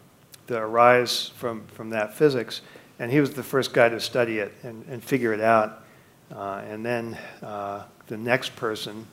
that 0.46 0.60
arise 0.60 1.28
from 1.36 1.66
from 1.68 1.90
that 1.90 2.14
physics. 2.14 2.62
And 2.98 3.10
he 3.10 3.20
was 3.20 3.34
the 3.34 3.42
first 3.42 3.72
guy 3.72 3.88
to 3.88 3.98
study 3.98 4.38
it 4.38 4.54
and, 4.62 4.84
and 4.88 5.02
figure 5.02 5.32
it 5.32 5.40
out. 5.40 5.84
Uh, 6.32 6.62
and 6.68 6.86
then 6.86 7.18
uh, 7.42 7.82
the 8.06 8.16
next 8.16 8.54
person 8.54 9.06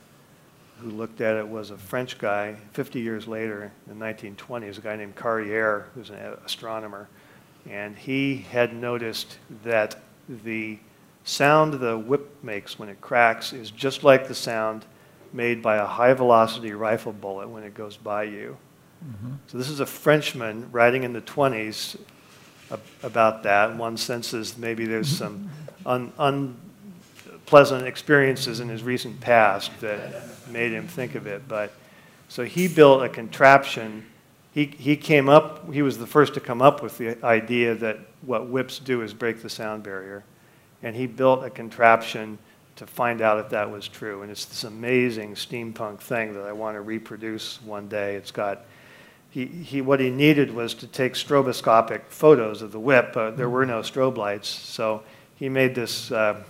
who 0.82 0.90
looked 0.90 1.20
at 1.20 1.36
it 1.36 1.46
was 1.46 1.70
a 1.70 1.78
French 1.78 2.18
guy 2.18 2.56
50 2.72 3.00
years 3.00 3.28
later 3.28 3.72
in 3.88 3.98
the 3.98 4.04
1920s, 4.04 4.78
a 4.78 4.80
guy 4.80 4.96
named 4.96 5.16
Carrière, 5.16 5.84
who's 5.94 6.10
an 6.10 6.16
astronomer. 6.44 7.08
And 7.68 7.96
he 7.96 8.38
had 8.38 8.74
noticed 8.74 9.38
that 9.64 10.00
the 10.28 10.78
sound 11.24 11.74
the 11.74 11.96
whip 11.96 12.42
makes 12.42 12.78
when 12.78 12.88
it 12.88 13.00
cracks 13.00 13.52
is 13.52 13.70
just 13.70 14.02
like 14.02 14.26
the 14.26 14.34
sound 14.34 14.84
made 15.32 15.62
by 15.62 15.76
a 15.76 15.86
high 15.86 16.12
velocity 16.12 16.72
rifle 16.72 17.12
bullet 17.12 17.48
when 17.48 17.62
it 17.62 17.74
goes 17.74 17.96
by 17.96 18.24
you. 18.24 18.56
Mm-hmm. 19.04 19.34
So 19.46 19.58
this 19.58 19.68
is 19.68 19.80
a 19.80 19.86
Frenchman 19.86 20.70
writing 20.72 21.04
in 21.04 21.12
the 21.12 21.20
20s 21.20 21.96
about 23.02 23.42
that. 23.44 23.76
One 23.76 23.96
senses 23.96 24.56
maybe 24.56 24.86
there's 24.86 25.08
some 25.08 25.50
un, 25.86 26.56
unpleasant 27.42 27.86
experiences 27.86 28.60
in 28.60 28.68
his 28.68 28.82
recent 28.82 29.20
past 29.20 29.70
that 29.80 30.24
made 30.48 30.72
him 30.72 30.88
think 30.88 31.14
of 31.14 31.26
it. 31.26 31.46
But 31.48 31.72
so 32.28 32.44
he 32.44 32.66
built 32.68 33.02
a 33.02 33.08
contraption 33.08 34.06
he, 34.52 34.66
he 34.66 34.96
came 34.96 35.28
up, 35.28 35.72
he 35.72 35.80
was 35.82 35.98
the 35.98 36.06
first 36.06 36.34
to 36.34 36.40
come 36.40 36.60
up 36.60 36.82
with 36.82 36.98
the 36.98 37.22
idea 37.24 37.74
that 37.76 37.98
what 38.20 38.48
whips 38.48 38.78
do 38.78 39.00
is 39.00 39.14
break 39.14 39.40
the 39.40 39.48
sound 39.48 39.82
barrier. 39.82 40.24
And 40.82 40.94
he 40.94 41.06
built 41.06 41.42
a 41.42 41.50
contraption 41.50 42.38
to 42.76 42.86
find 42.86 43.22
out 43.22 43.38
if 43.38 43.48
that 43.50 43.70
was 43.70 43.88
true. 43.88 44.22
And 44.22 44.30
it's 44.30 44.44
this 44.44 44.64
amazing 44.64 45.34
steampunk 45.34 46.00
thing 46.00 46.34
that 46.34 46.42
I 46.42 46.52
want 46.52 46.76
to 46.76 46.82
reproduce 46.82 47.62
one 47.62 47.88
day. 47.88 48.14
It's 48.16 48.30
got, 48.30 48.66
he, 49.30 49.46
he, 49.46 49.80
what 49.80 50.00
he 50.00 50.10
needed 50.10 50.54
was 50.54 50.74
to 50.74 50.86
take 50.86 51.14
stroboscopic 51.14 52.02
photos 52.08 52.60
of 52.60 52.72
the 52.72 52.80
whip. 52.80 53.12
but 53.14 53.38
there 53.38 53.48
were 53.48 53.64
no 53.64 53.80
strobe 53.80 54.18
lights. 54.18 54.48
So 54.48 55.02
he 55.36 55.48
made 55.48 55.74
this 55.74 56.12
uh, 56.12 56.42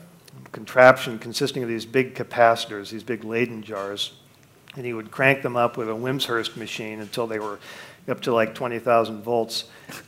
contraption 0.52 1.18
consisting 1.18 1.62
of 1.62 1.68
these 1.68 1.86
big 1.86 2.14
capacitors, 2.14 2.90
these 2.90 3.02
big 3.02 3.24
Leyden 3.24 3.62
jars. 3.62 4.12
And 4.76 4.86
he 4.86 4.92
would 4.92 5.10
crank 5.10 5.42
them 5.42 5.56
up 5.56 5.76
with 5.76 5.88
a 5.88 5.92
Wimshurst 5.92 6.56
machine 6.56 7.00
until 7.00 7.26
they 7.26 7.38
were 7.38 7.58
up 8.08 8.20
to 8.22 8.32
like 8.32 8.54
20,000 8.54 9.22
volts. 9.22 9.64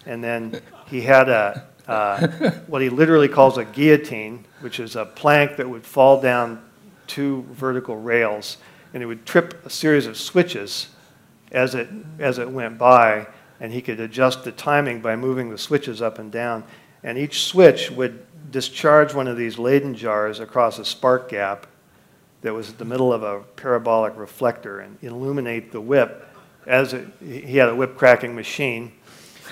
And 0.06 0.24
then 0.24 0.60
he 0.86 1.02
had 1.02 1.28
a, 1.28 1.66
uh, 1.86 2.26
what 2.66 2.82
he 2.82 2.88
literally 2.88 3.28
calls 3.28 3.58
a 3.58 3.64
guillotine, 3.64 4.44
which 4.60 4.80
is 4.80 4.96
a 4.96 5.04
plank 5.04 5.56
that 5.56 5.68
would 5.68 5.84
fall 5.84 6.20
down 6.20 6.62
two 7.06 7.44
vertical 7.50 7.96
rails, 7.96 8.56
and 8.92 9.02
it 9.02 9.06
would 9.06 9.26
trip 9.26 9.64
a 9.66 9.70
series 9.70 10.06
of 10.06 10.16
switches 10.16 10.88
as 11.52 11.74
it, 11.74 11.88
as 12.18 12.38
it 12.38 12.50
went 12.50 12.78
by, 12.78 13.26
and 13.60 13.72
he 13.72 13.82
could 13.82 14.00
adjust 14.00 14.44
the 14.44 14.52
timing 14.52 15.00
by 15.00 15.14
moving 15.16 15.50
the 15.50 15.58
switches 15.58 16.02
up 16.02 16.18
and 16.18 16.32
down. 16.32 16.64
And 17.02 17.18
each 17.18 17.44
switch 17.44 17.90
would 17.90 18.24
discharge 18.50 19.14
one 19.14 19.28
of 19.28 19.36
these 19.36 19.58
Leyden 19.58 19.94
jars 19.94 20.40
across 20.40 20.78
a 20.78 20.84
spark 20.84 21.28
gap 21.28 21.66
that 22.42 22.52
was 22.52 22.70
at 22.70 22.78
the 22.78 22.84
middle 22.84 23.12
of 23.12 23.22
a 23.22 23.40
parabolic 23.56 24.16
reflector 24.16 24.80
and 24.80 24.98
illuminate 25.02 25.72
the 25.72 25.80
whip 25.80 26.28
as 26.66 26.92
it, 26.92 27.08
he 27.20 27.56
had 27.56 27.68
a 27.68 27.74
whip 27.74 27.96
cracking 27.96 28.34
machine. 28.34 28.92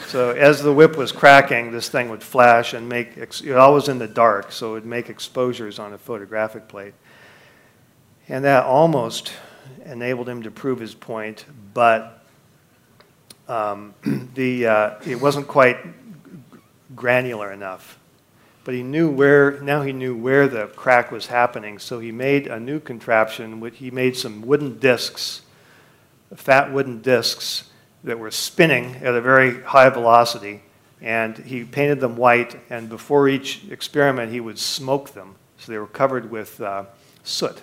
So 0.06 0.30
as 0.30 0.62
the 0.62 0.72
whip 0.72 0.96
was 0.96 1.12
cracking, 1.12 1.72
this 1.72 1.88
thing 1.88 2.08
would 2.08 2.22
flash 2.22 2.74
and 2.74 2.88
make, 2.88 3.16
it 3.16 3.52
always 3.52 3.88
in 3.88 3.98
the 3.98 4.08
dark, 4.08 4.52
so 4.52 4.70
it 4.70 4.72
would 4.72 4.86
make 4.86 5.08
exposures 5.08 5.78
on 5.78 5.92
a 5.92 5.98
photographic 5.98 6.68
plate. 6.68 6.94
And 8.28 8.44
that 8.44 8.64
almost 8.64 9.32
enabled 9.84 10.28
him 10.28 10.42
to 10.42 10.50
prove 10.50 10.78
his 10.78 10.94
point, 10.94 11.44
but 11.74 12.22
um, 13.48 13.94
the, 14.34 14.66
uh, 14.66 14.94
it 15.06 15.20
wasn't 15.20 15.48
quite 15.48 15.78
granular 16.94 17.52
enough. 17.52 17.98
But 18.64 18.74
he 18.74 18.82
knew 18.82 19.10
where, 19.10 19.60
now 19.60 19.82
he 19.82 19.92
knew 19.92 20.16
where 20.16 20.46
the 20.46 20.68
crack 20.68 21.10
was 21.10 21.26
happening, 21.26 21.78
so 21.78 21.98
he 21.98 22.12
made 22.12 22.46
a 22.46 22.60
new 22.60 22.78
contraption. 22.78 23.60
Which 23.60 23.78
he 23.78 23.90
made 23.90 24.16
some 24.16 24.42
wooden 24.42 24.78
discs 24.78 25.42
fat 26.36 26.72
wooden 26.72 27.00
discs 27.00 27.70
that 28.04 28.18
were 28.18 28.30
spinning 28.30 28.96
at 28.96 29.14
a 29.14 29.20
very 29.20 29.62
high 29.62 29.88
velocity. 29.90 30.62
And 31.00 31.36
he 31.38 31.64
painted 31.64 32.00
them 32.00 32.16
white, 32.16 32.60
and 32.70 32.88
before 32.88 33.28
each 33.28 33.64
experiment, 33.70 34.32
he 34.32 34.40
would 34.40 34.58
smoke 34.58 35.10
them. 35.14 35.34
So 35.58 35.72
they 35.72 35.78
were 35.78 35.86
covered 35.86 36.30
with 36.30 36.60
uh, 36.60 36.84
soot. 37.24 37.62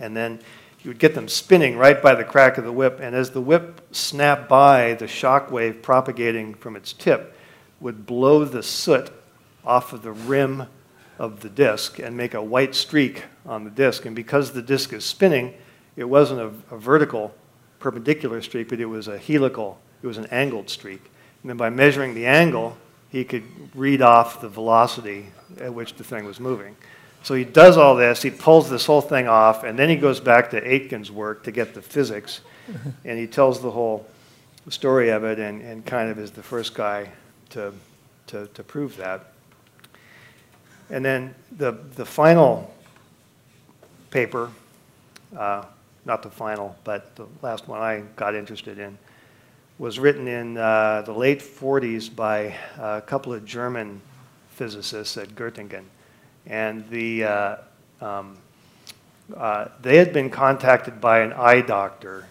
And 0.00 0.16
then 0.16 0.40
he 0.78 0.88
would 0.88 0.98
get 0.98 1.14
them 1.14 1.28
spinning 1.28 1.76
right 1.76 2.00
by 2.00 2.14
the 2.14 2.24
crack 2.24 2.56
of 2.56 2.64
the 2.64 2.72
whip. 2.72 2.98
And 3.00 3.14
as 3.14 3.30
the 3.30 3.40
whip 3.40 3.86
snapped 3.92 4.48
by, 4.48 4.94
the 4.94 5.06
shock 5.06 5.50
wave 5.50 5.82
propagating 5.82 6.54
from 6.54 6.76
its 6.76 6.92
tip 6.92 7.36
would 7.78 8.06
blow 8.06 8.44
the 8.44 8.62
soot 8.62 9.10
off 9.66 9.92
of 9.92 10.02
the 10.02 10.12
rim 10.12 10.66
of 11.18 11.40
the 11.40 11.48
disc 11.48 11.98
and 11.98 12.16
make 12.16 12.34
a 12.34 12.42
white 12.42 12.74
streak 12.74 13.24
on 13.44 13.64
the 13.64 13.70
disc. 13.70 14.04
And 14.04 14.14
because 14.14 14.52
the 14.52 14.62
disc 14.62 14.92
is 14.92 15.04
spinning, 15.04 15.54
it 15.96 16.04
wasn't 16.04 16.40
a, 16.40 16.74
a 16.74 16.78
vertical 16.78 17.34
perpendicular 17.78 18.42
streak, 18.42 18.68
but 18.68 18.80
it 18.80 18.86
was 18.86 19.08
a 19.08 19.18
helical, 19.18 19.78
it 20.02 20.06
was 20.06 20.18
an 20.18 20.26
angled 20.26 20.70
streak. 20.70 21.02
And 21.42 21.50
then 21.50 21.56
by 21.56 21.70
measuring 21.70 22.14
the 22.14 22.26
angle, 22.26 22.76
he 23.10 23.24
could 23.24 23.44
read 23.74 24.02
off 24.02 24.40
the 24.40 24.48
velocity 24.48 25.26
at 25.60 25.72
which 25.72 25.94
the 25.94 26.04
thing 26.04 26.24
was 26.24 26.40
moving. 26.40 26.76
So 27.22 27.34
he 27.34 27.44
does 27.44 27.76
all 27.76 27.96
this, 27.96 28.22
he 28.22 28.30
pulls 28.30 28.70
this 28.70 28.86
whole 28.86 29.00
thing 29.00 29.26
off, 29.26 29.64
and 29.64 29.78
then 29.78 29.88
he 29.88 29.96
goes 29.96 30.20
back 30.20 30.50
to 30.50 30.60
Aitken's 30.60 31.10
work 31.10 31.42
to 31.44 31.50
get 31.50 31.74
the 31.74 31.82
physics, 31.82 32.40
and 33.04 33.18
he 33.18 33.26
tells 33.26 33.60
the 33.60 33.70
whole 33.70 34.06
story 34.68 35.10
of 35.10 35.24
it 35.24 35.38
and, 35.38 35.62
and 35.62 35.86
kind 35.86 36.10
of 36.10 36.18
is 36.18 36.30
the 36.30 36.42
first 36.42 36.74
guy 36.74 37.08
to, 37.50 37.72
to, 38.26 38.48
to 38.48 38.62
prove 38.62 38.96
that. 38.96 39.32
And 40.90 41.04
then 41.04 41.34
the, 41.56 41.72
the 41.94 42.04
final 42.04 42.72
paper, 44.10 44.50
uh, 45.36 45.64
not 46.04 46.22
the 46.22 46.30
final, 46.30 46.76
but 46.84 47.14
the 47.16 47.26
last 47.42 47.66
one 47.66 47.80
I 47.80 48.02
got 48.14 48.34
interested 48.34 48.78
in, 48.78 48.96
was 49.78 49.98
written 49.98 50.26
in 50.28 50.56
uh, 50.56 51.02
the 51.02 51.12
late 51.12 51.40
40s 51.40 52.14
by 52.14 52.54
a 52.78 53.02
couple 53.02 53.34
of 53.34 53.44
German 53.44 54.00
physicists 54.50 55.16
at 55.16 55.28
Göttingen. 55.30 55.84
And 56.46 56.88
the, 56.88 57.24
uh, 57.24 57.56
um, 58.00 58.38
uh, 59.36 59.68
they 59.82 59.96
had 59.96 60.12
been 60.12 60.30
contacted 60.30 61.00
by 61.00 61.20
an 61.20 61.32
eye 61.32 61.60
doctor 61.60 62.26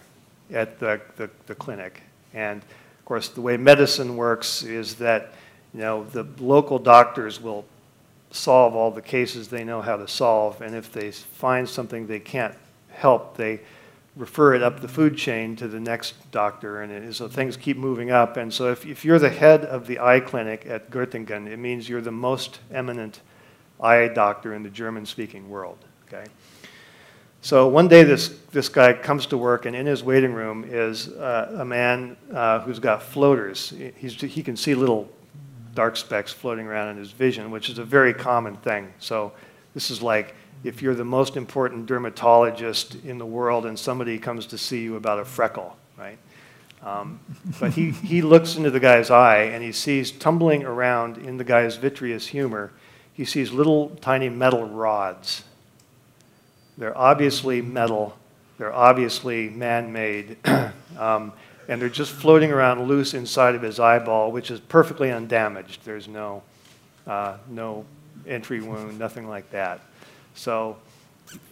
at 0.52 0.80
the, 0.80 1.00
the, 1.16 1.30
the, 1.46 1.54
clinic. 1.54 2.00
And 2.32 2.62
of 2.62 3.04
course, 3.04 3.28
the 3.28 3.40
way 3.40 3.56
medicine 3.56 4.16
works 4.16 4.62
is 4.62 4.94
that 4.96 5.34
you 5.74 5.80
know, 5.80 6.04
the 6.04 6.26
local 6.38 6.78
doctors 6.78 7.40
will 7.40 7.64
solve 8.36 8.76
all 8.76 8.90
the 8.90 9.02
cases 9.02 9.48
they 9.48 9.64
know 9.64 9.82
how 9.82 9.96
to 9.96 10.06
solve. 10.06 10.60
And 10.62 10.74
if 10.74 10.92
they 10.92 11.10
find 11.10 11.68
something 11.68 12.06
they 12.06 12.20
can't 12.20 12.54
help, 12.90 13.36
they 13.36 13.60
refer 14.16 14.54
it 14.54 14.62
up 14.62 14.80
the 14.80 14.88
food 14.88 15.16
chain 15.16 15.54
to 15.56 15.68
the 15.68 15.78
next 15.78 16.14
doctor, 16.30 16.80
and 16.80 17.14
so 17.14 17.28
things 17.28 17.56
keep 17.56 17.76
moving 17.76 18.10
up. 18.10 18.36
And 18.38 18.52
so, 18.52 18.72
if, 18.72 18.86
if 18.86 19.04
you're 19.04 19.18
the 19.18 19.30
head 19.30 19.64
of 19.64 19.86
the 19.86 19.98
eye 20.00 20.20
clinic 20.20 20.64
at 20.66 20.90
Göttingen, 20.90 21.46
it 21.46 21.58
means 21.58 21.88
you're 21.88 22.00
the 22.00 22.10
most 22.10 22.60
eminent 22.72 23.20
eye 23.80 24.08
doctor 24.08 24.54
in 24.54 24.62
the 24.62 24.70
German-speaking 24.70 25.48
world. 25.48 25.78
Okay. 26.06 26.24
So 27.42 27.68
one 27.68 27.88
day, 27.88 28.02
this 28.02 28.28
this 28.50 28.68
guy 28.68 28.94
comes 28.94 29.26
to 29.26 29.38
work, 29.38 29.66
and 29.66 29.76
in 29.76 29.86
his 29.86 30.02
waiting 30.02 30.32
room 30.32 30.64
is 30.66 31.08
uh, 31.08 31.58
a 31.60 31.64
man 31.64 32.16
uh, 32.32 32.60
who's 32.60 32.78
got 32.78 33.02
floaters. 33.02 33.72
He's, 33.96 34.14
he 34.14 34.42
can 34.42 34.56
see 34.56 34.74
little 34.74 35.08
dark 35.76 35.96
specks 35.96 36.32
floating 36.32 36.66
around 36.66 36.88
in 36.88 36.96
his 36.96 37.12
vision, 37.12 37.52
which 37.52 37.70
is 37.70 37.78
a 37.78 37.84
very 37.84 38.12
common 38.12 38.56
thing. 38.56 38.92
So 38.98 39.32
this 39.74 39.90
is 39.92 40.02
like 40.02 40.34
if 40.64 40.82
you're 40.82 40.94
the 40.94 41.04
most 41.04 41.36
important 41.36 41.86
dermatologist 41.86 42.96
in 43.04 43.18
the 43.18 43.26
world 43.26 43.66
and 43.66 43.78
somebody 43.78 44.18
comes 44.18 44.46
to 44.46 44.58
see 44.58 44.82
you 44.82 44.96
about 44.96 45.20
a 45.20 45.24
freckle, 45.24 45.76
right? 45.96 46.18
Um, 46.82 47.20
but 47.60 47.72
he, 47.72 47.90
he 48.04 48.22
looks 48.22 48.56
into 48.56 48.70
the 48.70 48.80
guy's 48.80 49.10
eye 49.10 49.42
and 49.42 49.62
he 49.62 49.70
sees 49.70 50.10
tumbling 50.10 50.64
around 50.64 51.18
in 51.18 51.36
the 51.36 51.44
guy's 51.44 51.76
vitreous 51.76 52.26
humor, 52.26 52.72
he 53.12 53.24
sees 53.24 53.52
little 53.52 53.90
tiny 54.00 54.28
metal 54.28 54.64
rods. 54.68 55.44
They're 56.76 56.96
obviously 56.96 57.62
metal, 57.62 58.16
they're 58.58 58.74
obviously 58.74 59.48
man 59.48 59.92
made, 59.92 60.36
um, 60.98 61.32
and 61.68 61.80
they're 61.80 61.88
just 61.88 62.12
floating 62.12 62.52
around 62.52 62.86
loose 62.86 63.14
inside 63.14 63.54
of 63.54 63.62
his 63.62 63.80
eyeball, 63.80 64.32
which 64.32 64.50
is 64.50 64.60
perfectly 64.60 65.10
undamaged. 65.10 65.84
There's 65.84 66.08
no, 66.08 66.42
uh, 67.06 67.36
no 67.48 67.84
entry 68.26 68.60
wound, 68.60 68.98
nothing 68.98 69.28
like 69.28 69.50
that. 69.50 69.80
So 70.34 70.76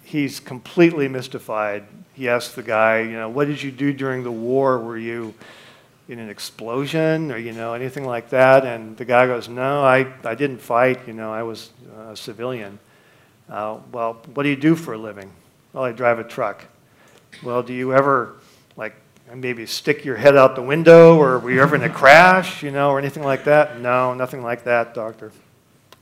he's 0.02 0.40
completely 0.40 1.08
mystified. 1.08 1.84
He 2.14 2.28
asks 2.28 2.54
the 2.54 2.62
guy, 2.62 3.00
you 3.00 3.12
know, 3.12 3.28
what 3.28 3.48
did 3.48 3.62
you 3.62 3.72
do 3.72 3.92
during 3.92 4.22
the 4.22 4.30
war? 4.30 4.78
Were 4.78 4.98
you 4.98 5.34
in 6.08 6.18
an 6.18 6.28
explosion 6.28 7.32
or, 7.32 7.38
you 7.38 7.52
know, 7.52 7.74
anything 7.74 8.04
like 8.04 8.28
that? 8.30 8.64
And 8.64 8.96
the 8.96 9.04
guy 9.04 9.26
goes, 9.26 9.48
no, 9.48 9.82
I, 9.82 10.06
I 10.22 10.34
didn't 10.34 10.58
fight. 10.58 11.06
You 11.08 11.14
know, 11.14 11.32
I 11.32 11.42
was 11.42 11.70
a 12.08 12.16
civilian. 12.16 12.78
Uh, 13.48 13.78
well, 13.90 14.22
what 14.34 14.44
do 14.44 14.48
you 14.48 14.56
do 14.56 14.76
for 14.76 14.94
a 14.94 14.98
living? 14.98 15.30
Well, 15.72 15.84
I 15.84 15.92
drive 15.92 16.18
a 16.18 16.24
truck. 16.24 16.64
Well, 17.42 17.62
do 17.62 17.72
you 17.72 17.92
ever, 17.92 18.36
like, 18.76 18.94
maybe 19.34 19.66
stick 19.66 20.04
your 20.04 20.16
head 20.16 20.36
out 20.36 20.54
the 20.54 20.62
window 20.62 21.16
or 21.16 21.38
were 21.38 21.50
you 21.50 21.60
ever 21.60 21.76
in 21.76 21.82
a 21.82 21.88
crash, 21.88 22.62
you 22.62 22.70
know, 22.70 22.90
or 22.90 22.98
anything 22.98 23.22
like 23.22 23.44
that? 23.44 23.80
No, 23.80 24.14
nothing 24.14 24.42
like 24.42 24.64
that, 24.64 24.94
doctor. 24.94 25.32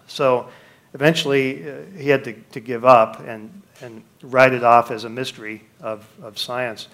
So 0.06 0.48
eventually 0.94 1.68
uh, 1.68 1.76
he 1.96 2.08
had 2.08 2.24
to, 2.24 2.32
to 2.32 2.60
give 2.60 2.84
up 2.84 3.20
and, 3.20 3.62
and 3.80 4.02
write 4.22 4.52
it 4.52 4.64
off 4.64 4.90
as 4.90 5.04
a 5.04 5.08
mystery 5.08 5.62
of, 5.80 6.06
of 6.22 6.38
science. 6.38 6.88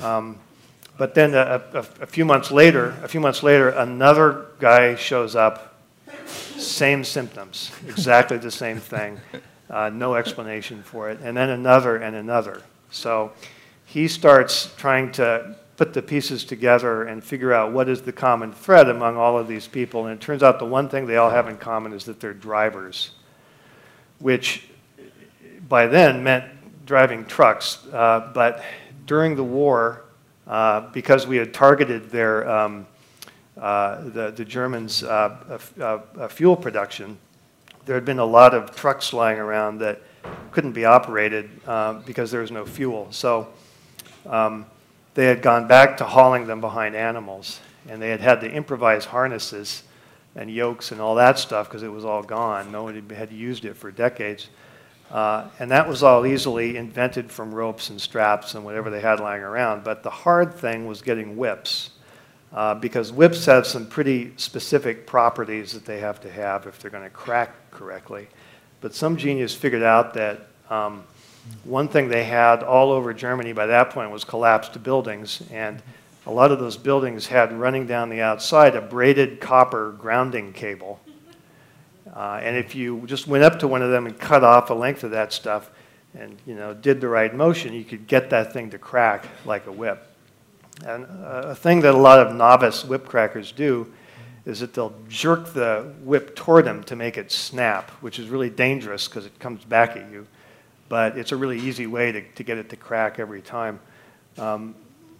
Um, 0.00 0.38
but 0.96 1.14
then 1.14 1.34
a, 1.34 1.62
a, 1.72 1.78
a, 1.78 2.06
few 2.06 2.24
months 2.24 2.50
later, 2.50 2.96
a 3.02 3.08
few 3.08 3.20
months 3.20 3.42
later, 3.42 3.70
another 3.70 4.46
guy 4.58 4.96
shows 4.96 5.36
up, 5.36 5.80
same 6.26 7.04
symptoms, 7.04 7.70
exactly 7.86 8.36
the 8.36 8.50
same 8.50 8.78
thing, 8.78 9.20
uh, 9.70 9.90
no 9.90 10.16
explanation 10.16 10.82
for 10.82 11.08
it, 11.08 11.20
and 11.22 11.36
then 11.36 11.50
another 11.50 11.96
and 11.96 12.16
another. 12.16 12.62
So 12.90 13.32
he 13.86 14.08
starts 14.08 14.74
trying 14.76 15.12
to 15.12 15.56
put 15.78 15.94
the 15.94 16.02
pieces 16.02 16.44
together 16.44 17.04
and 17.04 17.24
figure 17.24 17.54
out 17.54 17.72
what 17.72 17.88
is 17.88 18.02
the 18.02 18.12
common 18.12 18.52
thread 18.52 18.90
among 18.90 19.16
all 19.16 19.38
of 19.38 19.48
these 19.48 19.66
people. 19.66 20.04
And 20.04 20.20
it 20.20 20.20
turns 20.20 20.42
out 20.42 20.58
the 20.58 20.66
one 20.66 20.90
thing 20.90 21.06
they 21.06 21.16
all 21.16 21.30
have 21.30 21.48
in 21.48 21.56
common 21.56 21.94
is 21.94 22.04
that 22.04 22.20
they're 22.20 22.34
drivers 22.34 23.12
which 24.18 24.68
by 25.68 25.86
then 25.86 26.22
meant 26.22 26.44
driving 26.86 27.24
trucks. 27.26 27.86
Uh, 27.92 28.30
but 28.34 28.62
during 29.06 29.36
the 29.36 29.44
war, 29.44 30.04
uh, 30.46 30.80
because 30.92 31.26
we 31.26 31.36
had 31.36 31.52
targeted 31.52 32.10
their, 32.10 32.48
um, 32.48 32.86
uh, 33.56 34.02
the, 34.08 34.30
the 34.30 34.44
Germans' 34.44 35.02
uh, 35.02 36.28
fuel 36.30 36.56
production, 36.56 37.18
there 37.84 37.94
had 37.94 38.04
been 38.04 38.18
a 38.18 38.24
lot 38.24 38.54
of 38.54 38.74
trucks 38.74 39.12
lying 39.12 39.38
around 39.38 39.78
that 39.78 40.00
couldn't 40.52 40.72
be 40.72 40.84
operated 40.84 41.48
uh, 41.66 41.94
because 42.00 42.30
there 42.30 42.40
was 42.40 42.50
no 42.50 42.64
fuel. 42.66 43.08
So 43.10 43.48
um, 44.26 44.66
they 45.18 45.26
had 45.26 45.42
gone 45.42 45.66
back 45.66 45.96
to 45.96 46.04
hauling 46.04 46.46
them 46.46 46.60
behind 46.60 46.94
animals, 46.94 47.58
and 47.88 48.00
they 48.00 48.08
had 48.08 48.20
had 48.20 48.40
to 48.40 48.48
improvise 48.48 49.04
harnesses 49.04 49.82
and 50.36 50.48
yokes 50.48 50.92
and 50.92 51.00
all 51.00 51.16
that 51.16 51.40
stuff 51.40 51.68
because 51.68 51.82
it 51.82 51.90
was 51.90 52.04
all 52.04 52.22
gone. 52.22 52.70
No 52.70 52.84
one 52.84 53.10
had 53.10 53.32
used 53.32 53.64
it 53.64 53.76
for 53.76 53.90
decades. 53.90 54.48
Uh, 55.10 55.48
and 55.58 55.72
that 55.72 55.88
was 55.88 56.04
all 56.04 56.24
easily 56.24 56.76
invented 56.76 57.32
from 57.32 57.52
ropes 57.52 57.90
and 57.90 58.00
straps 58.00 58.54
and 58.54 58.64
whatever 58.64 58.90
they 58.90 59.00
had 59.00 59.18
lying 59.18 59.42
around. 59.42 59.82
But 59.82 60.04
the 60.04 60.10
hard 60.10 60.54
thing 60.54 60.86
was 60.86 61.02
getting 61.02 61.36
whips. 61.36 61.90
Uh, 62.52 62.76
because 62.76 63.10
whips 63.10 63.44
have 63.46 63.66
some 63.66 63.88
pretty 63.88 64.32
specific 64.36 65.04
properties 65.04 65.72
that 65.72 65.84
they 65.84 65.98
have 65.98 66.20
to 66.20 66.30
have 66.30 66.64
if 66.64 66.78
they're 66.78 66.92
going 66.92 67.02
to 67.02 67.10
crack 67.10 67.72
correctly. 67.72 68.28
But 68.80 68.94
some 68.94 69.16
genius 69.16 69.52
figured 69.52 69.82
out 69.82 70.14
that 70.14 70.46
um, 70.70 71.02
one 71.64 71.88
thing 71.88 72.08
they 72.08 72.24
had 72.24 72.62
all 72.62 72.90
over 72.90 73.12
Germany 73.12 73.52
by 73.52 73.66
that 73.66 73.90
point 73.90 74.10
was 74.10 74.24
collapsed 74.24 74.82
buildings, 74.82 75.42
and 75.50 75.82
a 76.26 76.32
lot 76.32 76.50
of 76.50 76.58
those 76.58 76.76
buildings 76.76 77.26
had 77.26 77.52
running 77.52 77.86
down 77.86 78.08
the 78.10 78.20
outside 78.20 78.74
a 78.74 78.80
braided 78.80 79.40
copper 79.40 79.92
grounding 79.92 80.52
cable. 80.52 81.00
Uh, 82.14 82.40
and 82.42 82.56
if 82.56 82.74
you 82.74 83.02
just 83.06 83.26
went 83.26 83.44
up 83.44 83.58
to 83.60 83.68
one 83.68 83.82
of 83.82 83.90
them 83.90 84.06
and 84.06 84.18
cut 84.18 84.42
off 84.42 84.70
a 84.70 84.74
length 84.74 85.04
of 85.04 85.10
that 85.12 85.32
stuff 85.32 85.70
and 86.18 86.36
you 86.46 86.54
know 86.54 86.74
did 86.74 87.00
the 87.00 87.08
right 87.08 87.34
motion, 87.34 87.72
you 87.72 87.84
could 87.84 88.06
get 88.06 88.30
that 88.30 88.52
thing 88.52 88.70
to 88.70 88.78
crack 88.78 89.26
like 89.44 89.66
a 89.66 89.72
whip. 89.72 90.04
And 90.84 91.04
uh, 91.04 91.42
a 91.46 91.54
thing 91.54 91.80
that 91.80 91.94
a 91.94 91.98
lot 91.98 92.18
of 92.18 92.34
novice 92.34 92.84
whip 92.84 93.06
crackers 93.06 93.52
do 93.52 93.92
is 94.46 94.60
that 94.60 94.72
they'll 94.72 94.94
jerk 95.08 95.52
the 95.52 95.92
whip 96.02 96.34
toward 96.34 96.64
them 96.64 96.82
to 96.84 96.96
make 96.96 97.18
it 97.18 97.30
snap, 97.30 97.90
which 98.00 98.18
is 98.18 98.28
really 98.28 98.48
dangerous 98.48 99.06
because 99.06 99.26
it 99.26 99.38
comes 99.38 99.64
back 99.64 99.96
at 99.96 100.10
you. 100.10 100.26
But 100.88 101.18
it's 101.18 101.32
a 101.32 101.36
really 101.36 101.58
easy 101.58 101.86
way 101.86 102.12
to, 102.12 102.22
to 102.22 102.42
get 102.42 102.58
it 102.58 102.70
to 102.70 102.76
crack 102.76 103.18
every 103.18 103.42
time. 103.42 103.80
Um, 104.38 104.74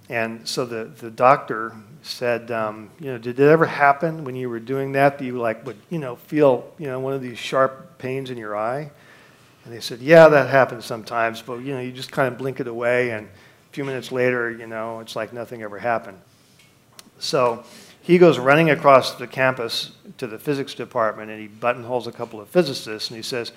and 0.09 0.49
so 0.49 0.65
the, 0.65 0.85
the 0.85 1.11
doctor 1.11 1.75
said, 2.03 2.51
um, 2.51 2.91
you 2.99 3.07
know, 3.13 3.19
did 3.19 3.39
it 3.39 3.49
ever 3.49 3.67
happen 3.67 4.25
when 4.25 4.35
you 4.35 4.49
were 4.49 4.61
doing 4.61 4.93
that 4.93 5.19
that 5.19 5.25
you 5.25 5.39
like 5.39 5.67
would, 5.67 5.77
you 5.91 5.99
know, 5.99 6.17
feel, 6.17 6.73
you 6.79 6.87
know, 6.87 6.99
one 7.01 7.13
of 7.13 7.21
these 7.21 7.39
sharp 7.39 7.99
pains 7.99 8.31
in 8.31 8.39
your 8.39 8.57
eye? 8.57 8.91
And 9.65 9.75
they 9.75 9.81
said, 9.81 10.01
yeah, 10.01 10.29
that 10.29 10.49
happens 10.49 10.87
sometimes, 10.87 11.43
but, 11.43 11.57
you 11.57 11.75
know, 11.75 11.81
you 11.81 11.93
just 11.93 12.11
kind 12.11 12.33
of 12.33 12.39
blink 12.39 12.61
it 12.61 12.67
away 12.67 13.11
and 13.11 13.27
a 13.27 13.73
few 13.73 13.85
minutes 13.85 14.11
later, 14.11 14.51
you 14.51 14.67
know, 14.67 15.01
it's 15.01 15.15
like 15.15 15.35
nothing 15.35 15.63
ever 15.63 15.79
happened. 15.79 16.19
So 17.19 17.65
he 18.01 18.17
goes 18.17 18.39
running 18.39 18.71
across 18.71 19.17
the 19.17 19.27
campus 19.27 19.93
to 20.17 20.27
the 20.27 20.39
physics 20.39 20.73
department 20.73 21.31
and 21.31 21.39
he 21.39 21.49
buttonholes 21.49 22.07
a 22.07 22.13
couple 22.13 22.41
of 22.41 22.49
physicists 22.49 23.11
and 23.11 23.17
he 23.17 23.23
says, 23.23 23.53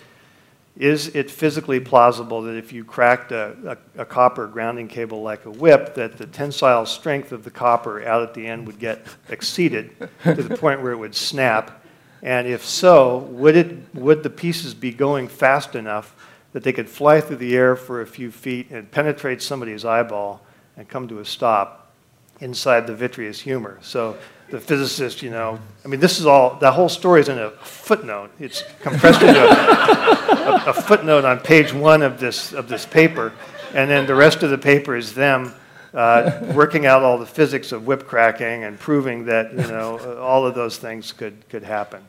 is 0.78 1.10
it 1.16 1.30
physically 1.30 1.80
plausible 1.80 2.42
that 2.44 2.56
if 2.56 2.72
you 2.72 2.84
cracked 2.86 3.32
a, 3.32 3.78
a, 3.98 4.02
a, 4.02 4.06
copper 4.06 4.48
grounding 4.48 4.88
cable 4.88 5.22
like 5.22 5.46
a 5.46 5.50
whip, 5.50 5.96
that 5.96 6.18
the 6.18 6.26
tensile 6.26 6.86
strength 6.86 7.32
of 7.32 7.44
the 7.44 7.52
copper 7.52 8.04
out 8.06 8.24
at 8.24 8.34
the 8.34 8.48
end 8.48 8.66
would 8.66 8.80
get 8.80 9.06
exceeded 9.30 9.92
to 10.24 10.36
the 10.36 10.56
point 10.56 10.82
where 10.82 10.94
it 10.94 10.98
would 10.98 11.16
snap? 11.16 11.84
And 12.24 12.48
if 12.48 12.64
so, 12.64 13.18
would, 13.18 13.58
it, 13.58 13.96
would 13.96 14.24
the 14.24 14.30
pieces 14.30 14.74
be 14.74 14.92
going 14.92 15.28
fast 15.28 15.76
enough 15.76 16.16
that 16.54 16.64
they 16.64 16.72
could 16.72 16.90
fly 16.90 17.20
through 17.20 17.38
the 17.38 17.56
air 17.56 17.76
for 17.76 18.02
a 18.02 18.08
few 18.08 18.32
feet 18.32 18.70
and 18.70 18.90
penetrate 18.90 19.42
somebody's 19.42 19.84
eyeball 19.84 20.42
and 20.78 20.88
come 20.88 21.08
to 21.10 21.20
a 21.20 21.26
stop 21.26 21.92
inside 22.40 22.88
the 22.88 22.96
vitreous 22.96 23.42
humor? 23.42 23.78
So 23.82 24.18
the 24.52 24.60
physicist, 24.60 25.24
you 25.24 25.30
know, 25.30 25.58
I 25.84 25.88
mean, 25.88 26.02
this 26.02 26.20
is 26.20 26.26
all, 26.26 26.56
that 26.56 26.74
whole 26.74 26.90
story 26.90 27.22
is 27.22 27.30
in 27.30 27.40
a 27.40 27.52
footnote. 27.52 28.32
It's 28.40 28.64
compressed 28.82 29.22
into 29.22 29.40
a, 29.40 29.48
a, 29.48 30.64
a, 30.68 30.74
footnote 30.74 31.24
on 31.24 31.40
page 31.40 31.74
one 31.74 32.02
of 32.02 32.20
this, 32.20 32.52
of 32.54 32.68
this 32.68 32.86
paper. 32.86 33.34
And 33.74 33.90
then 33.90 34.06
the 34.06 34.14
rest 34.14 34.44
of 34.44 34.50
the 34.50 34.58
paper 34.58 34.96
is 34.96 35.14
them 35.14 35.54
uh, 35.94 36.54
working 36.54 36.86
out 36.86 37.02
all 37.02 37.18
the 37.18 37.26
physics 37.26 37.72
of 37.72 37.88
whip 37.88 38.06
cracking 38.06 38.66
and 38.66 38.78
proving 38.78 39.26
that, 39.26 39.54
you 39.54 39.60
know, 39.60 40.18
all 40.20 40.46
of 40.46 40.54
those 40.54 40.78
things 40.78 41.14
could, 41.14 41.48
could 41.50 41.64
happen. 41.64 42.06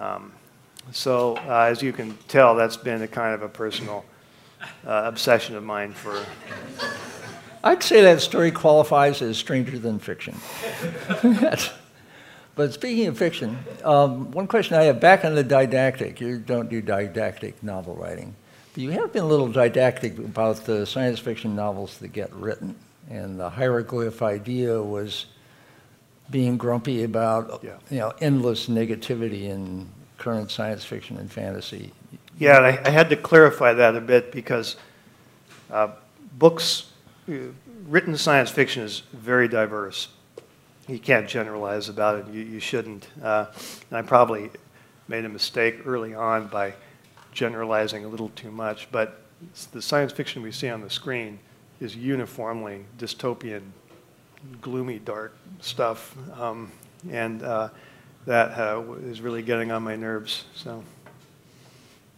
Um, 0.00 0.32
so 0.90 1.36
uh, 1.36 1.68
as 1.70 1.80
you 1.80 1.92
can 1.92 2.18
tell, 2.26 2.56
that's 2.56 2.76
been 2.76 3.02
a 3.02 3.08
kind 3.08 3.34
of 3.34 3.42
a 3.42 3.48
personal 3.48 4.04
uh, 4.84 5.02
obsession 5.04 5.54
of 5.54 5.62
mine 5.62 5.92
for 5.92 6.24
I'd 7.62 7.82
say 7.82 8.02
that 8.02 8.20
story 8.20 8.50
qualifies 8.50 9.20
as 9.22 9.36
stranger 9.36 9.78
than 9.78 9.98
fiction. 9.98 10.36
but 12.54 12.72
speaking 12.72 13.06
of 13.06 13.18
fiction, 13.18 13.58
um, 13.84 14.30
one 14.30 14.46
question 14.46 14.76
I 14.76 14.84
have 14.84 15.00
back 15.00 15.24
on 15.24 15.34
the 15.34 15.42
didactic. 15.42 16.20
You 16.20 16.38
don't 16.38 16.68
do 16.68 16.80
didactic 16.80 17.62
novel 17.62 17.96
writing, 17.96 18.34
but 18.74 18.82
you 18.82 18.90
have 18.90 19.12
been 19.12 19.24
a 19.24 19.26
little 19.28 19.48
didactic 19.48 20.18
about 20.18 20.64
the 20.66 20.86
science 20.86 21.18
fiction 21.18 21.56
novels 21.56 21.98
that 21.98 22.08
get 22.08 22.32
written. 22.32 22.76
And 23.10 23.40
the 23.40 23.50
hieroglyph 23.50 24.22
idea 24.22 24.80
was 24.80 25.26
being 26.30 26.58
grumpy 26.58 27.04
about 27.04 27.64
yeah. 27.64 27.78
you 27.90 27.98
know 27.98 28.12
endless 28.20 28.66
negativity 28.68 29.44
in 29.44 29.88
current 30.18 30.50
science 30.50 30.84
fiction 30.84 31.16
and 31.16 31.30
fantasy. 31.30 31.92
Yeah, 32.38 32.58
I, 32.58 32.80
I 32.86 32.90
had 32.90 33.08
to 33.10 33.16
clarify 33.16 33.72
that 33.72 33.96
a 33.96 34.00
bit 34.00 34.30
because 34.30 34.76
uh, 35.70 35.88
books 36.38 36.87
written 37.86 38.16
science 38.16 38.50
fiction 38.50 38.82
is 38.82 39.02
very 39.12 39.48
diverse. 39.48 40.08
You 40.86 40.98
can't 40.98 41.28
generalize 41.28 41.88
about 41.88 42.18
it. 42.18 42.32
You, 42.32 42.42
you 42.42 42.60
shouldn't. 42.60 43.08
Uh, 43.22 43.46
I 43.92 44.02
probably 44.02 44.50
made 45.06 45.24
a 45.24 45.28
mistake 45.28 45.80
early 45.86 46.14
on 46.14 46.48
by 46.48 46.74
generalizing 47.32 48.04
a 48.04 48.08
little 48.08 48.30
too 48.30 48.50
much. 48.50 48.90
But 48.90 49.20
the 49.72 49.82
science 49.82 50.12
fiction 50.12 50.42
we 50.42 50.52
see 50.52 50.68
on 50.68 50.80
the 50.80 50.90
screen 50.90 51.38
is 51.80 51.94
uniformly 51.94 52.84
dystopian, 52.98 53.62
gloomy, 54.60 54.98
dark 54.98 55.36
stuff. 55.60 56.16
Um, 56.38 56.72
and 57.10 57.42
uh, 57.42 57.68
that 58.26 58.58
uh, 58.58 58.82
is 59.04 59.20
really 59.20 59.42
getting 59.42 59.70
on 59.70 59.82
my 59.82 59.94
nerves. 59.94 60.44
So 60.54 60.82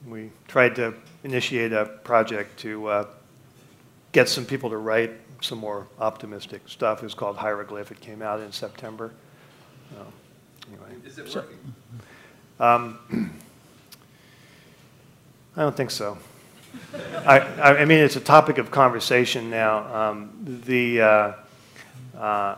we 0.06 0.30
tried 0.48 0.74
to 0.76 0.94
initiate 1.24 1.72
a 1.72 1.86
project 1.86 2.58
to 2.60 2.86
uh, 2.86 3.06
get 4.12 4.28
some 4.28 4.44
people 4.44 4.70
to 4.70 4.76
write 4.76 5.12
some 5.40 5.58
more 5.58 5.86
optimistic 5.98 6.62
stuff. 6.66 7.00
It 7.02 7.04
was 7.04 7.14
called 7.14 7.36
Hieroglyph. 7.36 7.90
It 7.90 8.00
came 8.00 8.22
out 8.22 8.40
in 8.40 8.52
September. 8.52 9.12
Uh, 9.98 10.04
anyway. 10.68 10.88
Is 11.04 11.18
it 11.18 11.34
working? 11.34 11.58
Um, 12.58 12.98
I 15.56 15.62
don't 15.62 15.76
think 15.76 15.90
so. 15.90 16.18
I, 17.26 17.40
I, 17.40 17.84
mean, 17.84 17.98
it's 17.98 18.16
a 18.16 18.20
topic 18.20 18.58
of 18.58 18.70
conversation 18.70 19.50
now. 19.50 20.10
Um, 20.10 20.62
the, 20.64 21.00
uh, 21.00 21.32
uh, 22.16 22.56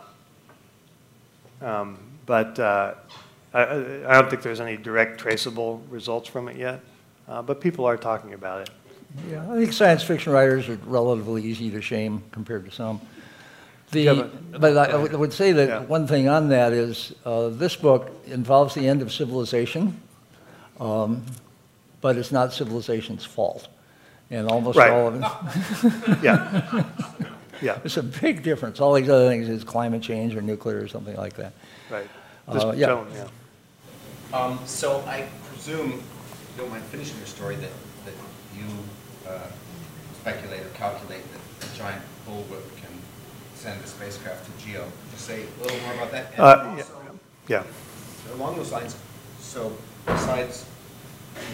um, 1.61 1.97
but 2.25 2.59
uh, 2.59 2.93
I, 3.53 3.61
I, 3.61 4.13
don't 4.13 4.29
think 4.29 4.41
there's 4.41 4.61
any 4.61 4.77
direct 4.77 5.19
traceable 5.19 5.81
results 5.89 6.29
from 6.29 6.47
it 6.47 6.57
yet. 6.57 6.81
Uh, 7.27 7.41
but 7.41 7.61
people 7.61 7.85
are 7.85 7.97
talking 7.97 8.33
about 8.33 8.61
it. 8.61 8.69
Yeah, 9.29 9.51
I 9.51 9.55
think 9.57 9.73
science 9.73 10.03
fiction 10.03 10.33
writers 10.33 10.69
are 10.69 10.77
relatively 10.85 11.43
easy 11.43 11.69
to 11.71 11.81
shame 11.81 12.23
compared 12.31 12.65
to 12.65 12.71
some. 12.71 13.01
The, 13.91 14.01
yeah, 14.01 14.13
but, 14.13 14.61
but 14.61 14.77
I, 14.77 14.91
I, 14.95 15.15
would 15.15 15.33
say 15.33 15.51
that 15.51 15.69
yeah. 15.69 15.79
one 15.81 16.07
thing 16.07 16.27
on 16.27 16.49
that 16.49 16.73
is 16.73 17.13
uh, 17.25 17.49
this 17.49 17.75
book 17.75 18.11
involves 18.25 18.73
the 18.73 18.87
end 18.87 19.03
of 19.03 19.13
civilization, 19.13 20.01
um, 20.79 21.23
but 22.01 22.17
it's 22.17 22.31
not 22.31 22.53
civilization's 22.53 23.23
fault. 23.23 23.67
And 24.31 24.47
almost 24.47 24.79
right. 24.79 24.89
all 24.89 25.09
of 25.09 25.15
it. 25.15 26.19
yeah. 26.23 26.83
Yeah. 27.63 27.79
It's 27.85 27.95
a 27.95 28.03
big 28.03 28.43
difference. 28.43 28.81
All 28.81 28.93
these 28.93 29.07
other 29.07 29.29
things 29.29 29.47
is 29.47 29.63
climate 29.63 30.01
change 30.01 30.35
or 30.35 30.41
nuclear 30.41 30.81
or 30.81 30.87
something 30.89 31.15
like 31.15 31.35
that. 31.35 31.53
Right. 31.89 32.09
Uh, 32.45 32.73
yeah. 32.75 33.05
yeah. 33.13 34.37
Um, 34.37 34.59
so 34.65 35.01
I 35.07 35.27
presume, 35.47 35.91
you 35.91 36.01
don't 36.57 36.69
mind 36.69 36.83
finishing 36.85 37.17
your 37.17 37.27
story, 37.27 37.55
that, 37.55 37.61
that 37.61 37.69
you 37.69 37.82
uh, 39.27 39.47
speculate 40.19 40.61
or 40.61 40.69
calculate 40.69 41.23
that 41.31 41.67
a 41.67 41.77
giant 41.77 42.01
bullwhip 42.27 42.63
can 42.77 42.91
send 43.55 43.83
a 43.83 43.87
spacecraft 43.87 44.45
to 44.45 44.65
GEO. 44.65 44.85
Just 45.11 45.25
say 45.25 45.43
a 45.43 45.63
little 45.63 45.79
more 45.81 45.93
about 45.93 46.11
that. 46.11 46.39
Uh, 46.39 46.83
yeah. 47.47 47.63
So 48.25 48.35
along 48.35 48.55
those 48.55 48.71
lines, 48.71 48.95
so 49.39 49.75
besides 50.05 50.65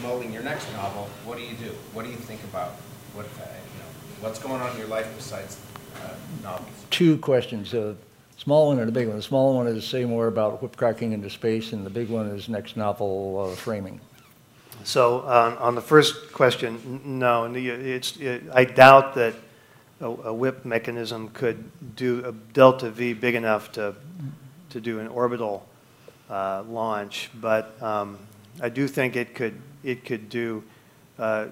molding 0.01 0.31
your 0.31 0.43
next 0.43 0.71
novel, 0.73 1.09
what 1.25 1.37
do 1.37 1.43
you 1.43 1.55
do? 1.55 1.71
What 1.93 2.05
do 2.05 2.11
you 2.11 2.17
think 2.17 2.43
about? 2.43 2.71
What 3.13 3.25
uh, 3.25 3.39
you 3.39 3.79
know? 3.79 4.21
What's 4.21 4.39
going 4.39 4.61
on 4.61 4.71
in 4.71 4.77
your 4.77 4.87
life 4.87 5.11
besides 5.15 5.57
uh, 5.95 6.09
novels? 6.43 6.69
Two 6.89 7.17
questions. 7.17 7.73
A 7.73 7.95
small 8.37 8.67
one 8.67 8.79
and 8.79 8.89
a 8.89 8.91
big 8.91 9.07
one. 9.07 9.17
The 9.17 9.23
small 9.23 9.55
one 9.55 9.67
is 9.67 9.85
say 9.85 10.05
more 10.05 10.27
about 10.27 10.61
whip 10.61 10.77
cracking 10.77 11.11
into 11.11 11.29
space, 11.29 11.73
and 11.73 11.85
the 11.85 11.89
big 11.89 12.09
one 12.09 12.27
is 12.27 12.49
next 12.49 12.77
novel 12.77 13.51
uh, 13.51 13.55
framing. 13.55 13.99
So 14.83 15.27
um, 15.27 15.57
on 15.59 15.75
the 15.75 15.81
first 15.81 16.31
question, 16.33 17.01
no, 17.03 17.45
it's, 17.53 18.17
it, 18.17 18.43
I 18.53 18.63
doubt 18.63 19.13
that 19.15 19.35
a, 19.99 20.05
a 20.05 20.33
whip 20.33 20.65
mechanism 20.65 21.29
could 21.29 21.95
do 21.95 22.25
a 22.25 22.31
delta 22.53 22.89
V 22.89 23.13
big 23.13 23.35
enough 23.35 23.71
to, 23.73 23.93
to 24.69 24.81
do 24.81 24.99
an 24.99 25.07
orbital 25.07 25.67
uh, 26.29 26.63
launch, 26.67 27.29
but 27.39 27.81
um, 27.81 28.17
I 28.61 28.69
do 28.69 28.87
think 28.87 29.15
it 29.15 29.35
could, 29.35 29.59
it 29.83 30.05
could 30.05 30.29
do 30.29 30.63
uh, 31.17 31.47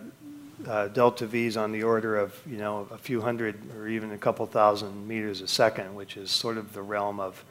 uh, 0.66 0.88
delta 0.88 1.28
Vs 1.28 1.58
on 1.58 1.72
the 1.72 1.84
order 1.84 2.18
of, 2.18 2.34
you 2.50 2.58
know, 2.58 2.88
a 2.92 2.98
few 2.98 3.22
hundred 3.22 3.56
or 3.76 3.88
even 3.88 4.12
a 4.12 4.18
couple 4.18 4.46
thousand 4.46 5.08
meters 5.08 5.42
a 5.42 5.48
second, 5.48 5.94
which 5.96 6.18
is 6.18 6.32
sort 6.32 6.58
of 6.58 6.74
the 6.74 6.82
realm 6.82 7.20
of, 7.20 7.44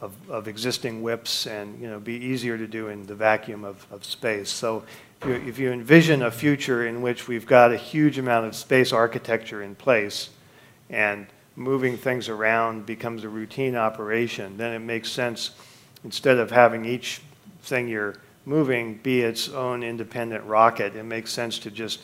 of, 0.00 0.12
of 0.30 0.48
existing 0.48 1.02
whips 1.02 1.46
and, 1.46 1.80
you 1.80 1.88
know, 1.88 1.98
be 1.98 2.14
easier 2.14 2.56
to 2.56 2.66
do 2.66 2.88
in 2.88 3.06
the 3.06 3.14
vacuum 3.14 3.64
of, 3.64 3.86
of 3.90 4.04
space. 4.04 4.48
So 4.48 4.84
if 5.22 5.58
you, 5.58 5.72
envision 5.72 6.22
a 6.22 6.30
future 6.30 6.86
in 6.86 7.02
which 7.02 7.26
we've 7.26 7.46
got 7.46 7.72
a 7.72 7.76
huge 7.76 8.18
amount 8.18 8.46
of 8.46 8.54
space 8.54 8.92
architecture 8.92 9.62
in 9.62 9.74
place 9.74 10.30
and 10.90 11.26
moving 11.56 11.96
things 11.96 12.28
around 12.28 12.86
becomes 12.86 13.24
a 13.24 13.28
routine 13.28 13.74
operation, 13.74 14.56
then 14.56 14.72
it 14.72 14.78
makes 14.78 15.10
sense, 15.10 15.50
instead 16.04 16.38
of 16.38 16.50
having 16.50 16.84
each 16.84 17.20
thing 17.62 17.88
you're 17.88 18.16
moving 18.44 18.94
be 19.02 19.20
its 19.20 19.48
own 19.48 19.82
independent 19.82 20.44
rocket, 20.44 20.94
it 20.96 21.02
makes 21.02 21.32
sense 21.32 21.58
to 21.58 21.70
just 21.70 22.00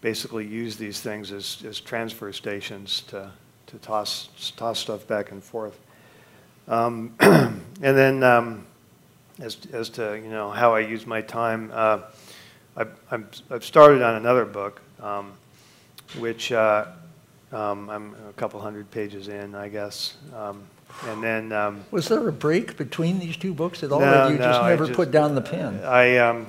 basically 0.00 0.46
use 0.46 0.76
these 0.76 1.00
things 1.00 1.32
as, 1.32 1.62
as 1.66 1.80
transfer 1.80 2.32
stations 2.32 3.02
to, 3.02 3.30
to 3.66 3.76
toss, 3.78 4.28
toss 4.56 4.78
stuff 4.78 5.06
back 5.06 5.30
and 5.30 5.42
forth. 5.42 5.78
Um, 6.66 7.14
and 7.20 7.62
then 7.80 8.22
um, 8.22 8.66
as, 9.38 9.58
as 9.72 9.88
to, 9.90 10.14
you 10.14 10.30
know, 10.30 10.50
how 10.50 10.74
I 10.74 10.80
use 10.80 11.06
my 11.06 11.20
time, 11.20 11.70
uh, 11.72 12.00
I, 12.76 12.86
I'm, 13.10 13.28
I've 13.50 13.64
started 13.64 14.02
on 14.02 14.16
another 14.16 14.44
book, 14.44 14.80
um, 15.00 15.32
which 16.18 16.52
uh, 16.52 16.86
um, 17.52 17.88
I'm 17.88 18.14
a 18.28 18.32
couple 18.34 18.60
hundred 18.60 18.90
pages 18.90 19.28
in, 19.28 19.54
I 19.54 19.68
guess. 19.68 20.16
Um, 20.34 20.62
and 21.06 21.22
then 21.22 21.52
um, 21.52 21.84
Was 21.90 22.08
there 22.08 22.28
a 22.28 22.32
break 22.32 22.76
between 22.76 23.18
these 23.18 23.36
two 23.36 23.54
books 23.54 23.82
at 23.82 23.92
all, 23.92 24.00
No, 24.00 24.26
or 24.26 24.30
you 24.30 24.38
just 24.38 24.60
no, 24.60 24.66
I 24.66 24.70
never 24.70 24.86
just- 24.86 24.96
put 24.96 25.10
down 25.10 25.34
the 25.34 25.40
pen? 25.40 25.80
I, 25.84 26.16
um, 26.18 26.46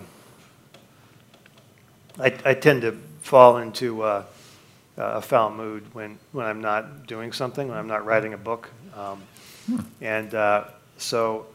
I, 2.19 2.34
I 2.45 2.53
tend 2.53 2.82
to 2.84 2.93
fall 3.21 3.57
into 3.57 4.01
uh, 4.03 4.23
a 4.97 5.21
foul 5.21 5.51
mood 5.51 5.84
when, 5.93 6.17
when 6.32 6.45
I'm 6.45 6.61
not 6.61 7.07
doing 7.07 7.34
something, 7.34 7.67
when 7.67 7.78
I'm 7.78 7.88
not 7.88 8.05
writing 8.05 8.34
a 8.34 8.38
book. 8.38 8.69
Um, 8.95 9.21
And 9.99 10.34
uh, 10.36 10.65
so 10.97 11.47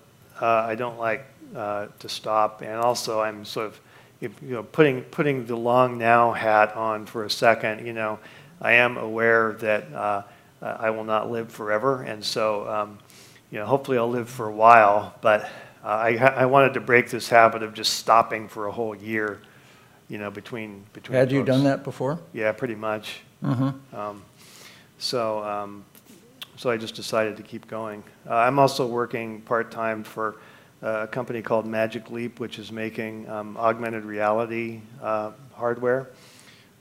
uh, 0.43 0.47
I 0.47 0.75
don't 0.75 0.99
like 0.99 1.25
uh, 1.55 1.87
to 2.01 2.09
stop. 2.09 2.61
And 2.63 2.75
also, 2.75 3.21
I'm 3.21 3.45
sort 3.45 3.67
of, 3.69 3.81
you 4.21 4.31
you 4.43 4.55
know, 4.55 4.63
putting, 4.63 5.03
putting 5.03 5.47
the 5.47 5.57
long 5.57 5.99
now 5.99 6.33
hat 6.33 6.77
on 6.77 7.07
for 7.07 7.25
a 7.25 7.31
second, 7.31 7.87
you 7.87 7.93
know, 7.93 8.19
I 8.61 8.73
am 8.73 8.99
aware 8.99 9.55
that 9.55 9.93
uh, 9.93 10.23
I 10.61 10.91
will 10.91 11.05
not 11.05 11.31
live 11.31 11.51
forever. 11.51 12.03
And 12.03 12.23
so, 12.23 12.69
um, 12.69 12.99
you 13.51 13.59
know, 13.59 13.67
hopefully 13.67 13.97
I'll 13.97 14.11
live 14.11 14.29
for 14.29 14.47
a 14.47 14.53
while. 14.53 15.15
But 15.23 15.45
uh, 15.83 15.87
I, 15.87 16.17
I 16.17 16.47
wanted 16.47 16.75
to 16.75 16.81
break 16.81 17.09
this 17.09 17.29
habit 17.31 17.63
of 17.63 17.73
just 17.73 17.95
stopping 17.95 18.49
for 18.49 18.67
a 18.67 18.73
whole 18.73 18.95
year, 18.95 19.41
you 20.09 20.19
know, 20.19 20.31
between, 20.31 20.85
between 20.93 21.17
Had 21.17 21.33
you 21.33 21.43
done 21.43 21.65
that 21.65 21.83
before? 21.83 22.19
Yeah, 22.35 22.53
pretty 22.53 22.75
much. 22.75 23.23
Mm-hmm. 23.43 23.97
Um, 23.97 24.23
so, 24.99 25.43
um, 25.43 25.85
so 26.57 26.69
I 26.69 26.77
just 26.77 26.95
decided 26.95 27.39
to 27.39 27.43
keep 27.43 27.67
going. 27.67 28.05
Uh, 28.29 28.35
I'm 28.35 28.59
also 28.59 28.87
working 28.87 29.41
part-time 29.41 30.05
for 30.05 30.37
a 30.83 31.07
company 31.07 31.43
called 31.43 31.67
Magic 31.67 32.11
Leap, 32.11 32.41
which 32.41 32.59
is 32.59 32.73
making 32.73 33.29
um, 33.29 33.57
augmented 33.57 34.05
reality 34.05 34.81
uh, 35.03 35.33
hardware 35.55 36.09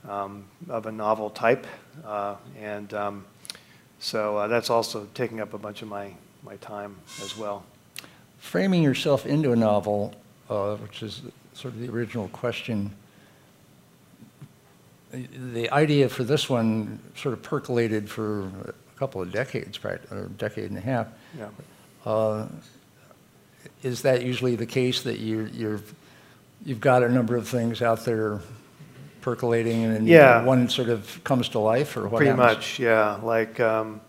um, 0.08 0.46
of 0.70 0.86
a 0.86 0.92
novel 0.92 1.30
type. 1.30 1.68
Uh, 2.06 2.36
and 2.60 2.94
um, 2.94 3.26
so 4.00 4.38
uh, 4.38 4.48
that's 4.48 4.70
also 4.70 5.08
taking 5.14 5.42
up 5.42 5.54
a 5.54 5.58
bunch 5.58 5.82
of 5.82 5.88
my, 5.88 6.14
my 6.44 6.56
time 6.58 6.96
as 7.22 7.38
well. 7.38 7.64
Framing 8.38 8.82
yourself 8.84 9.26
into 9.26 9.52
a 9.52 9.56
novel, 9.56 10.16
uh, 10.50 10.76
which 10.78 11.04
is 11.04 11.22
sort 11.54 11.74
of 11.74 11.82
the 11.82 11.90
original 11.90 12.30
question, 12.30 12.92
the- 15.12 15.70
idea 15.72 16.08
for 16.08 16.24
this 16.24 16.50
one 16.50 17.00
sort 17.16 17.34
of 17.34 17.44
percolated 17.44 18.10
for 18.10 18.48
a 18.66 18.74
couple 18.98 19.22
of 19.22 19.32
decades, 19.32 19.78
or 19.84 20.00
a 20.12 20.30
decade 20.30 20.70
and 20.70 20.78
a 20.78 20.82
half. 20.82 21.08
Yeah. 21.38 21.50
Is 23.84 24.02
that 24.04 24.24
usually 24.24 24.56
the 24.56 24.66
case, 24.66 25.02
that 25.04 25.20
you, 25.20 25.50
you're, 25.54 25.82
you've 26.66 26.82
got 26.82 27.04
a 27.04 27.10
number 27.10 27.36
of 27.36 27.48
things 27.48 27.82
out 27.82 28.04
there 28.06 28.40
percolating 29.22 29.84
and 29.84 29.94
then 29.96 30.08
Yeah. 30.08 30.44
one 30.44 30.70
sort 30.70 30.90
of 30.90 31.22
comes 31.24 31.50
to 31.50 31.60
life, 31.60 31.96
or 31.98 32.04
what 32.08 32.18
Pretty 32.18 32.32
happens? 32.32 32.56
much, 32.58 32.80
yeah. 32.80 33.20
Like 33.22 33.60
um, 33.60 34.02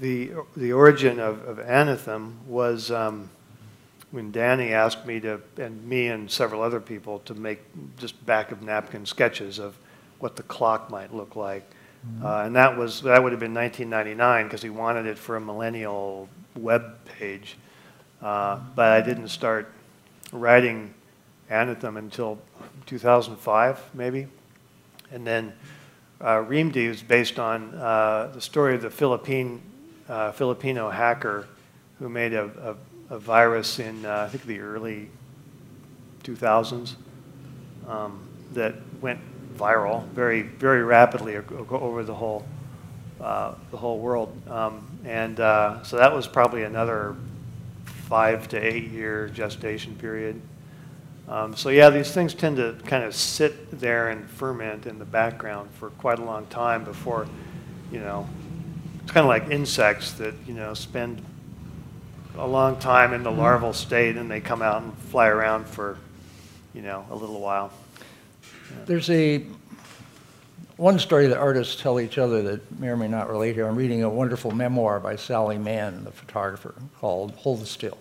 the 0.00 0.30
the 0.56 0.72
origin 0.72 1.18
of, 1.18 1.44
of 1.46 1.58
Anathem 1.58 2.32
was 2.46 2.90
um, 2.90 3.30
when 4.10 4.30
Danny 4.30 4.72
asked 4.72 5.04
me 5.06 5.20
to, 5.20 5.40
and 5.58 5.84
me 5.86 6.06
and 6.08 6.30
several 6.30 6.62
other 6.62 6.80
people, 6.80 7.18
to 7.20 7.34
make 7.34 7.60
just 7.98 8.24
back 8.26 8.52
of 8.52 8.62
napkin 8.62 9.04
sketches 9.06 9.58
of 9.58 9.76
what 10.20 10.36
the 10.36 10.42
clock 10.44 10.88
might 10.90 11.12
look 11.14 11.34
like, 11.36 11.68
uh, 12.22 12.42
and 12.44 12.54
that 12.56 12.76
was 12.76 13.02
that 13.02 13.22
would 13.22 13.32
have 13.32 13.40
been 13.40 13.54
1999 13.54 14.46
because 14.46 14.62
he 14.62 14.70
wanted 14.70 15.06
it 15.06 15.18
for 15.18 15.36
a 15.36 15.40
millennial 15.40 16.28
web 16.56 16.96
page, 17.18 17.56
uh, 18.22 18.58
but 18.74 18.92
I 18.92 19.00
didn't 19.00 19.28
start 19.28 19.72
writing 20.32 20.94
Anathem 21.50 21.96
until 21.96 22.38
2005, 22.86 23.80
maybe. 23.94 24.26
And 25.10 25.26
then 25.26 25.52
uh, 26.20 26.44
Reamde 26.44 26.76
is 26.76 27.02
based 27.02 27.38
on 27.38 27.74
uh, 27.74 28.30
the 28.34 28.40
story 28.40 28.74
of 28.74 28.82
the 28.82 28.90
Philippine, 28.90 29.60
uh, 30.08 30.32
Filipino 30.32 30.90
hacker 30.90 31.46
who 31.98 32.08
made 32.08 32.32
a, 32.32 32.76
a, 33.10 33.14
a 33.14 33.18
virus 33.18 33.78
in, 33.78 34.04
uh, 34.04 34.24
I 34.26 34.28
think, 34.28 34.44
the 34.44 34.60
early 34.60 35.10
2000s 36.24 36.94
um, 37.88 38.26
that 38.52 38.74
went 39.00 39.20
viral 39.56 40.06
very, 40.08 40.42
very 40.42 40.82
rapidly 40.82 41.36
over 41.36 42.02
the 42.04 42.14
whole, 42.14 42.46
uh, 43.20 43.54
the 43.70 43.76
whole 43.76 43.98
world. 43.98 44.36
Um, 44.50 44.86
and 45.04 45.36
so 45.38 45.96
that 45.96 46.12
was 46.12 46.26
probably 46.26 46.64
another 46.64 47.16
five 48.08 48.48
to 48.48 48.56
eight 48.56 48.90
year 48.90 49.28
gestation 49.28 49.94
period. 49.96 50.40
Um, 51.28 51.54
so 51.54 51.68
yeah, 51.68 51.90
these 51.90 52.10
things 52.10 52.32
tend 52.32 52.56
to 52.56 52.78
kind 52.86 53.04
of 53.04 53.14
sit 53.14 53.78
there 53.78 54.08
and 54.08 54.28
ferment 54.30 54.86
in 54.86 54.98
the 54.98 55.04
background 55.04 55.68
for 55.72 55.90
quite 55.90 56.18
a 56.18 56.24
long 56.24 56.46
time 56.46 56.84
before, 56.84 57.28
you 57.92 58.00
know, 58.00 58.26
it's 59.02 59.12
kind 59.12 59.24
of 59.24 59.28
like 59.28 59.50
insects 59.50 60.12
that, 60.12 60.34
you 60.46 60.54
know, 60.54 60.72
spend 60.72 61.22
a 62.38 62.46
long 62.46 62.78
time 62.78 63.12
in 63.12 63.22
the 63.22 63.30
larval 63.30 63.74
state 63.74 64.16
and 64.16 64.30
they 64.30 64.40
come 64.40 64.62
out 64.62 64.82
and 64.82 64.96
fly 64.96 65.26
around 65.26 65.66
for, 65.66 65.98
you 66.72 66.80
know, 66.80 67.04
a 67.10 67.14
little 67.14 67.40
while. 67.40 67.70
There's 68.86 69.10
a, 69.10 69.44
one 70.78 70.96
story 71.00 71.26
that 71.26 71.36
artists 71.36 71.74
tell 71.74 71.98
each 71.98 72.18
other 72.18 72.40
that 72.40 72.80
may 72.80 72.86
or 72.86 72.96
may 72.96 73.08
not 73.08 73.28
relate 73.28 73.56
here. 73.56 73.66
I'm 73.66 73.74
reading 73.74 74.04
a 74.04 74.08
wonderful 74.08 74.52
memoir 74.52 75.00
by 75.00 75.16
Sally 75.16 75.58
Mann, 75.58 76.04
the 76.04 76.12
photographer, 76.12 76.72
called 77.00 77.32
Hold 77.32 77.60
the 77.60 77.66
Still. 77.66 77.98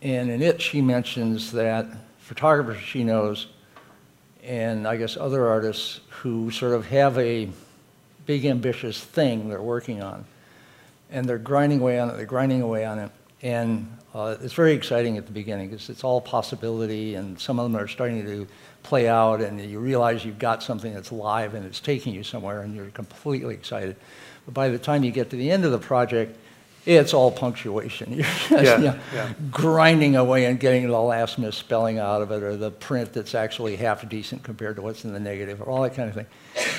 And 0.00 0.30
in 0.30 0.40
it, 0.40 0.62
she 0.62 0.80
mentions 0.80 1.52
that 1.52 1.86
photographers 2.18 2.82
she 2.82 3.04
knows, 3.04 3.48
and 4.42 4.88
I 4.88 4.96
guess 4.96 5.18
other 5.18 5.48
artists 5.48 6.00
who 6.08 6.50
sort 6.50 6.72
of 6.72 6.86
have 6.86 7.18
a 7.18 7.50
big 8.24 8.46
ambitious 8.46 8.98
thing 8.98 9.50
they're 9.50 9.60
working 9.60 10.02
on, 10.02 10.24
and 11.10 11.28
they're 11.28 11.36
grinding 11.36 11.80
away 11.80 12.00
on 12.00 12.08
it, 12.08 12.16
they're 12.16 12.24
grinding 12.24 12.62
away 12.62 12.86
on 12.86 12.98
it, 12.98 13.10
and 13.42 13.96
uh, 14.14 14.36
it's 14.42 14.54
very 14.54 14.72
exciting 14.72 15.16
at 15.16 15.26
the 15.26 15.32
beginning 15.32 15.70
because 15.70 15.88
it's 15.88 16.04
all 16.04 16.20
possibility, 16.20 17.14
and 17.14 17.38
some 17.38 17.58
of 17.58 17.70
them 17.70 17.80
are 17.80 17.88
starting 17.88 18.24
to 18.24 18.46
play 18.82 19.08
out, 19.08 19.40
and 19.40 19.60
you 19.60 19.78
realize 19.78 20.24
you've 20.24 20.38
got 20.38 20.62
something 20.62 20.92
that's 20.92 21.12
live 21.12 21.54
and 21.54 21.64
it's 21.64 21.80
taking 21.80 22.14
you 22.14 22.22
somewhere, 22.22 22.62
and 22.62 22.74
you're 22.74 22.86
completely 22.86 23.54
excited. 23.54 23.96
But 24.46 24.54
by 24.54 24.68
the 24.68 24.78
time 24.78 25.04
you 25.04 25.10
get 25.10 25.30
to 25.30 25.36
the 25.36 25.50
end 25.50 25.64
of 25.64 25.70
the 25.72 25.78
project, 25.78 26.36
it's 26.86 27.12
all 27.12 27.30
punctuation. 27.30 28.12
You're 28.14 28.22
just, 28.24 28.50
Yeah, 28.50 28.76
you 28.78 28.84
know, 28.84 28.98
yeah. 29.14 29.32
grinding 29.50 30.16
away 30.16 30.46
and 30.46 30.58
getting 30.58 30.88
the 30.88 30.98
last 30.98 31.38
misspelling 31.38 31.98
out 31.98 32.22
of 32.22 32.30
it, 32.32 32.42
or 32.42 32.56
the 32.56 32.70
print 32.70 33.12
that's 33.12 33.34
actually 33.34 33.76
half 33.76 34.08
decent 34.08 34.42
compared 34.42 34.76
to 34.76 34.82
what's 34.82 35.04
in 35.04 35.12
the 35.12 35.20
negative, 35.20 35.60
or 35.60 35.66
all 35.66 35.82
that 35.82 35.94
kind 35.94 36.08
of 36.08 36.14
thing. 36.14 36.26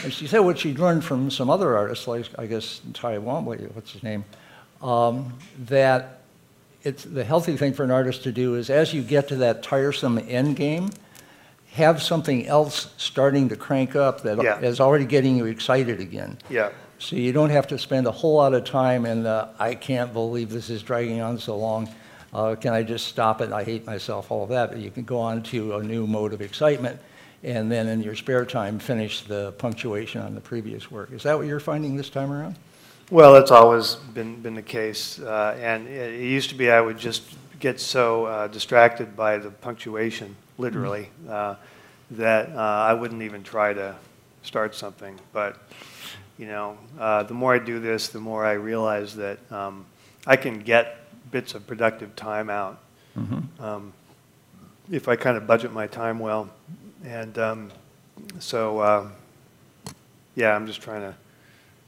And 0.04 0.12
she 0.12 0.26
said 0.26 0.40
what 0.40 0.58
she'd 0.58 0.80
learned 0.80 1.06
from 1.06 1.30
some 1.30 1.52
other 1.52 1.78
artists, 1.78 2.08
like 2.08 2.26
I 2.38 2.48
guess 2.48 2.82
Ty 2.94 3.20
Wombley, 3.20 3.72
what's 3.76 3.92
his 3.94 4.02
name, 4.02 4.26
um, 4.82 5.34
that 5.60 6.21
it's 6.84 7.04
the 7.04 7.24
healthy 7.24 7.56
thing 7.58 7.74
for 7.74 7.84
an 7.84 7.92
artist 7.92 8.24
to 8.24 8.32
do 8.32 8.56
is 8.56 8.70
as 8.70 8.94
you 8.94 9.02
get 9.02 9.28
to 9.30 9.36
that 9.38 9.64
tiresome 9.64 10.20
end 10.28 10.56
game, 10.56 10.90
have 11.74 12.02
something 12.02 12.48
else 12.48 12.92
starting 12.98 13.50
to 13.50 13.56
crank 13.56 13.96
up 13.96 14.24
that 14.24 14.42
Yeah. 14.42 14.60
is 14.60 14.80
already 14.80 15.06
getting 15.06 15.38
you 15.38 15.46
excited 15.46 16.00
again. 16.02 16.38
Yeah, 16.50 16.70
So 17.00 17.16
you 17.16 17.32
don't 17.34 17.50
have 17.50 17.68
to 17.68 17.78
spend 17.80 18.08
a 18.08 18.12
whole 18.12 18.36
lot 18.36 18.54
of 18.54 18.64
time 18.66 19.06
in 19.06 19.24
the, 19.24 19.50
I 19.60 19.76
can't 19.76 20.12
believe 20.14 20.50
this 20.50 20.70
is 20.70 20.84
dragging 20.84 21.22
on 21.22 21.40
so 21.40 21.58
long. 21.58 21.90
Uh, 22.34 22.56
can 22.56 22.74
I 22.74 22.84
just 22.84 23.08
stop 23.08 23.42
it? 23.42 23.52
I 23.52 23.64
hate 23.64 23.86
myself, 23.86 24.32
all 24.32 24.44
of 24.44 24.50
that. 24.50 24.70
But 24.72 24.80
you 24.80 24.92
can 24.92 25.04
go 25.04 25.20
on 25.20 25.44
to 25.44 25.78
a 25.78 25.84
new 25.84 26.06
mode 26.08 26.34
of 26.34 26.42
excitement. 26.42 27.00
and 27.44 27.72
then 27.72 27.88
in 27.88 28.04
your 28.04 28.14
spare 28.16 28.46
time 28.46 28.78
finish 28.78 29.22
the 29.22 29.52
punctuation 29.54 30.22
on 30.22 30.36
the 30.36 30.42
previous 30.42 30.92
work. 30.92 31.12
Is 31.12 31.24
that 31.24 31.36
what 31.40 31.48
you're 31.48 31.60
finding 31.60 31.96
this 31.98 32.08
time 32.12 32.32
around? 32.32 32.56
Well, 33.12 33.34
that's 33.34 33.52
always 33.52 33.96
been, 33.96 34.42
been 34.42 34.56
the 34.56 34.62
case. 34.62 35.20
Uh, 35.20 35.58
and 35.60 35.86
it, 35.86 36.14
it 36.14 36.24
used 36.24 36.48
to 36.52 36.56
be 36.56 36.72
I 36.72 36.80
would 36.80 36.98
just 36.98 37.24
get 37.60 37.78
so 37.78 38.24
uh, 38.24 38.48
distracted 38.48 39.18
by 39.18 39.38
the 39.38 39.50
punctuation, 39.50 40.34
literally, 40.58 41.10
uh, 41.30 41.56
that 42.12 42.56
uh, 42.56 42.58
I 42.58 42.94
wouldn't 42.94 43.22
even 43.22 43.44
try 43.44 43.74
to 43.74 43.98
start 44.44 44.76
something. 44.76 45.20
But, 45.34 45.58
you 46.38 46.46
know, 46.46 46.78
uh, 46.98 47.24
the 47.24 47.34
more 47.34 47.54
I 47.54 47.60
do 47.60 47.82
this, 47.82 48.08
the 48.08 48.22
more 48.22 48.46
I 48.46 48.54
realize 48.54 49.14
that 49.18 49.40
um, 49.52 49.86
I 50.26 50.38
can 50.38 50.60
get 50.60 51.00
bits 51.32 51.54
of 51.54 51.68
productive 51.68 52.16
time 52.16 52.50
out 52.50 52.80
um, 53.60 53.92
if 54.90 55.10
I 55.10 55.18
kind 55.18 55.36
of 55.36 55.46
budget 55.46 55.74
my 55.74 55.86
time 55.86 56.18
well. 56.18 56.50
And 57.04 57.38
um, 57.38 57.72
so, 58.40 58.80
uh, 58.80 59.10
yeah, 60.36 60.56
I'm 60.56 60.66
just 60.66 60.82
trying 60.82 61.02
to 61.02 61.14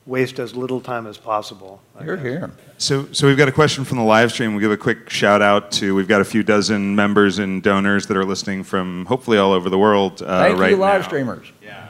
waste 0.06 0.40
as 0.40 0.56
little 0.56 0.82
time 0.82 1.08
as 1.08 1.18
possible. 1.18 1.82
I 1.98 2.04
You're 2.04 2.18
guess. 2.18 2.26
here. 2.26 2.52
So, 2.78 3.08
so 3.14 3.28
we've 3.28 3.38
got 3.38 3.48
a 3.48 3.54
question 3.54 3.86
from 3.86 3.98
the 3.98 4.04
live 4.04 4.32
stream. 4.32 4.54
We'll 4.54 4.62
give 4.62 4.72
a 4.72 4.78
quick 4.78 5.10
shout 5.10 5.42
out 5.42 5.72
to. 5.74 5.96
We've 5.96 6.08
got 6.08 6.22
a 6.22 6.26
few 6.26 6.44
dozen 6.44 6.96
members 6.96 7.40
and 7.40 7.64
donors 7.64 8.08
that 8.08 8.18
are 8.18 8.26
listening 8.26 8.64
from 8.64 9.06
hopefully 9.06 9.38
all 9.38 9.54
over 9.54 9.70
the 9.70 9.78
world 9.78 10.22
uh, 10.22 10.44
Thank 10.44 10.60
right 10.60 10.72
you, 10.72 10.78
live 10.78 11.02
now. 11.02 11.08
streamers. 11.08 11.52
Yeah. 11.62 11.90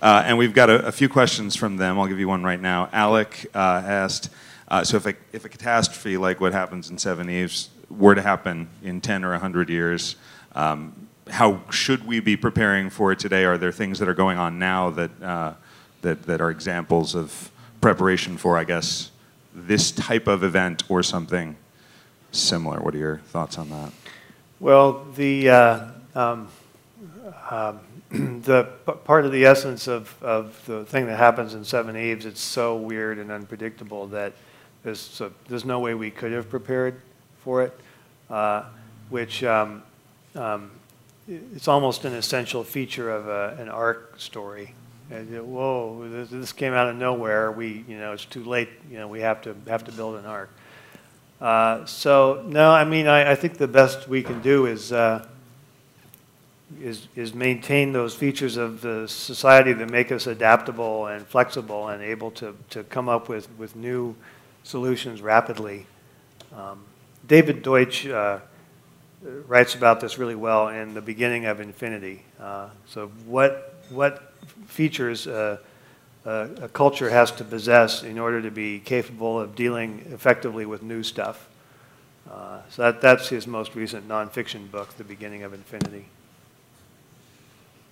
Uh, 0.00 0.22
and 0.24 0.38
we've 0.38 0.54
got 0.54 0.70
a, 0.70 0.86
a 0.86 0.92
few 0.92 1.08
questions 1.08 1.56
from 1.56 1.76
them. 1.76 1.98
I'll 1.98 2.06
give 2.06 2.20
you 2.20 2.28
one 2.28 2.44
right 2.44 2.60
now. 2.60 2.88
Alec 2.92 3.50
uh, 3.54 3.58
asked, 3.84 4.30
uh, 4.68 4.84
so 4.84 4.96
if 4.96 5.06
a, 5.06 5.14
if 5.32 5.44
a 5.44 5.48
catastrophe 5.48 6.16
like 6.16 6.40
what 6.40 6.52
happens 6.52 6.90
in 6.90 6.96
Seveneves 6.96 7.68
were 7.90 8.14
to 8.14 8.22
happen 8.22 8.68
in 8.84 9.00
10 9.00 9.24
or 9.24 9.30
100 9.30 9.68
years, 9.68 10.14
um, 10.54 11.08
how 11.28 11.60
should 11.70 12.06
we 12.06 12.20
be 12.20 12.36
preparing 12.36 12.90
for 12.90 13.10
it 13.10 13.18
today? 13.18 13.44
Are 13.44 13.58
there 13.58 13.72
things 13.72 13.98
that 13.98 14.08
are 14.08 14.14
going 14.14 14.38
on 14.38 14.60
now 14.60 14.90
that, 14.90 15.22
uh, 15.22 15.54
that, 16.02 16.24
that 16.24 16.40
are 16.40 16.50
examples 16.50 17.14
of 17.14 17.50
preparation 17.80 18.36
for, 18.36 18.56
I 18.56 18.64
guess, 18.64 19.10
this 19.54 19.90
type 19.90 20.26
of 20.26 20.42
event 20.42 20.82
or 20.88 21.02
something 21.02 21.56
similar? 22.32 22.80
What 22.80 22.94
are 22.94 22.98
your 22.98 23.18
thoughts 23.18 23.58
on 23.58 23.70
that? 23.70 23.92
Well, 24.60 25.04
the, 25.14 25.50
uh, 25.50 25.86
um, 26.14 26.48
um, 27.50 27.80
the 28.10 28.64
part 29.04 29.24
of 29.26 29.32
the 29.32 29.44
essence 29.44 29.86
of, 29.86 30.14
of 30.22 30.64
the 30.66 30.84
thing 30.84 31.06
that 31.06 31.18
happens 31.18 31.54
in 31.54 31.62
Seveneves, 31.62 32.24
it's 32.24 32.40
so 32.40 32.76
weird 32.76 33.18
and 33.18 33.30
unpredictable 33.30 34.06
that 34.08 34.32
there's, 34.82 35.20
there's 35.48 35.64
no 35.64 35.80
way 35.80 35.94
we 35.94 36.10
could 36.10 36.32
have 36.32 36.48
prepared 36.48 37.00
for 37.40 37.62
it, 37.62 37.78
uh, 38.30 38.64
which 39.10 39.44
um, 39.44 39.82
um, 40.34 40.70
it's 41.28 41.68
almost 41.68 42.04
an 42.04 42.14
essential 42.14 42.64
feature 42.64 43.10
of 43.10 43.28
a, 43.28 43.56
an 43.60 43.68
ark 43.68 44.14
story. 44.16 44.74
And, 45.10 45.30
you 45.30 45.36
know, 45.36 45.44
whoa, 45.44 46.08
this, 46.10 46.30
this 46.30 46.52
came 46.52 46.74
out 46.74 46.88
of 46.88 46.96
nowhere. 46.96 47.50
We, 47.50 47.84
you 47.88 47.98
know, 47.98 48.12
it's 48.12 48.26
too 48.26 48.44
late. 48.44 48.68
You 48.90 48.98
know, 48.98 49.08
we 49.08 49.20
have 49.20 49.40
to 49.42 49.56
have 49.66 49.84
to 49.84 49.92
build 49.92 50.16
an 50.16 50.26
ark. 50.26 50.50
Uh, 51.40 51.86
so 51.86 52.44
no, 52.46 52.70
I 52.70 52.84
mean, 52.84 53.06
I, 53.06 53.32
I 53.32 53.34
think 53.34 53.58
the 53.58 53.68
best 53.68 54.08
we 54.08 54.22
can 54.22 54.42
do 54.42 54.66
is, 54.66 54.92
uh, 54.92 55.26
is 56.82 57.08
is 57.16 57.32
maintain 57.32 57.92
those 57.92 58.14
features 58.14 58.56
of 58.56 58.82
the 58.82 59.08
society 59.08 59.72
that 59.72 59.88
make 59.88 60.12
us 60.12 60.26
adaptable 60.26 61.06
and 61.06 61.26
flexible 61.26 61.88
and 61.88 62.02
able 62.02 62.30
to, 62.32 62.54
to 62.70 62.84
come 62.84 63.08
up 63.08 63.28
with, 63.28 63.48
with 63.56 63.74
new 63.76 64.14
solutions 64.64 65.22
rapidly. 65.22 65.86
Um, 66.54 66.84
David 67.26 67.62
Deutsch 67.62 68.06
uh, 68.06 68.40
writes 69.46 69.74
about 69.74 70.00
this 70.00 70.18
really 70.18 70.34
well 70.34 70.68
in 70.68 70.92
the 70.92 71.00
beginning 71.00 71.46
of 71.46 71.60
Infinity. 71.60 72.24
Uh, 72.38 72.68
so 72.86 73.08
what 73.24 73.74
what 73.90 74.34
features 74.68 75.26
uh, 75.26 75.58
a, 76.24 76.48
a 76.62 76.68
culture 76.68 77.10
has 77.10 77.32
to 77.32 77.44
possess 77.44 78.04
in 78.04 78.18
order 78.18 78.40
to 78.40 78.50
be 78.50 78.78
capable 78.78 79.40
of 79.40 79.56
dealing 79.56 80.06
effectively 80.12 80.64
with 80.64 80.82
new 80.82 81.02
stuff. 81.02 81.48
Uh, 82.30 82.60
so 82.70 82.82
that, 82.82 83.00
that's 83.00 83.28
his 83.28 83.46
most 83.46 83.74
recent 83.74 84.06
nonfiction 84.06 84.70
book, 84.70 84.94
The 84.96 85.04
Beginning 85.04 85.42
of 85.42 85.54
Infinity. 85.54 86.04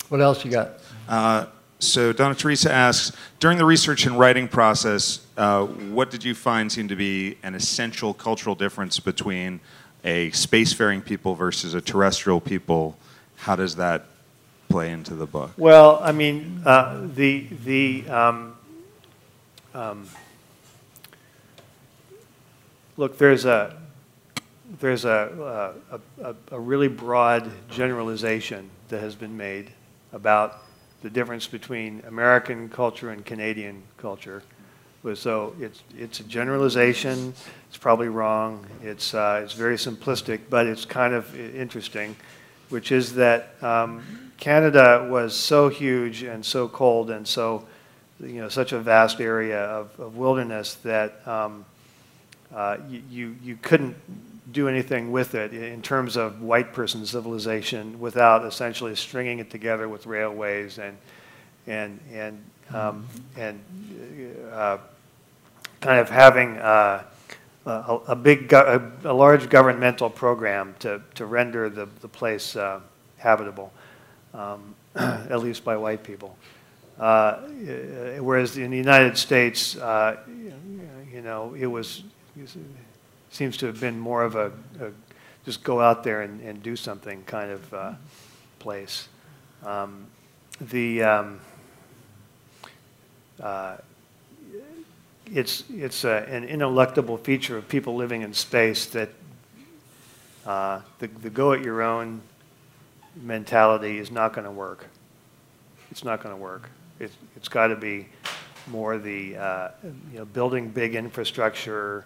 What 0.09 0.21
else 0.21 0.45
you 0.45 0.51
got? 0.51 0.79
Uh, 1.09 1.47
so 1.79 2.13
Donna 2.13 2.35
Teresa 2.35 2.73
asks, 2.73 3.17
during 3.41 3.59
the 3.59 3.65
research 3.65 4.07
and 4.07 4.19
writing 4.19 4.47
process, 4.47 5.27
uh, 5.37 5.65
what 5.65 6.11
did 6.11 6.23
you 6.23 6.35
find 6.35 6.71
seemed 6.71 6.91
to 6.91 6.97
be 6.97 7.39
an 7.43 7.55
essential 7.55 8.15
cultural 8.15 8.55
difference 8.55 9.01
between 9.01 9.61
a 10.05 10.31
spacefaring 10.31 11.05
people 11.05 11.35
versus 11.35 11.75
a 11.75 11.81
terrestrial 11.81 12.41
people? 12.41 12.97
How 13.37 13.57
does 13.57 13.77
that 13.77 14.07
play 14.77 14.91
into 14.91 15.15
the 15.15 15.27
book? 15.27 15.53
Well, 15.57 15.99
I 16.03 16.13
mean, 16.13 16.61
uh, 16.67 17.07
the 17.15 17.47
the 17.65 18.07
um, 18.11 18.57
um, 19.73 20.07
look. 22.99 23.17
There's 23.17 23.47
a 23.47 23.75
there's 24.79 25.07
a, 25.07 25.73
a, 25.91 26.01
a, 26.23 26.35
a 26.53 26.61
really 26.61 26.89
broad 26.89 27.51
generalization 27.71 28.69
that 28.89 29.01
has 29.01 29.15
been 29.15 29.35
made 29.35 29.71
about 30.13 30.59
the 31.01 31.09
difference 31.09 31.47
between 31.47 32.03
American 32.07 32.69
culture 32.69 33.09
and 33.11 33.25
Canadian 33.25 33.83
culture. 33.97 34.43
So 35.15 35.55
it's 35.59 35.83
it's 35.97 36.21
a 36.21 36.25
generalization. 36.25 37.33
It's 37.69 37.79
probably 37.79 38.09
wrong. 38.09 38.67
It's 38.83 39.15
uh, 39.15 39.41
it's 39.43 39.55
very 39.55 39.77
simplistic, 39.77 40.41
but 40.51 40.67
it's 40.67 40.85
kind 40.85 41.15
of 41.15 41.35
interesting, 41.35 42.15
which 42.69 42.93
is 42.93 43.15
that 43.15 43.55
um, 43.63 44.03
Canada 44.39 45.09
was 45.11 45.35
so 45.35 45.69
huge 45.69 46.23
and 46.23 46.45
so 46.45 46.69
cold 46.69 47.11
and 47.11 47.27
so 47.27 47.67
you 48.21 48.41
know 48.41 48.49
such 48.49 48.73
a 48.73 48.79
vast 48.79 49.21
area 49.21 49.61
of, 49.65 49.99
of 50.01 50.17
wilderness 50.17 50.75
that 50.77 51.27
um, 51.27 51.65
uh, 52.55 52.77
you, 52.89 53.03
you 53.11 53.37
you 53.43 53.59
couldn't 53.61 53.97
do 54.53 54.69
anything 54.69 55.11
with 55.11 55.35
it 55.35 55.53
in 55.53 55.83
terms 55.83 56.17
of 56.17 56.41
white 56.41 56.73
person 56.73 57.05
civilization 57.05 57.99
without 57.99 58.45
essentially 58.45 58.95
stringing 58.95 59.39
it 59.39 59.51
together 59.51 59.89
with 59.89 60.07
railways 60.07 60.79
and 60.79 60.97
and 61.67 61.99
and 62.13 62.43
um, 62.73 63.07
and 63.37 63.61
uh, 64.53 64.79
kind 65.81 66.01
of 66.01 66.09
having 66.09 66.57
uh, 66.59 67.03
a, 67.67 68.17
big, 68.17 68.53
a, 68.53 68.93
a 69.05 69.13
large 69.13 69.49
governmental 69.49 70.09
program 70.09 70.75
to, 70.79 71.03
to 71.15 71.27
render 71.27 71.69
the, 71.69 71.89
the 72.01 72.09
place 72.09 72.57
uh, 72.57 72.81
habitable, 73.19 73.73
um, 74.35 74.75
at 74.95 75.41
least 75.41 75.65
by 75.65 75.77
white 75.77 76.03
people. 76.03 76.37
Uh, 76.99 77.41
whereas 78.21 78.57
in 78.57 78.71
the 78.71 78.77
United 78.77 79.19
States, 79.19 79.77
uh, 79.77 80.17
you 81.13 81.21
know, 81.23 81.55
it 81.55 81.67
was 81.67 82.03
seems 83.31 83.57
to 83.57 83.67
have 83.67 83.81
been 83.81 83.99
more 83.99 84.23
of 84.23 84.35
a, 84.35 84.53
a 84.81 84.91
just 85.45 85.63
go 85.63 85.81
out 85.81 86.03
there 86.03 86.23
and, 86.23 86.41
and 86.41 86.63
do 86.63 86.75
something 86.75 87.23
kind 87.25 87.51
of 87.51 87.75
uh, 87.75 87.93
place. 88.59 89.09
Um, 89.65 90.07
the 90.61 91.03
um, 91.03 91.41
uh, 93.41 93.77
it's 95.33 95.65
it's 95.71 96.05
a, 96.05 96.25
an 96.29 96.47
ineluctable 96.47 97.19
feature 97.21 97.57
of 97.57 97.69
people 97.69 97.97
living 97.97 98.23
in 98.23 98.33
space 98.33 98.87
that 98.87 99.11
uh, 100.47 100.81
the, 100.99 101.09
the 101.09 101.31
go 101.31 101.53
at 101.53 101.63
your 101.63 101.83
own 101.83 102.21
mentality 103.17 103.99
is 103.99 104.11
not 104.11 104.33
going 104.33 104.45
to 104.45 104.51
work. 104.51 104.87
It's 105.91 106.05
not 106.05 106.23
going 106.23 106.35
to 106.35 106.41
work. 106.41 106.71
It's, 107.01 107.15
it's 107.35 107.49
got 107.49 107.69
to 107.69 107.77
be 107.77 108.07
more 108.69 108.99
the 108.99 109.37
uh, 109.37 109.69
you 110.13 110.19
know 110.19 110.25
building 110.25 110.69
big 110.69 110.95
infrastructure, 110.95 112.05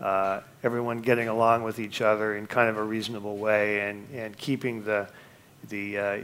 uh, 0.00 0.40
everyone 0.62 0.98
getting 0.98 1.28
along 1.28 1.62
with 1.62 1.78
each 1.78 2.00
other 2.00 2.36
in 2.36 2.46
kind 2.46 2.68
of 2.68 2.76
a 2.76 2.82
reasonable 2.82 3.36
way, 3.36 3.88
and, 3.88 4.06
and 4.12 4.36
keeping 4.36 4.84
the 4.84 5.08
the 5.68 5.98
uh, 5.98 6.18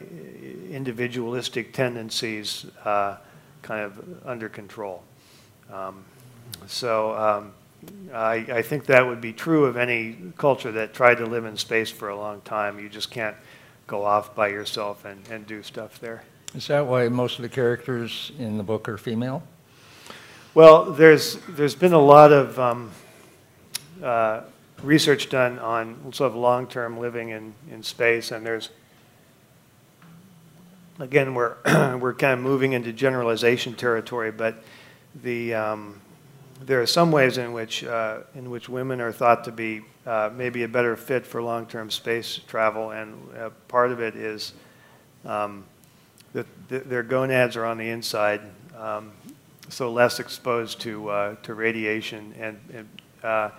individualistic 0.70 1.72
tendencies 1.72 2.66
uh, 2.84 3.16
kind 3.62 3.82
of 3.82 4.26
under 4.26 4.49
control. 4.49 5.03
Um, 5.72 6.05
so 6.66 7.16
um, 7.16 7.53
I, 8.12 8.34
I 8.51 8.62
think 8.62 8.86
that 8.86 9.07
would 9.07 9.20
be 9.20 9.32
true 9.32 9.64
of 9.64 9.76
any 9.76 10.16
culture 10.36 10.72
that 10.72 10.94
tried 10.94 11.16
to 11.16 11.26
live 11.26 11.44
in 11.44 11.57
space 11.57 11.90
for 11.90 12.09
a 12.09 12.16
long 12.16 12.40
time. 12.42 12.78
You 12.78 12.88
just 12.88 13.11
can't 13.11 13.36
go 13.86 14.05
off 14.05 14.34
by 14.34 14.48
yourself 14.48 15.05
and, 15.05 15.26
and 15.28 15.46
do 15.46 15.62
stuff 15.62 15.98
there. 16.01 16.22
Is 16.55 16.66
that 16.66 16.86
why 16.86 17.09
most 17.09 17.38
of 17.38 17.42
the 17.42 17.48
characters 17.48 18.32
in 18.38 18.57
the 18.57 18.62
book 18.62 18.88
are 18.88 18.98
female? 18.98 19.42
Well, 20.53 20.90
there's 20.90 21.38
there's 21.48 21.76
been 21.76 21.92
a 21.92 22.01
lot 22.01 22.32
of 22.32 22.59
um, 22.59 22.90
uh, 24.03 24.42
research 24.82 25.28
done 25.28 25.61
on 25.61 26.12
sort 26.12 26.32
of 26.32 26.36
long-term 26.36 26.98
living 26.98 27.28
in, 27.28 27.55
in 27.70 27.84
space, 27.84 28.32
and 28.32 28.44
there's 28.44 28.70
again 30.98 31.34
we're 31.34 31.55
we're 31.98 32.14
kind 32.14 32.32
of 32.32 32.40
moving 32.40 32.72
into 32.72 32.92
generalization 32.92 33.74
territory, 33.74 34.32
but 34.32 34.57
the 35.22 35.55
um, 35.55 36.01
there 36.66 36.80
are 36.80 36.86
some 36.86 37.11
ways 37.11 37.38
in 37.38 37.52
which 37.52 37.84
uh, 37.84 38.18
in 38.34 38.50
which 38.50 38.68
women 38.68 39.00
are 39.00 39.12
thought 39.12 39.44
to 39.44 39.52
be 39.52 39.82
uh, 40.06 40.30
maybe 40.34 40.62
a 40.62 40.68
better 40.68 40.96
fit 40.96 41.26
for 41.26 41.42
long-term 41.42 41.90
space 41.90 42.40
travel, 42.46 42.90
and 42.90 43.14
uh, 43.38 43.50
part 43.68 43.92
of 43.92 44.00
it 44.00 44.16
is 44.16 44.52
um, 45.24 45.64
that 46.32 46.46
th- 46.68 46.84
their 46.84 47.02
gonads 47.02 47.56
are 47.56 47.64
on 47.64 47.78
the 47.78 47.88
inside, 47.88 48.40
um, 48.76 49.11
so 49.68 49.92
less 49.92 50.20
exposed 50.20 50.80
to, 50.80 51.08
uh, 51.08 51.34
to 51.42 51.54
radiation. 51.54 52.34
And, 52.38 52.58
and 52.72 52.88
uh, 53.22 53.50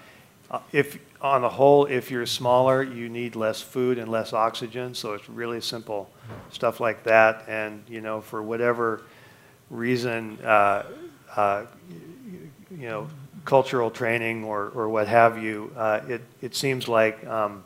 uh, 0.50 0.60
if, 0.72 0.98
on 1.22 1.42
the 1.42 1.50
whole, 1.50 1.86
if 1.86 2.10
you're 2.12 2.26
smaller, 2.26 2.84
you 2.84 3.10
need 3.10 3.36
less 3.36 3.62
food 3.62 3.98
and 3.98 4.10
less 4.10 4.34
oxygen, 4.34 4.94
so 4.94 5.14
it's 5.14 5.30
really 5.30 5.62
simple 5.62 6.10
stuff 6.52 6.80
like 6.80 7.04
that. 7.04 7.44
And, 7.48 7.84
you 7.88 8.02
know, 8.02 8.22
for 8.22 8.42
whatever 8.42 9.04
reason, 9.70 10.38
you 12.82 12.90
know, 12.90 13.08
cultural 13.46 13.92
training 13.92 14.44
or, 14.44 14.70
or 14.74 14.90
what 14.90 15.08
have 15.08 15.42
you, 15.42 15.72
uh, 15.78 16.02
it, 16.08 16.22
it 16.42 16.56
seems 16.56 16.88
like 16.88 17.24
um, 17.28 17.64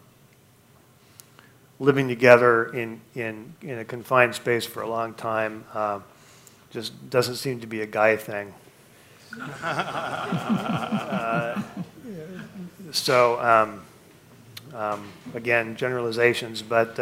living 1.80 2.10
together 2.10 2.66
in, 2.66 3.00
in, 3.16 3.54
in 3.62 3.80
a 3.80 3.86
confined 3.86 4.36
space 4.36 4.66
for 4.66 4.84
a 4.84 4.90
long 4.90 5.14
time 5.14 5.64
uh, 5.74 6.02
just 6.70 7.10
doesn't 7.10 7.36
seem 7.36 7.62
to 7.62 7.68
be 7.68 7.80
a 7.82 7.86
guy 7.86 8.18
thing. 8.18 8.54
Uh, 9.64 11.62
so, 12.92 13.40
um, 13.42 13.82
um, 14.74 15.12
again, 15.34 15.76
generalizations, 15.76 16.62
but 16.62 17.00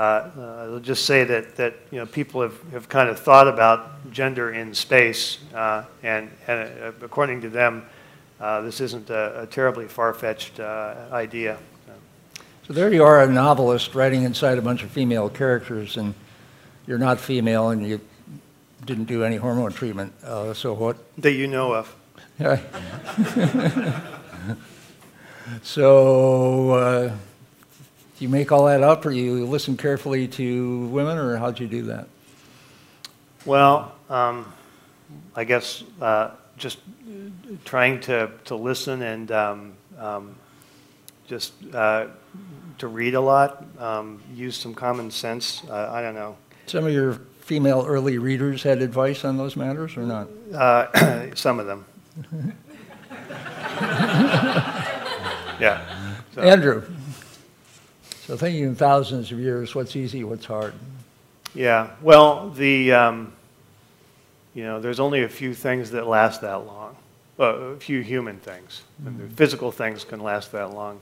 uh, 0.00 0.66
I'll 0.72 0.80
just 0.80 1.04
say 1.04 1.24
that, 1.24 1.56
that 1.56 1.74
you 1.90 1.98
know, 1.98 2.06
people 2.06 2.40
have, 2.40 2.58
have 2.72 2.88
kind 2.88 3.10
of 3.10 3.18
thought 3.18 3.46
about 3.46 4.10
gender 4.10 4.52
in 4.52 4.72
space, 4.72 5.36
uh, 5.54 5.84
and, 6.02 6.30
and 6.46 6.82
uh, 6.82 6.92
according 7.02 7.42
to 7.42 7.50
them, 7.50 7.84
uh, 8.40 8.62
this 8.62 8.80
isn't 8.80 9.10
a, 9.10 9.42
a 9.42 9.46
terribly 9.46 9.86
far-fetched 9.86 10.58
uh, 10.58 10.94
idea. 11.12 11.58
So 12.66 12.72
there 12.72 12.90
you 12.90 13.04
are, 13.04 13.22
a 13.22 13.30
novelist 13.30 13.94
writing 13.94 14.22
inside 14.22 14.56
a 14.56 14.62
bunch 14.62 14.82
of 14.82 14.90
female 14.90 15.28
characters, 15.28 15.98
and 15.98 16.14
you're 16.86 16.96
not 16.96 17.20
female, 17.20 17.68
and 17.68 17.86
you 17.86 18.00
didn't 18.86 19.04
do 19.04 19.22
any 19.22 19.36
hormone 19.36 19.72
treatment. 19.72 20.14
Uh, 20.24 20.54
so 20.54 20.72
what? 20.72 20.96
That 21.18 21.32
you 21.32 21.46
know 21.46 21.74
of. 21.74 21.94
so 25.62 26.70
uh, 26.70 27.14
you 28.20 28.28
make 28.28 28.52
all 28.52 28.66
that 28.66 28.82
up, 28.82 29.04
or 29.06 29.10
you 29.10 29.46
listen 29.46 29.76
carefully 29.76 30.28
to 30.28 30.86
women, 30.86 31.18
or 31.18 31.36
how'd 31.36 31.58
you 31.58 31.66
do 31.66 31.82
that? 31.84 32.06
Well, 33.46 33.94
um, 34.10 34.52
I 35.34 35.44
guess 35.44 35.82
uh, 36.00 36.30
just 36.56 36.78
trying 37.64 38.00
to, 38.00 38.30
to 38.44 38.54
listen 38.54 39.02
and 39.02 39.32
um, 39.32 39.72
um, 39.98 40.36
just 41.26 41.52
uh, 41.72 42.08
to 42.78 42.88
read 42.88 43.14
a 43.14 43.20
lot, 43.20 43.64
um, 43.78 44.22
use 44.34 44.56
some 44.56 44.74
common 44.74 45.10
sense. 45.10 45.62
Uh, 45.68 45.90
I 45.90 46.02
don't 46.02 46.14
know. 46.14 46.36
Some 46.66 46.84
of 46.84 46.92
your 46.92 47.14
female 47.40 47.84
early 47.86 48.18
readers 48.18 48.62
had 48.62 48.82
advice 48.82 49.24
on 49.24 49.38
those 49.38 49.56
matters, 49.56 49.96
or 49.96 50.02
not? 50.02 50.28
Uh, 50.54 51.34
some 51.34 51.58
of 51.58 51.66
them. 51.66 51.84
yeah. 55.60 56.14
So, 56.34 56.42
Andrew. 56.42 56.84
So 58.30 58.36
thinking 58.36 58.62
in 58.62 58.76
thousands 58.76 59.32
of 59.32 59.40
years, 59.40 59.74
what's 59.74 59.96
easy, 59.96 60.22
what's 60.22 60.44
hard? 60.44 60.72
yeah. 61.52 61.90
Well, 62.00 62.50
the 62.50 62.92
um, 62.92 63.32
you 64.54 64.62
know, 64.62 64.80
there's 64.80 65.00
only 65.00 65.24
a 65.24 65.28
few 65.28 65.52
things 65.52 65.90
that 65.90 66.06
last 66.06 66.40
that 66.42 66.64
long. 66.64 66.94
Well, 67.38 67.72
a 67.72 67.76
few 67.76 68.02
human 68.02 68.38
things. 68.38 68.82
And 69.04 69.18
the 69.18 69.34
physical 69.34 69.72
things 69.72 70.04
can 70.04 70.20
last 70.20 70.52
that 70.52 70.72
long 70.72 71.00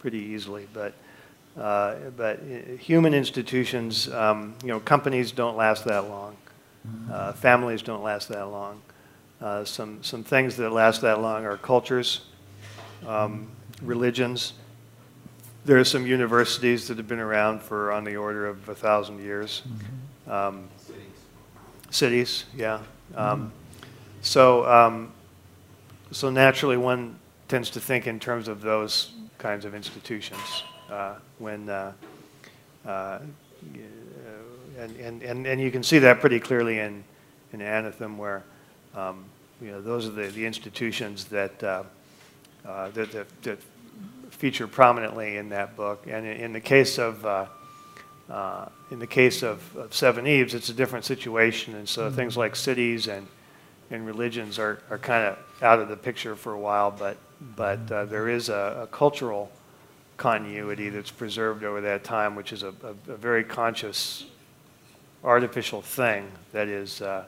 pretty 0.00 0.18
easily, 0.18 0.68
but. 0.74 0.92
Uh, 1.58 1.94
but 2.14 2.40
uh, 2.40 2.76
human 2.76 3.14
institutions, 3.14 4.10
um, 4.10 4.54
you 4.62 4.68
know, 4.68 4.80
companies 4.80 5.32
don't 5.32 5.56
last 5.56 5.86
that 5.86 6.10
long. 6.10 6.36
Uh, 7.10 7.32
families 7.32 7.80
don't 7.80 8.02
last 8.02 8.28
that 8.28 8.44
long. 8.44 8.82
Uh, 9.40 9.64
some, 9.64 10.02
some 10.02 10.22
things 10.22 10.56
that 10.56 10.70
last 10.72 11.00
that 11.00 11.22
long 11.22 11.46
are 11.46 11.56
cultures, 11.56 12.20
um, 13.06 13.48
religions. 13.82 14.52
There 15.64 15.78
are 15.78 15.84
some 15.84 16.06
universities 16.06 16.88
that 16.88 16.96
have 16.96 17.06
been 17.06 17.20
around 17.20 17.60
for 17.60 17.92
on 17.92 18.04
the 18.04 18.16
order 18.16 18.46
of 18.46 18.68
a 18.68 18.74
thousand 18.74 19.20
years. 19.22 19.62
Um, 20.26 20.68
cities, 21.90 22.44
yeah. 22.56 22.80
Um, 23.14 23.52
so, 24.22 24.64
um, 24.66 25.12
so 26.12 26.30
naturally, 26.30 26.76
one 26.76 27.18
tends 27.48 27.70
to 27.70 27.80
think 27.80 28.06
in 28.06 28.18
terms 28.18 28.48
of 28.48 28.60
those 28.62 29.12
kinds 29.38 29.64
of 29.64 29.74
institutions 29.74 30.62
uh, 30.90 31.16
when, 31.38 31.68
uh, 31.68 31.92
uh, 32.86 33.18
and, 34.78 34.96
and, 34.96 35.22
and, 35.22 35.46
and 35.46 35.60
you 35.60 35.70
can 35.70 35.82
see 35.82 35.98
that 35.98 36.20
pretty 36.20 36.40
clearly 36.40 36.78
in, 36.78 37.04
in 37.52 37.60
Anathem, 37.60 38.16
where 38.16 38.44
um, 38.94 39.24
you 39.60 39.72
know 39.72 39.80
those 39.80 40.06
are 40.06 40.12
the, 40.12 40.28
the 40.28 40.46
institutions 40.46 41.24
that, 41.26 41.62
uh, 41.62 41.82
uh, 42.66 42.90
that, 42.90 43.12
that, 43.12 43.42
that 43.42 43.58
feature 44.40 44.66
prominently 44.66 45.36
in 45.36 45.50
that 45.50 45.76
book. 45.76 46.06
And 46.08 46.26
in, 46.26 46.54
the 46.54 46.60
case 46.60 46.98
of 46.98 47.26
uh, 47.26 47.44
uh, 48.30 48.70
in 48.90 48.98
the 48.98 49.06
case 49.06 49.42
of, 49.42 49.76
of, 49.76 49.90
Seveneves, 49.90 50.54
it's 50.54 50.70
a 50.70 50.72
different 50.72 51.04
situation, 51.04 51.74
and 51.74 51.86
so 51.86 52.06
mm-hmm. 52.06 52.16
things 52.16 52.36
like 52.38 52.56
cities 52.56 53.06
and 53.06 53.26
and 53.90 54.06
religions 54.06 54.58
are, 54.58 54.80
are 54.88 54.98
kind 54.98 55.24
of 55.24 55.38
out 55.62 55.78
of 55.78 55.88
the 55.88 55.96
picture 55.96 56.34
for 56.36 56.54
a 56.54 56.58
while. 56.58 56.90
But 56.90 57.18
but 57.54 57.92
uh, 57.92 58.06
there 58.06 58.30
is 58.30 58.48
a, 58.48 58.82
a, 58.84 58.86
cultural 58.86 59.50
continuity 60.16 60.88
that's 60.88 61.10
preserved 61.10 61.62
over 61.62 61.82
that 61.82 62.02
time, 62.02 62.34
which 62.34 62.52
is 62.52 62.62
a, 62.62 62.72
a, 62.82 63.12
a 63.12 63.16
very 63.16 63.44
conscious, 63.44 64.24
artificial 65.22 65.82
thing 65.82 66.30
that 66.52 66.68
is 66.68 67.02
uh, 67.02 67.24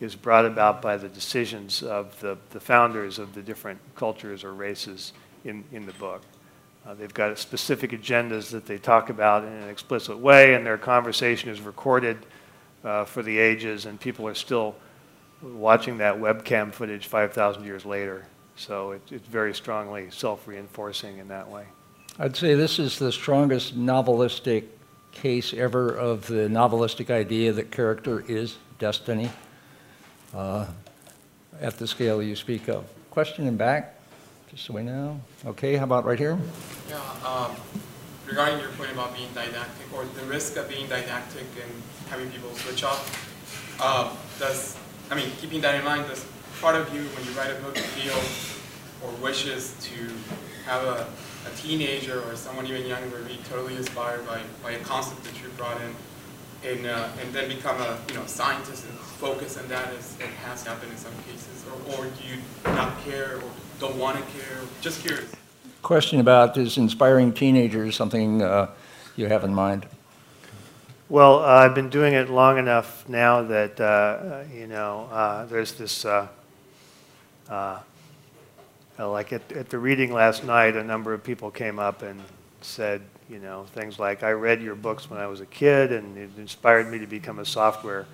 is 0.00 0.16
brought 0.16 0.46
about 0.46 0.82
by 0.82 0.96
the 0.96 1.08
decisions 1.08 1.84
of 1.84 2.18
the, 2.20 2.36
the 2.50 2.60
founders 2.60 3.20
of 3.20 3.34
the 3.34 3.42
different 3.42 3.78
cultures 3.94 4.42
or 4.42 4.52
races 4.52 5.12
in, 5.44 5.62
in 5.70 5.86
the 5.86 5.92
book. 5.92 6.22
Uh, 6.86 6.94
they've 6.94 7.12
got 7.12 7.36
specific 7.38 7.90
agendas 7.90 8.50
that 8.50 8.66
they 8.66 8.78
talk 8.78 9.10
about 9.10 9.44
in 9.44 9.52
an 9.52 9.68
explicit 9.68 10.18
way, 10.18 10.54
and 10.54 10.64
their 10.64 10.78
conversation 10.78 11.50
is 11.50 11.60
recorded 11.60 12.18
uh, 12.84 13.04
for 13.04 13.22
the 13.22 13.38
ages, 13.38 13.86
and 13.86 14.00
people 14.00 14.26
are 14.26 14.34
still 14.34 14.74
watching 15.42 15.98
that 15.98 16.16
webcam 16.16 16.72
footage 16.72 17.06
5,000 17.06 17.64
years 17.64 17.84
later. 17.84 18.26
So 18.56 18.92
it, 18.92 19.02
it's 19.10 19.26
very 19.26 19.54
strongly 19.54 20.10
self 20.10 20.46
reinforcing 20.46 21.18
in 21.18 21.28
that 21.28 21.48
way. 21.48 21.66
I'd 22.18 22.36
say 22.36 22.54
this 22.54 22.78
is 22.78 22.98
the 22.98 23.12
strongest 23.12 23.78
novelistic 23.78 24.64
case 25.12 25.54
ever 25.54 25.94
of 25.94 26.26
the 26.26 26.48
novelistic 26.48 27.10
idea 27.10 27.52
that 27.52 27.70
character 27.70 28.24
is 28.28 28.58
destiny 28.78 29.30
uh, 30.34 30.66
at 31.60 31.78
the 31.78 31.86
scale 31.86 32.22
you 32.22 32.36
speak 32.36 32.68
of. 32.68 32.84
Question 33.10 33.46
in 33.46 33.56
back, 33.56 33.99
so 34.56 34.74
we 34.74 34.82
know. 34.82 35.20
Okay, 35.46 35.76
how 35.76 35.84
about 35.84 36.04
right 36.04 36.18
here? 36.18 36.38
Yeah, 36.88 37.00
um, 37.24 37.54
regarding 38.26 38.58
your 38.60 38.70
point 38.70 38.90
about 38.90 39.14
being 39.14 39.28
didactic 39.34 39.92
or 39.94 40.04
the 40.04 40.24
risk 40.26 40.56
of 40.56 40.68
being 40.68 40.88
didactic 40.88 41.46
and 41.62 41.82
having 42.08 42.30
people 42.30 42.52
switch 42.54 42.82
off, 42.84 43.04
uh, 43.80 44.14
does, 44.38 44.76
I 45.10 45.14
mean, 45.14 45.30
keeping 45.40 45.60
that 45.60 45.74
in 45.74 45.84
mind, 45.84 46.08
does 46.08 46.26
part 46.60 46.76
of 46.76 46.92
you, 46.94 47.02
when 47.02 47.24
you 47.26 47.32
write 47.32 47.50
a 47.50 47.60
book, 47.62 47.76
feel 47.76 48.18
or 49.08 49.14
wishes 49.22 49.74
to 49.80 50.10
have 50.66 50.84
a, 50.84 51.06
a 51.46 51.56
teenager 51.56 52.20
or 52.22 52.36
someone 52.36 52.66
even 52.66 52.86
younger 52.86 53.22
be 53.22 53.38
totally 53.48 53.76
inspired 53.76 54.26
by, 54.26 54.40
by 54.62 54.72
a 54.72 54.78
concept 54.80 55.24
that 55.24 55.34
you 55.40 55.48
brought 55.56 55.80
in 55.80 55.94
and, 56.64 56.86
uh, 56.86 57.08
and 57.20 57.32
then 57.32 57.48
become 57.48 57.80
a 57.80 57.98
you 58.08 58.14
know 58.14 58.26
scientist 58.26 58.84
and 58.86 58.98
focus 58.98 59.56
on 59.56 59.68
that 59.68 59.88
as 59.94 60.16
it 60.20 60.26
has 60.26 60.64
happened 60.66 60.92
in 60.92 60.98
some 60.98 61.12
cases, 61.26 61.64
or, 61.66 61.94
or 61.94 62.04
do 62.06 62.24
you 62.28 62.40
not 62.64 62.98
care 63.04 63.36
or 63.36 63.50
don't 63.78 63.96
want 63.96 64.16
to 64.16 64.22
care? 64.38 64.60
Just 64.80 65.00
curious. 65.00 65.32
Question 65.82 66.20
about 66.20 66.56
is 66.56 66.76
inspiring 66.76 67.32
teenagers 67.32 67.96
something 67.96 68.42
uh, 68.42 68.70
you 69.16 69.26
have 69.26 69.44
in 69.44 69.54
mind? 69.54 69.86
Well, 71.08 71.40
uh, 71.40 71.46
I've 71.46 71.74
been 71.74 71.90
doing 71.90 72.14
it 72.14 72.30
long 72.30 72.58
enough 72.58 73.08
now 73.08 73.42
that 73.42 73.80
uh, 73.80 74.44
you 74.54 74.66
know 74.66 75.08
uh, 75.10 75.46
there's 75.46 75.74
this. 75.74 76.04
Uh, 76.04 76.28
like 78.98 79.32
at, 79.32 79.50
at 79.52 79.70
the 79.70 79.78
reading 79.78 80.12
last 80.12 80.44
night, 80.44 80.76
a 80.76 80.84
number 80.84 81.14
of 81.14 81.24
people 81.24 81.50
came 81.50 81.78
up 81.78 82.02
and 82.02 82.20
said, 82.60 83.00
you 83.30 83.38
know, 83.38 83.64
things 83.74 83.98
like, 84.00 84.24
I 84.24 84.32
read 84.32 84.60
your 84.60 84.74
books 84.74 85.08
when 85.08 85.20
I 85.20 85.28
was 85.28 85.40
a 85.40 85.46
kid 85.46 85.92
and 85.92 86.18
it 86.18 86.30
inspired 86.36 86.90
me 86.90 86.98
to 86.98 87.06
become 87.06 87.38
a 87.38 87.44
software 87.44 88.06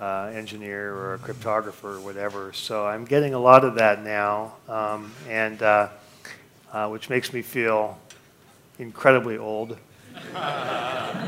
uh, 0.00 0.30
engineer 0.32 0.94
or 0.94 1.14
a 1.14 1.18
cryptographer 1.18 1.96
or 1.96 2.00
whatever. 2.00 2.54
So 2.54 2.86
I'm 2.86 3.04
getting 3.04 3.34
a 3.34 3.38
lot 3.38 3.64
of 3.64 3.74
that 3.74 4.02
now, 4.02 4.54
um, 4.66 5.12
and 5.28 5.62
uh, 5.62 5.88
uh, 6.72 6.88
which 6.88 7.10
makes 7.10 7.34
me 7.34 7.42
feel 7.42 7.98
incredibly 8.78 9.36
old. 9.36 9.76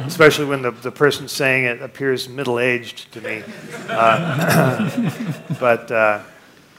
Especially 0.07 0.47
when 0.47 0.62
the, 0.62 0.70
the 0.70 0.91
person 0.91 1.29
saying 1.29 1.64
it 1.64 1.83
appears 1.83 2.29
middle 2.29 2.59
aged 2.59 3.12
to 3.12 3.20
me. 3.20 3.43
Uh, 3.91 5.12
but 5.61 5.91
uh, 5.91 6.22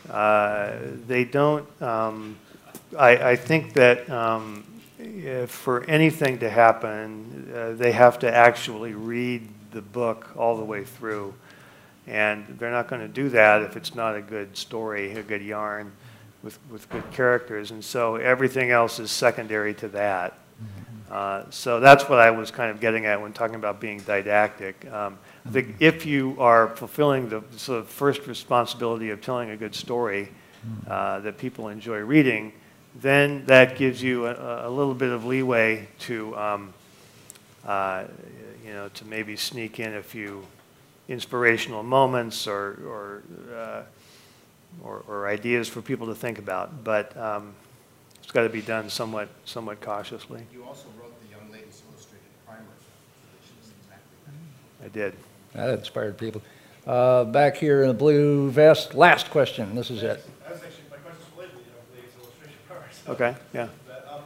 uh, 0.10 0.78
they 1.06 1.26
don't, 1.26 1.68
um, 1.82 2.36
I, 2.98 3.32
I, 3.32 3.36
think 3.36 3.74
that 3.74 4.10
um, 4.10 4.64
for 5.48 5.84
anything 5.86 6.40
to 6.40 6.50
happen, 6.50 7.52
uh, 7.56 7.72
they 7.72 7.92
have 7.92 8.20
to 8.20 8.34
actually 8.34 8.94
read 8.94 9.48
the 9.72 9.82
book 9.82 10.30
all 10.36 10.58
the 10.58 10.64
way 10.64 10.84
through. 10.84 11.34
And 12.08 12.46
they're 12.60 12.72
not 12.72 12.88
going 12.88 13.02
to 13.02 13.08
do 13.08 13.30
that 13.30 13.62
if 13.62 13.78
it's 13.78 13.94
not 13.94 14.16
a 14.16 14.22
good 14.22 14.58
story, 14.58 15.14
a 15.14 15.24
good 15.24 15.44
yarn 15.44 15.92
with, 16.44 16.58
with 16.72 16.90
good 16.90 17.10
characters. 17.12 17.72
And 17.72 17.84
so 17.84 18.16
everything 18.16 18.72
else 18.72 19.00
is 19.00 19.12
secondary 19.12 19.74
to 19.76 19.88
that. 19.90 20.38
Uh, 21.10 21.44
so 21.50 21.80
that's 21.80 22.08
what 22.08 22.20
I 22.20 22.30
was 22.30 22.52
kind 22.52 22.70
of 22.70 22.80
getting 22.80 23.06
at 23.06 23.20
when 23.20 23.34
talking 23.34 23.56
about 23.56 23.80
being 23.80 24.00
didactic. 24.00 24.86
Um, 24.92 25.18
I 25.46 25.50
think 25.50 25.78
if 25.80 26.06
you 26.06 26.36
are 26.40 26.76
fulfilling 26.76 27.30
the 27.30 27.44
sort 27.58 27.80
of 27.80 27.88
first 27.88 28.28
responsibility 28.28 29.10
of 29.10 29.22
telling 29.22 29.50
a 29.50 29.58
good 29.58 29.74
story 29.74 30.30
uh, 30.88 31.20
that 31.22 31.38
people 31.38 31.70
enjoy 31.70 32.00
reading, 32.00 32.54
then 32.96 33.46
that 33.46 33.78
gives 33.78 34.02
you 34.02 34.26
a, 34.28 34.68
a 34.68 34.70
little 34.70 34.94
bit 34.94 35.12
of 35.12 35.26
leeway 35.26 35.88
to, 36.00 36.36
um, 36.38 36.74
uh, 37.66 38.04
you 38.66 38.74
know, 38.74 38.90
to 38.90 39.06
maybe 39.06 39.36
sneak 39.36 39.80
in 39.80 39.96
a 39.96 40.04
few 40.04 40.46
inspirational 41.08 41.84
moments 41.84 42.48
or, 42.48 42.80
or, 42.86 43.24
uh, 43.56 43.82
or, 44.84 45.04
or 45.08 45.28
ideas 45.28 45.68
for 45.68 45.82
people 45.82 46.08
to 46.08 46.16
think 46.16 46.38
about. 46.40 46.84
But 46.84 47.16
um, 47.18 47.54
it's 48.22 48.32
got 48.32 48.44
to 48.44 48.50
be 48.50 48.62
done 48.62 48.90
somewhat, 48.90 49.30
somewhat 49.46 49.82
cautiously. 49.82 50.44
You 50.54 50.64
also 50.64 50.86
wrote 51.02 51.14
the 51.24 51.30
Young 51.36 51.52
Ladies 51.52 51.82
Illustrated 51.90 52.22
Primer, 52.46 52.62
which 52.62 53.52
is 53.64 53.72
exactly 53.82 54.18
that. 54.80 54.86
I 54.86 54.90
did. 54.90 55.16
That 55.54 55.80
inspired 55.80 56.18
people. 56.18 56.42
Uh, 56.86 57.24
Back 57.24 57.58
here 57.58 57.82
in 57.82 57.88
the 57.88 57.94
blue 57.94 58.52
vest, 58.52 58.94
last 58.94 59.32
question, 59.32 59.76
this 59.76 59.90
is 59.90 60.04
it. 60.04 60.24
That 60.44 60.52
was 60.52 60.62
actually, 60.62 60.84
my 60.92 60.98
question's 60.98 61.26
related 61.36 61.54
to, 61.54 61.60
you 61.60 61.66
know, 61.72 62.02
Dave's 62.02 62.16
illustration 62.22 62.58
part. 62.68 62.82
Okay, 63.10 63.36
yeah. 63.56 63.68
But, 63.88 64.08
um, 64.08 64.22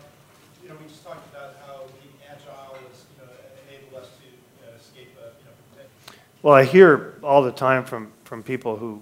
you 0.61 0.67
know, 0.67 0.75
we 0.75 0.89
just 0.89 1.05
talked 1.05 1.33
about 1.33 1.55
how 1.65 1.83
being 2.01 2.13
agile 2.29 2.75
is, 2.91 3.05
you 3.15 3.25
know, 3.25 3.31
enabled 3.69 4.01
us 4.03 4.09
to, 4.09 4.25
you 4.25 4.67
know, 4.67 4.75
escape, 4.77 5.15
you 5.15 5.45
know, 5.45 5.85
Well, 6.41 6.53
I 6.53 6.65
hear 6.65 7.13
all 7.23 7.41
the 7.41 7.53
time 7.53 7.85
from, 7.85 8.11
from 8.25 8.43
people 8.43 8.75
who, 8.75 9.01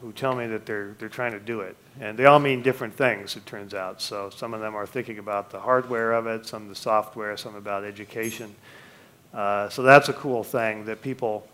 who 0.00 0.12
tell 0.12 0.34
me 0.34 0.46
that 0.46 0.64
they're, 0.64 0.96
they're 0.98 1.10
trying 1.10 1.32
to 1.32 1.38
do 1.38 1.60
it. 1.60 1.76
And 2.00 2.18
they 2.18 2.24
all 2.24 2.38
mean 2.38 2.62
different 2.62 2.94
things, 2.94 3.36
it 3.36 3.44
turns 3.44 3.74
out. 3.74 4.00
So 4.00 4.30
some 4.30 4.54
of 4.54 4.60
them 4.62 4.74
are 4.74 4.86
thinking 4.86 5.18
about 5.18 5.50
the 5.50 5.60
hardware 5.60 6.12
of 6.12 6.26
it, 6.26 6.46
some 6.46 6.68
the 6.68 6.74
software, 6.74 7.36
some 7.36 7.54
about 7.56 7.84
education. 7.84 8.54
Uh, 9.34 9.68
so 9.68 9.82
that's 9.82 10.08
a 10.08 10.14
cool 10.14 10.42
thing 10.42 10.86
that 10.86 11.02
people 11.02 11.46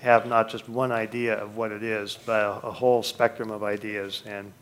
have 0.00 0.26
not 0.26 0.48
just 0.48 0.68
one 0.68 0.90
idea 0.90 1.36
of 1.36 1.56
what 1.56 1.70
it 1.70 1.84
is, 1.84 2.18
but 2.26 2.42
a, 2.42 2.66
a 2.66 2.72
whole 2.72 3.04
spectrum 3.04 3.52
of 3.52 3.62
ideas. 3.62 4.24
And 4.26 4.52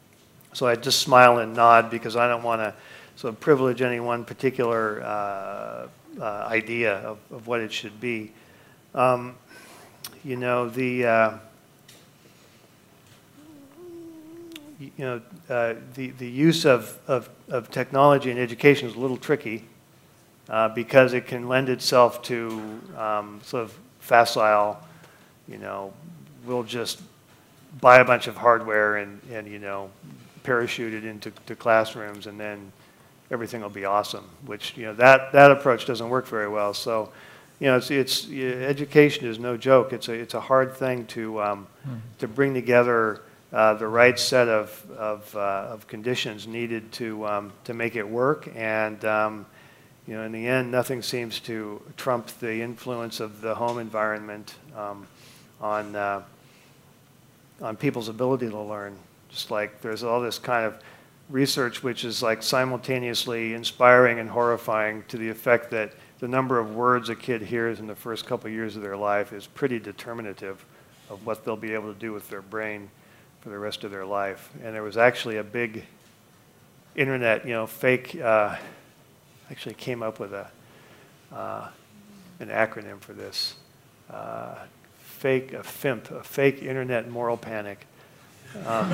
so 0.52 0.66
I 0.66 0.74
just 0.74 1.00
smile 1.00 1.38
and 1.38 1.54
nod 1.54 1.90
because 1.90 2.16
I 2.16 2.28
don't 2.28 2.42
want 2.42 2.60
to 2.60 2.74
sort 3.16 3.34
of 3.34 3.40
privilege 3.40 3.82
any 3.82 4.00
one 4.00 4.24
particular 4.24 5.02
uh, 5.02 5.88
uh, 6.20 6.24
idea 6.24 6.96
of, 6.96 7.18
of 7.30 7.46
what 7.46 7.60
it 7.60 7.72
should 7.72 8.00
be. 8.00 8.32
Um, 8.94 9.36
you 10.24 10.36
know, 10.36 10.68
the, 10.68 11.06
uh, 11.06 11.38
you 14.78 14.90
know, 14.98 15.22
uh, 15.48 15.74
the, 15.94 16.10
the 16.10 16.28
use 16.28 16.64
of, 16.64 16.98
of, 17.06 17.28
of 17.48 17.70
technology 17.70 18.30
in 18.30 18.38
education 18.38 18.88
is 18.88 18.94
a 18.94 18.98
little 18.98 19.16
tricky 19.16 19.64
uh, 20.48 20.68
because 20.68 21.12
it 21.12 21.26
can 21.26 21.48
lend 21.48 21.68
itself 21.68 22.22
to 22.22 22.80
um, 22.96 23.40
sort 23.42 23.64
of 23.64 23.78
facile, 24.00 24.78
you 25.48 25.58
know, 25.58 25.92
we'll 26.44 26.64
just 26.64 27.00
buy 27.80 27.98
a 27.98 28.04
bunch 28.04 28.26
of 28.26 28.36
hardware 28.36 28.96
and, 28.96 29.20
and 29.30 29.46
you 29.48 29.58
know, 29.58 29.90
parachute 30.42 30.94
it 30.94 31.04
into 31.04 31.30
to 31.46 31.56
classrooms 31.56 32.26
and 32.26 32.38
then 32.38 32.72
everything 33.30 33.62
will 33.62 33.70
be 33.70 33.84
awesome, 33.84 34.28
which, 34.44 34.76
you 34.76 34.84
know, 34.84 34.94
that, 34.94 35.32
that 35.32 35.50
approach 35.50 35.86
doesn't 35.86 36.08
work 36.08 36.26
very 36.26 36.48
well. 36.48 36.74
So, 36.74 37.10
you 37.60 37.66
know, 37.68 37.76
it's, 37.76 37.90
it's 37.90 38.28
education 38.30 39.26
is 39.26 39.38
no 39.38 39.56
joke. 39.56 39.92
It's 39.92 40.08
a, 40.08 40.12
it's 40.12 40.34
a 40.34 40.40
hard 40.40 40.74
thing 40.74 41.06
to, 41.06 41.40
um, 41.42 41.66
to 42.18 42.28
bring 42.28 42.54
together 42.54 43.22
uh, 43.52 43.74
the 43.74 43.86
right 43.86 44.18
set 44.18 44.48
of, 44.48 44.90
of, 44.96 45.36
uh, 45.36 45.68
of 45.70 45.86
conditions 45.86 46.46
needed 46.46 46.90
to, 46.92 47.26
um, 47.26 47.52
to 47.64 47.74
make 47.74 47.96
it 47.96 48.06
work. 48.06 48.48
And, 48.54 49.02
um, 49.04 49.46
you 50.06 50.14
know, 50.14 50.24
in 50.24 50.32
the 50.32 50.46
end, 50.46 50.70
nothing 50.70 51.02
seems 51.02 51.38
to 51.40 51.80
trump 51.96 52.26
the 52.40 52.60
influence 52.60 53.20
of 53.20 53.40
the 53.40 53.54
home 53.54 53.78
environment 53.78 54.54
um, 54.76 55.06
on, 55.60 55.94
uh, 55.94 56.22
on 57.60 57.76
people's 57.76 58.08
ability 58.08 58.50
to 58.50 58.58
learn. 58.60 58.96
Just 59.32 59.50
like 59.50 59.80
there's 59.80 60.02
all 60.02 60.20
this 60.20 60.38
kind 60.38 60.66
of 60.66 60.78
research 61.30 61.82
which 61.82 62.04
is 62.04 62.22
like 62.22 62.42
simultaneously 62.42 63.54
inspiring 63.54 64.18
and 64.18 64.28
horrifying 64.28 65.02
to 65.08 65.16
the 65.16 65.28
effect 65.28 65.70
that 65.70 65.92
the 66.18 66.28
number 66.28 66.58
of 66.58 66.74
words 66.74 67.08
a 67.08 67.16
kid 67.16 67.42
hears 67.42 67.80
in 67.80 67.86
the 67.86 67.94
first 67.94 68.26
couple 68.26 68.46
of 68.46 68.52
years 68.52 68.76
of 68.76 68.82
their 68.82 68.96
life 68.96 69.32
is 69.32 69.46
pretty 69.46 69.78
determinative 69.78 70.64
of 71.10 71.24
what 71.26 71.44
they'll 71.44 71.56
be 71.56 71.74
able 71.74 71.92
to 71.92 71.98
do 71.98 72.12
with 72.12 72.28
their 72.28 72.42
brain 72.42 72.90
for 73.40 73.48
the 73.48 73.58
rest 73.58 73.82
of 73.82 73.90
their 73.90 74.06
life. 74.06 74.50
And 74.62 74.74
there 74.74 74.84
was 74.84 74.96
actually 74.96 75.38
a 75.38 75.44
big 75.44 75.84
internet, 76.94 77.44
you 77.44 77.52
know, 77.52 77.66
fake, 77.66 78.14
uh, 78.20 78.56
actually 79.50 79.74
came 79.74 80.02
up 80.02 80.20
with 80.20 80.32
a, 80.32 80.48
uh, 81.34 81.68
an 82.38 82.48
acronym 82.48 83.00
for 83.00 83.14
this. 83.14 83.56
Uh, 84.08 84.54
fake, 85.00 85.52
a 85.52 85.62
FIMP, 85.62 86.10
a 86.10 86.22
fake 86.22 86.62
internet 86.62 87.10
moral 87.10 87.36
panic. 87.36 87.86
Um, 88.66 88.90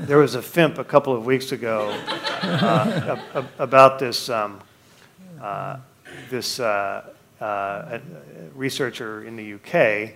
there 0.00 0.18
was 0.18 0.34
a 0.34 0.42
FIMP 0.42 0.76
a 0.78 0.84
couple 0.84 1.14
of 1.14 1.24
weeks 1.24 1.52
ago 1.52 1.88
uh, 2.42 3.18
ab- 3.34 3.48
about 3.58 3.98
this, 3.98 4.28
um, 4.28 4.60
uh, 5.40 5.78
this 6.28 6.60
uh, 6.60 7.04
uh, 7.40 7.98
researcher 8.54 9.24
in 9.24 9.36
the 9.36 9.54
UK 9.54 10.14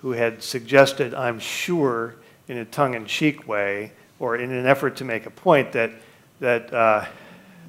who 0.00 0.12
had 0.12 0.42
suggested, 0.42 1.12
I'm 1.12 1.38
sure, 1.38 2.16
in 2.48 2.58
a 2.58 2.64
tongue-in-cheek 2.64 3.46
way, 3.46 3.92
or 4.18 4.36
in 4.36 4.50
an 4.50 4.66
effort 4.66 4.96
to 4.96 5.04
make 5.04 5.26
a 5.26 5.30
point 5.30 5.72
that, 5.72 5.90
that 6.40 6.72
uh, 6.72 7.04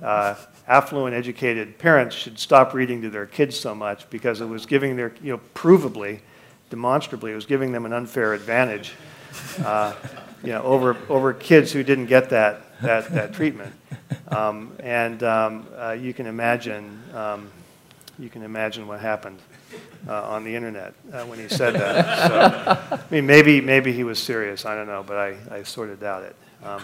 uh, 0.02 0.36
affluent, 0.70 1.14
educated 1.14 1.78
parents 1.78 2.16
should 2.16 2.40
stop 2.40 2.74
reading 2.74 3.02
to 3.02 3.10
their 3.10 3.26
kids 3.26 3.60
so 3.60 3.76
much 3.76 4.10
because 4.10 4.40
it 4.40 4.46
was 4.46 4.66
giving 4.66 4.96
their, 4.96 5.14
you 5.22 5.34
know, 5.34 5.42
provably, 5.54 6.22
demonstrably, 6.70 7.34
it 7.34 7.36
was 7.36 7.46
giving 7.46 7.74
them 7.74 7.86
an 7.86 7.92
unfair 7.92 8.34
advantage, 8.34 8.94
uh, 9.64 9.94
you 10.44 10.52
know, 10.52 10.62
over, 10.64 10.98
over 11.10 11.34
kids 11.34 11.72
who 11.72 11.84
didn't 11.84 12.06
get 12.06 12.30
that, 12.30 12.62
that, 12.82 13.10
that 13.12 13.34
treatment. 13.34 13.74
Um, 14.28 14.74
and 14.80 15.24
um, 15.24 15.68
uh, 15.76 15.92
you 15.92 16.14
can 16.14 16.28
imagine, 16.28 17.02
um, 17.14 17.50
you 18.20 18.30
can 18.30 18.44
imagine 18.44 18.88
what 18.88 19.00
happened 19.00 19.40
uh, 20.08 20.30
on 20.30 20.44
the 20.44 20.56
internet 20.56 20.94
uh, 21.12 21.24
when 21.26 21.40
he 21.40 21.48
said 21.48 21.74
that. 21.76 22.28
So, 22.28 22.98
I 22.98 23.00
mean, 23.10 23.26
maybe, 23.26 23.62
maybe 23.62 23.92
he 23.92 24.04
was 24.04 24.20
serious. 24.20 24.66
I 24.66 24.76
don't 24.76 24.88
know, 24.88 25.04
but 25.06 25.18
I, 25.18 25.36
I 25.52 25.64
sort 25.64 25.90
of 25.90 26.00
doubt 26.00 26.24
it. 26.24 26.36
Um, 26.64 26.82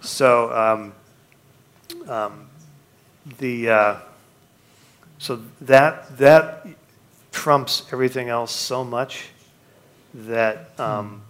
so, 0.00 0.52
um, 0.52 0.92
the 3.38 3.70
uh, 3.70 3.96
so 5.18 5.42
that 5.60 6.16
that 6.18 6.66
trumps 7.32 7.84
everything 7.92 8.28
else 8.28 8.52
so 8.52 8.84
much 8.84 9.28
that 10.14 10.70
um, 10.80 11.22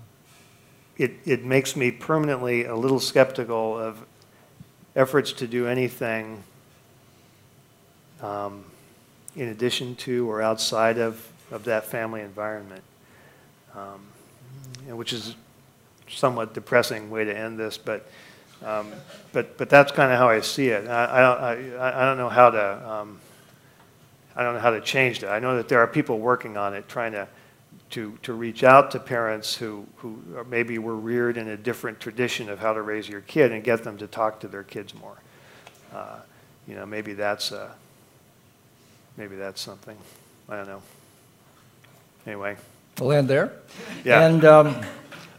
it 0.99 1.13
it 1.25 1.45
makes 1.45 1.77
me 1.77 1.91
permanently 1.91 2.65
a 2.65 2.75
little 2.75 3.01
skeptical 3.01 3.79
of 3.79 4.05
efforts 4.97 5.33
to 5.33 5.47
do 5.47 5.67
anything 5.67 6.43
um, 8.21 8.65
in 9.37 9.49
addition 9.49 9.95
to 9.95 10.29
or 10.29 10.43
outside 10.43 10.99
of, 10.99 11.25
of 11.53 11.65
that 11.65 11.85
family 11.85 12.21
environment, 12.21 12.83
um, 13.77 14.01
which 14.89 15.13
is 15.13 15.37
somewhat 16.09 16.53
depressing 16.53 17.11
way 17.11 17.25
to 17.25 17.37
end 17.37 17.59
this, 17.59 17.79
but 17.79 18.11
um, 18.65 18.91
but 19.33 19.57
but 19.57 19.71
that's 19.71 19.93
kind 19.93 20.13
of 20.13 20.19
how 20.19 20.29
I 20.29 20.41
see 20.41 20.69
it. 20.71 20.89
I, 20.89 21.19
I 21.19 21.21
don't 21.21 21.79
I, 21.79 22.03
I 22.03 22.05
don't 22.07 22.19
know 22.19 22.29
how 22.29 22.51
to 22.51 22.91
um, 22.91 23.21
I 24.35 24.43
don't 24.43 24.55
know 24.55 24.61
how 24.61 24.71
to 24.71 24.81
change 24.81 25.21
that. 25.21 25.31
I 25.31 25.39
know 25.39 25.57
that 25.57 25.69
there 25.69 25.79
are 25.79 25.87
people 25.87 26.19
working 26.19 26.57
on 26.57 26.75
it, 26.75 26.89
trying 26.89 27.13
to 27.13 27.29
to 27.91 28.19
to 28.23 28.33
reach 28.35 28.65
out 28.65 28.91
to 28.91 28.99
parents 28.99 29.55
who 29.55 29.87
who 29.97 30.19
maybe 30.49 30.79
were 30.79 30.97
reared 30.97 31.37
in 31.37 31.49
a 31.49 31.57
different 31.57 32.01
tradition 32.01 32.49
of 32.49 32.59
how 32.59 32.73
to 32.73 32.83
raise 32.83 33.09
your 33.09 33.21
kid 33.23 33.53
and 33.53 33.65
get 33.65 33.83
them 33.85 33.97
to 33.99 34.07
talk 34.07 34.41
to 34.41 34.49
their 34.49 34.63
kids 34.63 34.95
more. 34.95 35.17
Uh, 35.95 36.17
you 36.67 36.75
know, 36.75 36.85
maybe 36.85 37.15
that's 37.15 37.51
uh, 37.53 37.71
maybe 39.17 39.37
that's 39.37 39.61
something. 39.61 39.97
I 40.49 40.57
don't 40.57 40.67
know. 40.69 40.83
Anyway, 42.27 42.57
We'll 42.99 43.13
end 43.13 43.29
there. 43.29 43.53
Yeah. 44.05 44.27
And 44.27 44.45
um, 44.45 44.77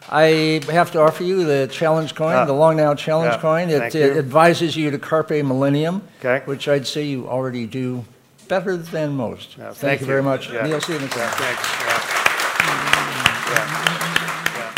I 0.10 0.62
have 0.70 0.92
to 0.94 1.02
offer 1.02 1.24
you 1.24 1.44
the 1.44 1.68
challenge 1.72 2.16
coin, 2.16 2.34
Ah. 2.36 2.46
the 2.46 2.54
Long 2.54 2.78
Now 2.78 2.96
Challenge 2.96 3.34
Yeah, 3.36 3.42
coin. 3.42 3.70
It 3.70 3.80
thank 3.80 3.96
it 3.96 4.18
advises 4.18 4.76
you 4.76 4.90
to 4.90 4.98
carpe 4.98 5.30
millennium, 5.44 6.02
Okay. 6.20 6.42
which 6.46 6.68
I'd 6.68 6.88
say 6.88 7.04
you 7.04 7.28
already 7.28 7.68
do 7.68 8.06
better 8.48 8.76
than 8.78 9.12
most. 9.16 9.58
Yeah, 9.58 9.72
Thank 9.72 10.02
you 10.02 10.08
very 10.08 10.24
much. 10.24 10.50
Yeah. 10.50 10.66
Neal 10.66 10.82
Stephenson. 10.82 11.10
Thanks. 11.10 11.70
Yeah. 11.82 12.16
Yeah. 13.52 14.76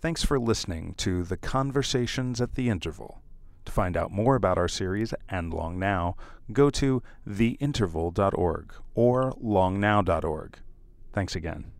Thanks 0.00 0.24
for 0.24 0.38
listening 0.38 0.94
to 0.98 1.24
the 1.24 1.36
Conversations 1.36 2.40
at 2.40 2.54
the 2.54 2.68
Interval. 2.68 3.20
To 3.64 3.72
find 3.72 3.96
out 3.96 4.12
more 4.12 4.36
about 4.36 4.56
our 4.56 4.68
series 4.68 5.12
and 5.28 5.52
Long 5.52 5.76
Now, 5.76 6.14
go 6.52 6.70
to 6.70 7.02
theinterval.org 7.26 8.74
or 8.94 9.32
longnow.org. 9.32 10.58
Thanks 11.12 11.34
again. 11.34 11.72